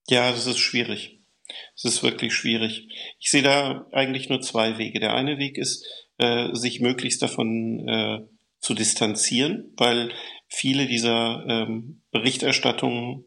Ja, 0.08 0.30
das 0.30 0.46
ist 0.46 0.58
schwierig. 0.58 1.20
Es 1.74 1.84
ist 1.84 2.02
wirklich 2.02 2.34
schwierig. 2.34 2.88
Ich 3.18 3.30
sehe 3.30 3.42
da 3.42 3.86
eigentlich 3.92 4.28
nur 4.28 4.42
zwei 4.42 4.76
Wege. 4.76 5.00
Der 5.00 5.14
eine 5.14 5.38
Weg 5.38 5.56
ist, 5.56 5.86
äh, 6.18 6.54
sich 6.54 6.80
möglichst 6.80 7.22
davon 7.22 7.88
äh, 7.88 8.35
zu 8.60 8.74
distanzieren, 8.74 9.72
weil 9.76 10.12
viele 10.48 10.86
dieser 10.86 11.44
ähm, 11.46 12.02
Berichterstattungen 12.10 13.24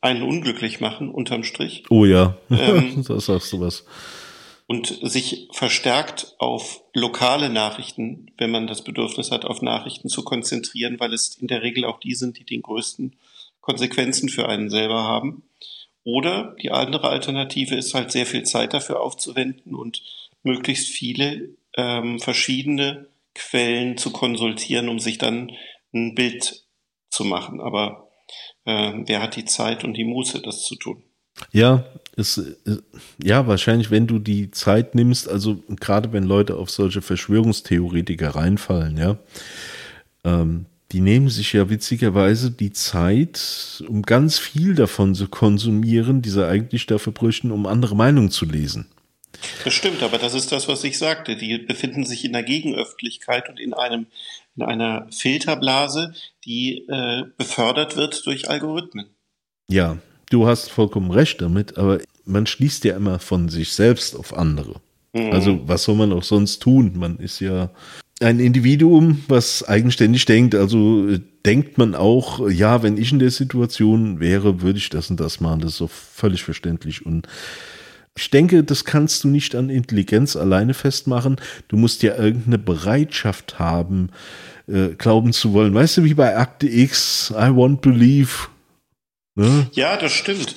einen 0.00 0.22
unglücklich 0.22 0.80
machen, 0.80 1.10
unterm 1.10 1.44
Strich. 1.44 1.84
Oh 1.90 2.04
ja, 2.04 2.36
Ähm, 2.50 3.04
da 3.08 3.20
sagst 3.20 3.52
du 3.52 3.60
was. 3.60 3.84
und 4.66 4.86
sich 5.02 5.48
verstärkt 5.52 6.34
auf 6.38 6.82
lokale 6.94 7.50
Nachrichten, 7.50 8.30
wenn 8.38 8.50
man 8.50 8.66
das 8.66 8.84
Bedürfnis 8.84 9.30
hat, 9.30 9.44
auf 9.44 9.62
Nachrichten 9.62 10.08
zu 10.08 10.22
konzentrieren, 10.22 11.00
weil 11.00 11.12
es 11.12 11.36
in 11.36 11.48
der 11.48 11.62
Regel 11.62 11.84
auch 11.84 11.98
die 11.98 12.14
sind, 12.14 12.38
die 12.38 12.44
den 12.44 12.62
größten 12.62 13.16
Konsequenzen 13.60 14.28
für 14.28 14.48
einen 14.48 14.70
selber 14.70 15.02
haben. 15.02 15.42
Oder 16.04 16.56
die 16.62 16.70
andere 16.70 17.08
Alternative 17.08 17.74
ist 17.74 17.92
halt 17.92 18.12
sehr 18.12 18.24
viel 18.24 18.44
Zeit 18.44 18.72
dafür 18.72 19.00
aufzuwenden 19.00 19.74
und 19.74 20.02
möglichst 20.42 20.88
viele 20.88 21.50
ähm, 21.76 22.18
verschiedene 22.18 23.08
Quellen 23.38 23.96
zu 23.96 24.10
konsultieren, 24.10 24.88
um 24.88 24.98
sich 24.98 25.18
dann 25.18 25.50
ein 25.94 26.14
Bild 26.14 26.66
zu 27.10 27.24
machen. 27.24 27.60
Aber 27.60 28.10
äh, 28.64 28.92
wer 29.06 29.22
hat 29.22 29.36
die 29.36 29.44
Zeit 29.44 29.84
und 29.84 29.94
die 29.94 30.04
Muße, 30.04 30.42
das 30.42 30.62
zu 30.62 30.76
tun? 30.76 31.02
Ja, 31.52 31.84
es, 32.16 32.58
ja, 33.22 33.46
wahrscheinlich, 33.46 33.92
wenn 33.92 34.08
du 34.08 34.18
die 34.18 34.50
Zeit 34.50 34.96
nimmst, 34.96 35.28
also 35.28 35.62
gerade 35.68 36.12
wenn 36.12 36.24
Leute 36.24 36.56
auf 36.56 36.68
solche 36.68 37.00
Verschwörungstheoretiker 37.00 38.34
reinfallen, 38.34 38.96
ja, 38.96 39.18
ähm, 40.24 40.66
die 40.90 41.00
nehmen 41.00 41.28
sich 41.28 41.52
ja 41.52 41.70
witzigerweise 41.70 42.50
die 42.50 42.72
Zeit, 42.72 43.84
um 43.86 44.02
ganz 44.02 44.38
viel 44.38 44.74
davon 44.74 45.14
zu 45.14 45.28
konsumieren, 45.28 46.22
die 46.22 46.30
sie 46.30 46.46
eigentlich 46.46 46.86
dafür 46.86 47.12
bräuchten, 47.12 47.50
um 47.50 47.66
andere 47.66 47.94
Meinungen 47.94 48.30
zu 48.30 48.46
lesen. 48.46 48.86
Das 49.64 49.72
stimmt, 49.72 50.02
aber 50.02 50.18
das 50.18 50.34
ist 50.34 50.52
das, 50.52 50.68
was 50.68 50.84
ich 50.84 50.98
sagte. 50.98 51.36
Die 51.36 51.58
befinden 51.58 52.04
sich 52.04 52.24
in 52.24 52.32
der 52.32 52.42
Gegenöffentlichkeit 52.42 53.48
und 53.48 53.60
in 53.60 53.74
einem 53.74 54.06
in 54.56 54.64
einer 54.64 55.06
Filterblase, 55.12 56.14
die 56.44 56.84
äh, 56.88 57.24
befördert 57.36 57.96
wird 57.96 58.26
durch 58.26 58.50
Algorithmen. 58.50 59.06
Ja, 59.68 59.98
du 60.30 60.48
hast 60.48 60.70
vollkommen 60.70 61.12
recht 61.12 61.40
damit, 61.40 61.78
aber 61.78 62.00
man 62.24 62.46
schließt 62.46 62.84
ja 62.84 62.96
immer 62.96 63.20
von 63.20 63.48
sich 63.48 63.72
selbst 63.72 64.16
auf 64.16 64.36
andere. 64.36 64.80
Mhm. 65.12 65.32
Also 65.32 65.60
was 65.68 65.84
soll 65.84 65.94
man 65.94 66.12
auch 66.12 66.24
sonst 66.24 66.60
tun? 66.60 66.92
Man 66.96 67.18
ist 67.18 67.40
ja 67.40 67.70
ein 68.20 68.40
Individuum, 68.40 69.24
was 69.28 69.66
eigenständig 69.66 70.24
denkt. 70.24 70.54
Also 70.54 71.08
äh, 71.08 71.20
denkt 71.46 71.78
man 71.78 71.94
auch, 71.94 72.48
ja, 72.50 72.82
wenn 72.82 72.96
ich 72.96 73.12
in 73.12 73.20
der 73.20 73.30
Situation 73.30 74.18
wäre, 74.20 74.60
würde 74.60 74.78
ich 74.78 74.90
das 74.90 75.10
und 75.10 75.20
das 75.20 75.40
machen. 75.40 75.60
Das 75.60 75.72
ist 75.72 75.78
so 75.78 75.86
völlig 75.88 76.42
verständlich. 76.42 77.06
Und 77.06 77.28
ich 78.18 78.30
denke, 78.30 78.64
das 78.64 78.84
kannst 78.84 79.22
du 79.22 79.28
nicht 79.28 79.54
an 79.54 79.70
Intelligenz 79.70 80.34
alleine 80.34 80.74
festmachen. 80.74 81.36
Du 81.68 81.76
musst 81.76 82.02
ja 82.02 82.16
irgendeine 82.16 82.58
Bereitschaft 82.58 83.60
haben, 83.60 84.10
äh, 84.66 84.88
glauben 84.98 85.32
zu 85.32 85.52
wollen. 85.52 85.72
Weißt 85.72 85.98
du, 85.98 86.04
wie 86.04 86.14
bei 86.14 86.36
Akte 86.36 86.66
X, 86.68 87.30
I 87.30 87.54
want 87.54 87.82
to 87.82 87.90
leave. 87.90 88.48
Ne? 89.36 89.68
Ja, 89.70 89.96
das 89.96 90.12
stimmt. 90.12 90.56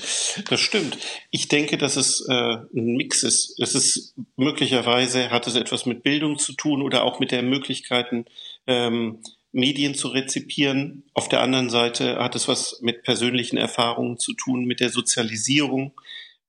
Das 0.49 0.59
stimmt. 0.59 0.97
Ich 1.29 1.49
denke, 1.49 1.77
dass 1.77 1.97
es 1.97 2.25
äh, 2.27 2.33
ein 2.33 2.95
Mix 2.95 3.21
ist. 3.21 3.59
Es 3.59 3.75
ist 3.75 4.15
möglicherweise 4.37 5.29
hat 5.29 5.45
es 5.45 5.53
etwas 5.53 5.85
mit 5.85 6.01
Bildung 6.01 6.39
zu 6.39 6.53
tun 6.53 6.81
oder 6.81 7.03
auch 7.03 7.19
mit 7.19 7.31
der 7.31 7.43
Möglichkeiten, 7.43 8.25
ähm, 8.65 9.19
Medien 9.51 9.93
zu 9.93 10.07
rezipieren. 10.07 11.03
Auf 11.13 11.29
der 11.29 11.41
anderen 11.41 11.69
Seite 11.69 12.15
hat 12.15 12.35
es 12.35 12.47
was 12.47 12.79
mit 12.81 13.03
persönlichen 13.03 13.57
Erfahrungen 13.57 14.17
zu 14.17 14.33
tun, 14.33 14.65
mit 14.65 14.79
der 14.79 14.89
Sozialisierung 14.89 15.93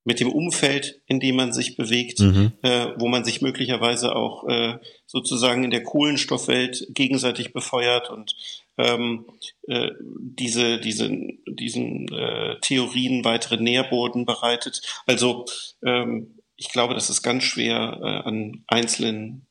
mit 0.04 0.20
dem 0.20 0.32
Umfeld, 0.32 1.00
in 1.06 1.20
dem 1.20 1.36
man 1.36 1.52
sich 1.52 1.76
bewegt, 1.76 2.20
mhm. 2.20 2.52
äh, 2.62 2.88
wo 2.96 3.08
man 3.08 3.24
sich 3.24 3.40
möglicherweise 3.40 4.16
auch 4.16 4.48
äh, 4.48 4.78
sozusagen 5.06 5.64
in 5.64 5.70
der 5.70 5.84
Kohlenstoffwelt 5.84 6.88
gegenseitig 6.90 7.52
befeuert 7.52 8.10
und 8.10 8.34
ähm, 8.78 9.26
äh, 9.68 9.90
diese, 10.00 10.80
diese, 10.80 11.10
diesen 11.46 12.08
äh, 12.12 12.58
Theorien 12.60 13.24
weitere 13.24 13.58
Nährboden 13.58 14.26
bereitet. 14.26 14.82
Also 15.06 15.44
ähm, 15.84 16.38
ich 16.56 16.70
glaube, 16.70 16.94
das 16.94 17.10
ist 17.10 17.22
ganz 17.22 17.44
schwer 17.44 17.98
äh, 18.00 18.28
an 18.28 18.64
einzelnen 18.66 19.46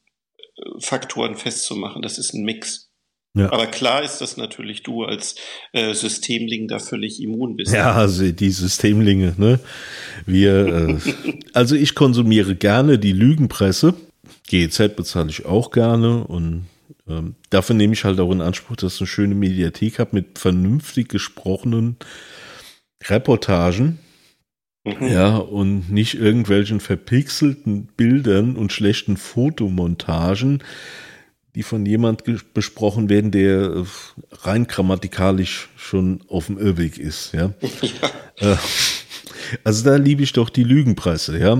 äh, 0.58 0.80
Faktoren 0.80 1.36
festzumachen. 1.36 2.02
Das 2.02 2.18
ist 2.18 2.34
ein 2.34 2.44
Mix. 2.44 2.91
Ja. 3.34 3.52
Aber 3.52 3.68
klar 3.68 4.04
ist, 4.04 4.20
dass 4.20 4.36
natürlich 4.36 4.84
du 4.84 5.04
als 5.04 5.36
äh, 5.72 5.94
Systemling 5.94 6.68
da 6.68 6.80
völlig 6.80 7.22
immun 7.22 7.56
bist. 7.56 7.74
Ja, 7.74 7.94
also 7.94 8.30
die 8.30 8.50
Systemlinge, 8.50 9.36
ne? 9.38 9.60
Wir, 10.26 10.68
äh, 10.68 10.98
also 11.54 11.76
ich 11.76 11.96
konsumiere 11.96 12.56
gerne 12.56 13.00
die 13.00 13.14
Lügenpresse. 13.14 13.94
GEZ 14.48 14.96
bezahle 14.96 15.30
ich 15.30 15.46
auch 15.46 15.72
gerne 15.72 16.26
und 16.26 16.66
ähm, 17.08 17.36
dafür 17.50 17.76
nehme 17.76 17.94
ich 17.94 18.04
halt 18.04 18.20
auch 18.20 18.32
in 18.32 18.42
Anspruch, 18.42 18.76
dass 18.76 18.96
ich 18.96 19.02
eine 19.02 19.08
schöne 19.08 19.36
Mediathek 19.36 20.00
habe 20.00 20.10
mit 20.14 20.38
vernünftig 20.38 21.08
gesprochenen 21.08 21.96
Reportagen. 23.04 24.00
Mhm. 24.84 25.08
Ja, 25.08 25.38
und 25.38 25.92
nicht 25.92 26.16
irgendwelchen 26.16 26.80
verpixelten 26.80 27.88
Bildern 27.96 28.56
und 28.56 28.74
schlechten 28.74 29.16
Fotomontagen, 29.16 30.64
die 31.56 31.64
von 31.64 31.86
jemand 31.86 32.24
besprochen 32.54 33.10
werden, 33.10 33.32
der 33.32 33.62
äh, 33.62 33.84
rein 34.44 34.68
grammatikalisch 34.68 35.70
schon 35.76 36.22
auf 36.28 36.48
dem 36.48 36.58
Irrweg 36.58 36.98
ist, 36.98 37.34
ja. 37.34 37.54
ja. 38.40 38.54
Äh, 38.54 38.58
also 39.64 39.84
da 39.84 39.98
liebe 39.98 40.24
ich 40.24 40.34
doch 40.34 40.50
die 40.50 40.64
Lügenpresse, 40.64 41.38
ja. 41.38 41.58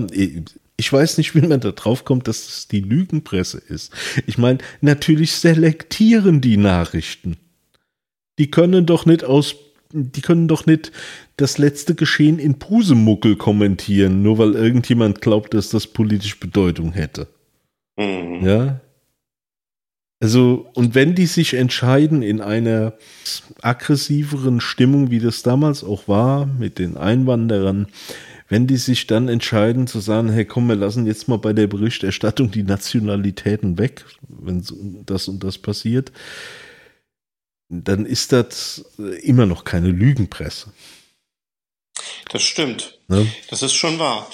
Ich 0.78 0.92
weiß 0.92 1.18
nicht, 1.18 1.36
wie 1.36 1.42
man 1.42 1.60
da 1.60 1.72
drauf 1.72 2.06
kommt, 2.06 2.28
dass 2.28 2.48
es 2.48 2.68
die 2.68 2.80
Lügenpresse 2.80 3.58
ist. 3.60 3.92
Ich 4.28 4.38
meine, 4.38 4.60
natürlich 4.80 5.34
selektieren 5.34 6.42
die 6.42 6.58
Nachrichten. 6.58 7.38
Die 8.40 8.50
können 8.50 8.86
doch 8.86 9.06
nicht 9.06 9.24
aus, 9.24 9.56
die 9.92 10.22
können 10.22 10.48
doch 10.48 10.66
nicht 10.66 10.92
das 11.36 11.58
letzte 11.58 11.96
Geschehen 11.96 12.40
in 12.40 12.60
Pusemuckel 12.60 13.36
kommentieren, 13.36 14.24
nur 14.24 14.38
weil 14.38 14.54
irgendjemand 14.54 15.22
glaubt, 15.22 15.54
dass 15.54 15.70
das 15.70 15.86
politisch 15.86 16.40
Bedeutung 16.40 16.94
hätte. 16.94 17.28
Mhm. 17.98 18.46
Ja, 18.46 18.82
also, 20.22 20.70
und 20.76 20.94
wenn 20.94 21.16
die 21.16 21.26
sich 21.26 21.56
entscheiden 21.56 22.22
in 22.22 22.42
einer 22.42 22.94
aggressiveren 23.62 24.62
Stimmung, 24.62 25.10
wie 25.10 25.20
das 25.20 25.42
damals 25.42 25.84
auch 25.84 26.08
war 26.08 26.46
mit 26.46 26.78
den 26.78 26.96
Einwanderern, 26.96 27.88
wenn 28.48 28.68
die 28.68 28.78
sich 28.78 29.08
dann 29.08 29.30
entscheiden 29.30 29.88
zu 29.88 30.00
sagen, 30.00 30.30
hey 30.32 30.46
komm, 30.46 30.68
wir 30.68 30.76
lassen 30.76 31.08
jetzt 31.08 31.28
mal 31.28 31.40
bei 31.40 31.54
der 31.54 31.66
Berichterstattung 31.66 32.52
die 32.52 32.62
Nationalitäten 32.62 33.80
weg, 33.80 34.06
wenn 34.28 34.64
das 35.08 35.28
und 35.28 35.44
das 35.44 35.58
passiert, 35.58 36.12
dann 37.70 38.06
ist 38.06 38.32
das 38.32 38.86
immer 39.24 39.48
noch 39.48 39.64
keine 39.64 39.88
Lügenpresse. 39.88 40.72
Das 42.30 42.44
stimmt. 42.44 43.00
Ne? 43.08 43.26
Das 43.50 43.64
ist 43.64 43.74
schon 43.74 43.98
wahr. 43.98 44.30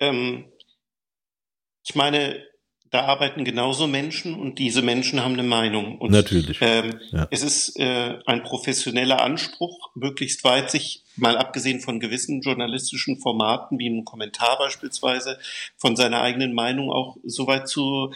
Ähm, 0.00 0.44
ich 1.82 1.94
meine, 1.94 2.44
da 2.90 3.02
arbeiten 3.02 3.44
genauso 3.44 3.86
Menschen 3.86 4.34
und 4.34 4.58
diese 4.58 4.82
Menschen 4.82 5.22
haben 5.22 5.34
eine 5.34 5.44
Meinung. 5.44 5.98
Und, 5.98 6.10
Natürlich. 6.10 6.58
Ähm, 6.60 6.98
ja. 7.12 7.28
Es 7.30 7.42
ist 7.42 7.78
äh, 7.78 8.18
ein 8.26 8.42
professioneller 8.42 9.22
Anspruch, 9.22 9.90
möglichst 9.94 10.42
weit 10.42 10.72
sich, 10.72 11.04
mal 11.14 11.36
abgesehen 11.36 11.80
von 11.80 12.00
gewissen 12.00 12.40
journalistischen 12.40 13.20
Formaten, 13.20 13.78
wie 13.78 13.86
einem 13.86 14.04
Kommentar 14.04 14.58
beispielsweise, 14.58 15.38
von 15.76 15.94
seiner 15.94 16.20
eigenen 16.20 16.52
Meinung 16.52 16.90
auch 16.90 17.16
so 17.24 17.46
weit 17.46 17.68
zu 17.68 18.12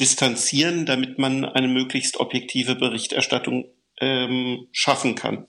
distanzieren, 0.00 0.86
damit 0.86 1.18
man 1.18 1.44
eine 1.44 1.68
möglichst 1.68 2.18
objektive 2.18 2.76
Berichterstattung 2.76 3.66
ähm, 4.00 4.68
schaffen 4.72 5.16
kann. 5.16 5.46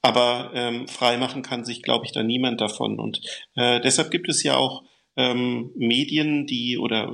Aber 0.00 0.52
ähm, 0.54 0.88
freimachen 0.88 1.42
kann 1.42 1.66
sich, 1.66 1.82
glaube 1.82 2.06
ich, 2.06 2.12
da 2.12 2.22
niemand 2.22 2.62
davon. 2.62 2.98
Und 2.98 3.20
äh, 3.56 3.80
deshalb 3.80 4.10
gibt 4.10 4.30
es 4.30 4.42
ja 4.42 4.56
auch 4.56 4.84
ähm, 5.16 5.72
Medien, 5.74 6.46
die 6.46 6.78
oder 6.78 7.12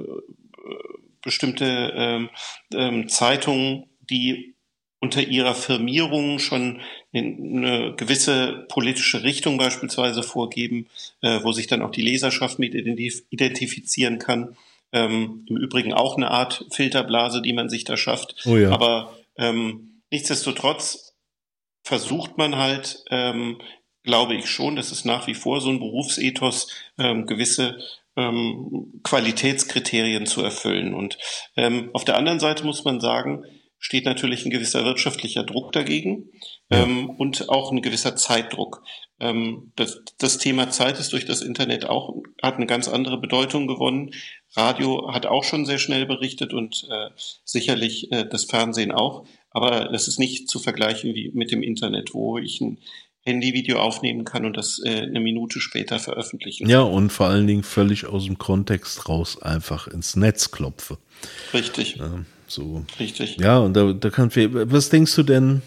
bestimmte 1.23 1.93
ähm, 1.97 2.31
ähm, 2.75 3.09
Zeitungen, 3.09 3.87
die 4.11 4.55
unter 5.01 5.23
ihrer 5.23 5.55
Firmierung 5.55 6.39
schon 6.39 6.81
eine 7.13 7.95
gewisse 7.97 8.67
politische 8.69 9.25
Richtung 9.25 9.59
beispielsweise 9.59 10.23
vorgeben, 10.23 10.87
äh, 11.23 11.41
wo 11.43 11.53
sich 11.53 11.67
dann 11.67 11.83
auch 11.83 11.91
die 11.91 12.03
Leserschaft 12.03 12.61
mit 12.61 12.75
identifizieren 12.75 14.19
kann. 14.21 14.57
Ähm, 14.93 15.45
Im 15.49 15.57
Übrigen 15.57 15.93
auch 15.93 16.17
eine 16.17 16.31
Art 16.31 16.67
Filterblase, 16.71 17.43
die 17.43 17.53
man 17.53 17.69
sich 17.69 17.83
da 17.83 17.97
schafft. 17.97 18.43
Oh 18.47 18.57
ja. 18.57 18.71
Aber 18.71 19.17
ähm, 19.37 20.03
nichtsdestotrotz 20.13 21.15
versucht 21.83 22.39
man 22.39 22.57
halt, 22.57 23.05
ähm, 23.11 23.61
glaube 24.05 24.35
ich 24.35 24.49
schon, 24.49 24.77
das 24.77 24.93
ist 24.93 25.05
nach 25.05 25.27
wie 25.27 25.35
vor 25.35 25.61
so 25.61 25.71
ein 25.71 25.81
Berufsethos, 25.81 26.69
ähm, 26.99 27.27
gewisse 27.27 27.79
ähm, 28.17 29.01
Qualitätskriterien 29.03 30.27
zu 30.27 30.43
erfüllen. 30.43 30.95
Und 30.95 31.19
ähm, 31.57 31.91
auf 31.93 32.05
der 32.05 32.17
anderen 32.17 32.41
Seite 32.41 32.65
muss 32.65 32.85
man 32.85 33.01
sagen, 33.01 33.45
steht 33.79 34.05
natürlich 34.05 34.45
ein 34.45 34.51
gewisser 34.51 34.85
wirtschaftlicher 34.85 35.43
Druck 35.43 35.73
dagegen 35.73 36.31
ähm, 36.71 37.11
und 37.11 37.49
auch 37.49 37.73
ein 37.73 37.83
gewisser 37.83 38.15
Zeitdruck. 38.15 38.85
Ähm, 39.19 39.73
das, 39.75 40.03
das 40.19 40.39
Thema 40.39 40.71
Zeit 40.71 41.01
ist 41.01 41.13
durch 41.13 41.25
das 41.25 41.43
Internet 41.43 41.87
auch, 41.87 42.15
hat 42.41 42.57
eine 42.57 42.67
ganz 42.67 42.87
andere 42.87 43.19
Bedeutung 43.19 43.67
gewonnen. 43.67 44.13
Radio 44.55 45.13
hat 45.13 45.27
auch 45.27 45.43
schon 45.43 45.67
sehr 45.67 45.79
schnell 45.79 46.07
berichtet 46.07 46.55
und 46.55 46.87
äh, 46.91 47.11
sicherlich 47.45 48.13
äh, 48.13 48.25
das 48.25 48.45
Fernsehen 48.45 48.93
auch. 48.93 49.27
Aber 49.51 49.89
das 49.89 50.07
ist 50.07 50.21
nicht 50.21 50.49
zu 50.49 50.61
vergleichen 50.61 51.15
wie 51.15 51.33
mit 51.35 51.51
dem 51.51 51.63
Internet, 51.63 52.15
wo 52.15 52.39
ich 52.39 52.61
ein 52.61 52.79
Handyvideo 53.25 53.79
aufnehmen 53.79 54.25
kann 54.25 54.45
und 54.45 54.57
das 54.57 54.81
äh, 54.85 55.03
eine 55.03 55.21
Minute 55.21 55.61
später 55.61 55.99
veröffentlichen. 55.99 56.69
Ja, 56.69 56.81
und 56.81 57.11
vor 57.11 57.27
allen 57.27 57.47
Dingen 57.47 57.63
völlig 57.63 58.07
aus 58.07 58.25
dem 58.25 58.39
Kontext 58.39 59.09
raus 59.09 59.41
einfach 59.41 59.87
ins 59.87 60.17
Netz 60.17 60.51
klopfe. 60.51 60.99
Richtig. 61.55 61.97
Ja, 61.97 62.25
so. 62.49 62.85
Richtig. 62.99 63.37
Ja, 63.39 63.59
und 63.59 63.75
da, 63.75 63.93
da 63.93 64.11
kann 64.11 64.31
was 64.35 64.89
denkst 64.89 65.15
du 65.15 65.23
denn 65.23 65.63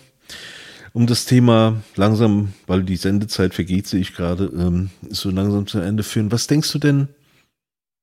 um 0.92 1.08
das 1.08 1.26
Thema 1.26 1.82
langsam, 1.96 2.54
weil 2.68 2.84
die 2.84 2.96
Sendezeit 2.96 3.54
vergeht, 3.54 3.86
sehe 3.88 4.00
ich 4.00 4.14
gerade, 4.14 4.46
ähm, 4.46 4.90
so 5.10 5.30
langsam 5.30 5.68
zu 5.68 5.80
Ende 5.80 6.04
führen. 6.04 6.32
Was 6.32 6.48
denkst 6.48 6.72
du 6.72 6.80
denn, 6.80 7.10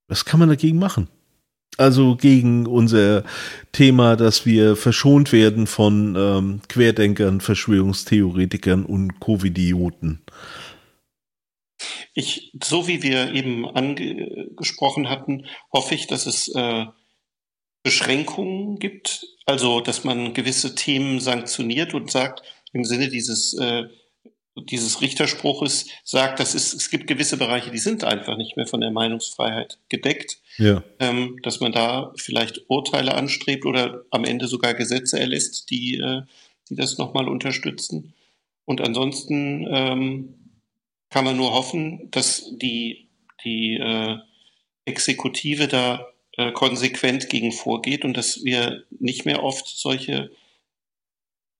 was 0.08 0.26
kann 0.26 0.40
man 0.40 0.50
dagegen 0.50 0.78
machen? 0.78 1.08
Also 1.78 2.16
gegen 2.16 2.66
unser 2.66 3.24
Thema, 3.72 4.16
dass 4.16 4.44
wir 4.44 4.76
verschont 4.76 5.32
werden 5.32 5.66
von 5.66 6.14
ähm, 6.16 6.60
Querdenkern, 6.68 7.40
Verschwörungstheoretikern 7.40 8.84
und 8.84 9.20
Covidioten. 9.20 10.20
ich, 12.14 12.52
so 12.62 12.86
wie 12.88 13.02
wir 13.02 13.32
eben 13.32 13.66
angesprochen 13.66 15.08
hatten, 15.08 15.46
hoffe 15.72 15.94
ich, 15.94 16.06
dass 16.06 16.26
es 16.26 16.48
äh, 16.54 16.86
Beschränkungen 17.82 18.78
gibt, 18.78 19.26
also 19.46 19.80
dass 19.80 20.04
man 20.04 20.34
gewisse 20.34 20.74
Themen 20.74 21.20
sanktioniert 21.20 21.94
und 21.94 22.10
sagt, 22.10 22.42
im 22.72 22.84
Sinne 22.84 23.08
dieses, 23.08 23.54
äh, 23.54 23.84
dieses 24.56 25.00
Richterspruches 25.00 25.88
sagt, 26.04 26.38
dass 26.38 26.54
es, 26.54 26.74
es 26.74 26.90
gibt 26.90 27.06
gewisse 27.06 27.36
Bereiche, 27.36 27.70
die 27.70 27.78
sind 27.78 28.04
einfach 28.04 28.36
nicht 28.36 28.56
mehr 28.56 28.66
von 28.66 28.80
der 28.80 28.90
Meinungsfreiheit 28.90 29.78
gedeckt. 29.88 30.38
Ja. 30.58 30.82
Ähm, 30.98 31.38
dass 31.42 31.60
man 31.60 31.72
da 31.72 32.12
vielleicht 32.16 32.62
Urteile 32.68 33.14
anstrebt 33.14 33.64
oder 33.64 34.04
am 34.10 34.24
Ende 34.24 34.48
sogar 34.48 34.74
Gesetze 34.74 35.18
erlässt, 35.18 35.70
die, 35.70 35.96
äh, 35.96 36.22
die 36.68 36.76
das 36.76 36.98
nochmal 36.98 37.28
unterstützen. 37.28 38.12
Und 38.64 38.80
ansonsten 38.80 39.66
ähm, 39.70 40.34
kann 41.08 41.24
man 41.24 41.36
nur 41.36 41.52
hoffen, 41.52 42.10
dass 42.10 42.44
die, 42.58 43.08
die 43.44 43.76
äh, 43.76 44.18
Exekutive 44.84 45.68
da 45.68 46.06
äh, 46.36 46.52
konsequent 46.52 47.28
gegen 47.28 47.52
vorgeht 47.52 48.04
und 48.04 48.16
dass 48.16 48.44
wir 48.44 48.84
nicht 48.90 49.24
mehr 49.24 49.42
oft 49.42 49.66
solche 49.66 50.30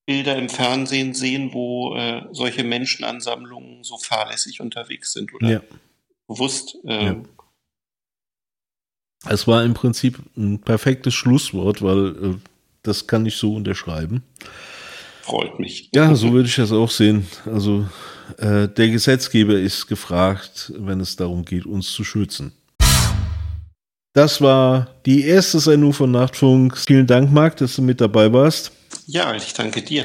Bilder 0.07 0.37
im 0.37 0.49
Fernsehen 0.49 1.15
sehen, 1.15 1.53
wo 1.53 1.95
äh, 1.95 2.23
solche 2.33 2.65
Menschenansammlungen 2.65 3.85
so 3.85 3.99
fahrlässig 3.99 4.61
unterwegs 4.61 5.13
sind 5.13 5.33
oder 5.35 5.49
ja. 5.49 5.61
bewusst. 6.27 6.77
Äh, 6.85 7.05
ja. 7.05 7.23
Es 9.29 9.47
war 9.47 9.65
im 9.65 9.75
Prinzip 9.75 10.19
ein 10.37 10.61
perfektes 10.61 11.15
Schlusswort, 11.15 11.83
weil 11.83 12.09
äh, 12.09 12.35
das 12.83 13.07
kann 13.07 13.25
ich 13.27 13.37
so 13.37 13.55
unterschreiben. 13.55 14.25
Freut 15.23 15.61
mich. 15.61 15.89
Ja, 15.95 16.15
so 16.17 16.33
würde 16.33 16.49
ich 16.49 16.57
das 16.57 16.73
auch 16.73 16.91
sehen. 16.91 17.29
Also 17.47 17.87
äh, 18.39 18.67
der 18.67 18.89
Gesetzgeber 18.89 19.55
ist 19.55 19.87
gefragt, 19.87 20.73
wenn 20.77 21.01
es 21.01 21.15
darum 21.15 21.45
geht, 21.45 21.65
uns 21.65 21.93
zu 21.93 22.03
schützen. 22.03 22.53
Das 24.15 24.41
war 24.41 24.89
die 25.07 25.25
erste 25.25 25.61
Sendung 25.61 25.93
von 25.93 26.11
Nachtfunk. 26.11 26.77
Vielen 26.77 27.07
Dank, 27.07 27.31
Marc, 27.31 27.57
dass 27.57 27.77
du 27.77 27.83
mit 27.83 28.01
dabei 28.01 28.33
warst. 28.33 28.73
Ja, 29.07 29.35
ich 29.35 29.53
danke 29.55 29.83
dir. 29.83 30.05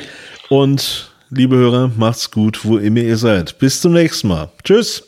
Und 0.49 1.11
liebe 1.29 1.55
Hörer, 1.55 1.91
macht's 1.95 2.31
gut, 2.31 2.65
wo 2.65 2.77
immer 2.77 3.01
ihr 3.01 3.17
seid. 3.17 3.59
Bis 3.59 3.81
zum 3.81 3.93
nächsten 3.93 4.29
Mal. 4.29 4.51
Tschüss. 4.63 5.03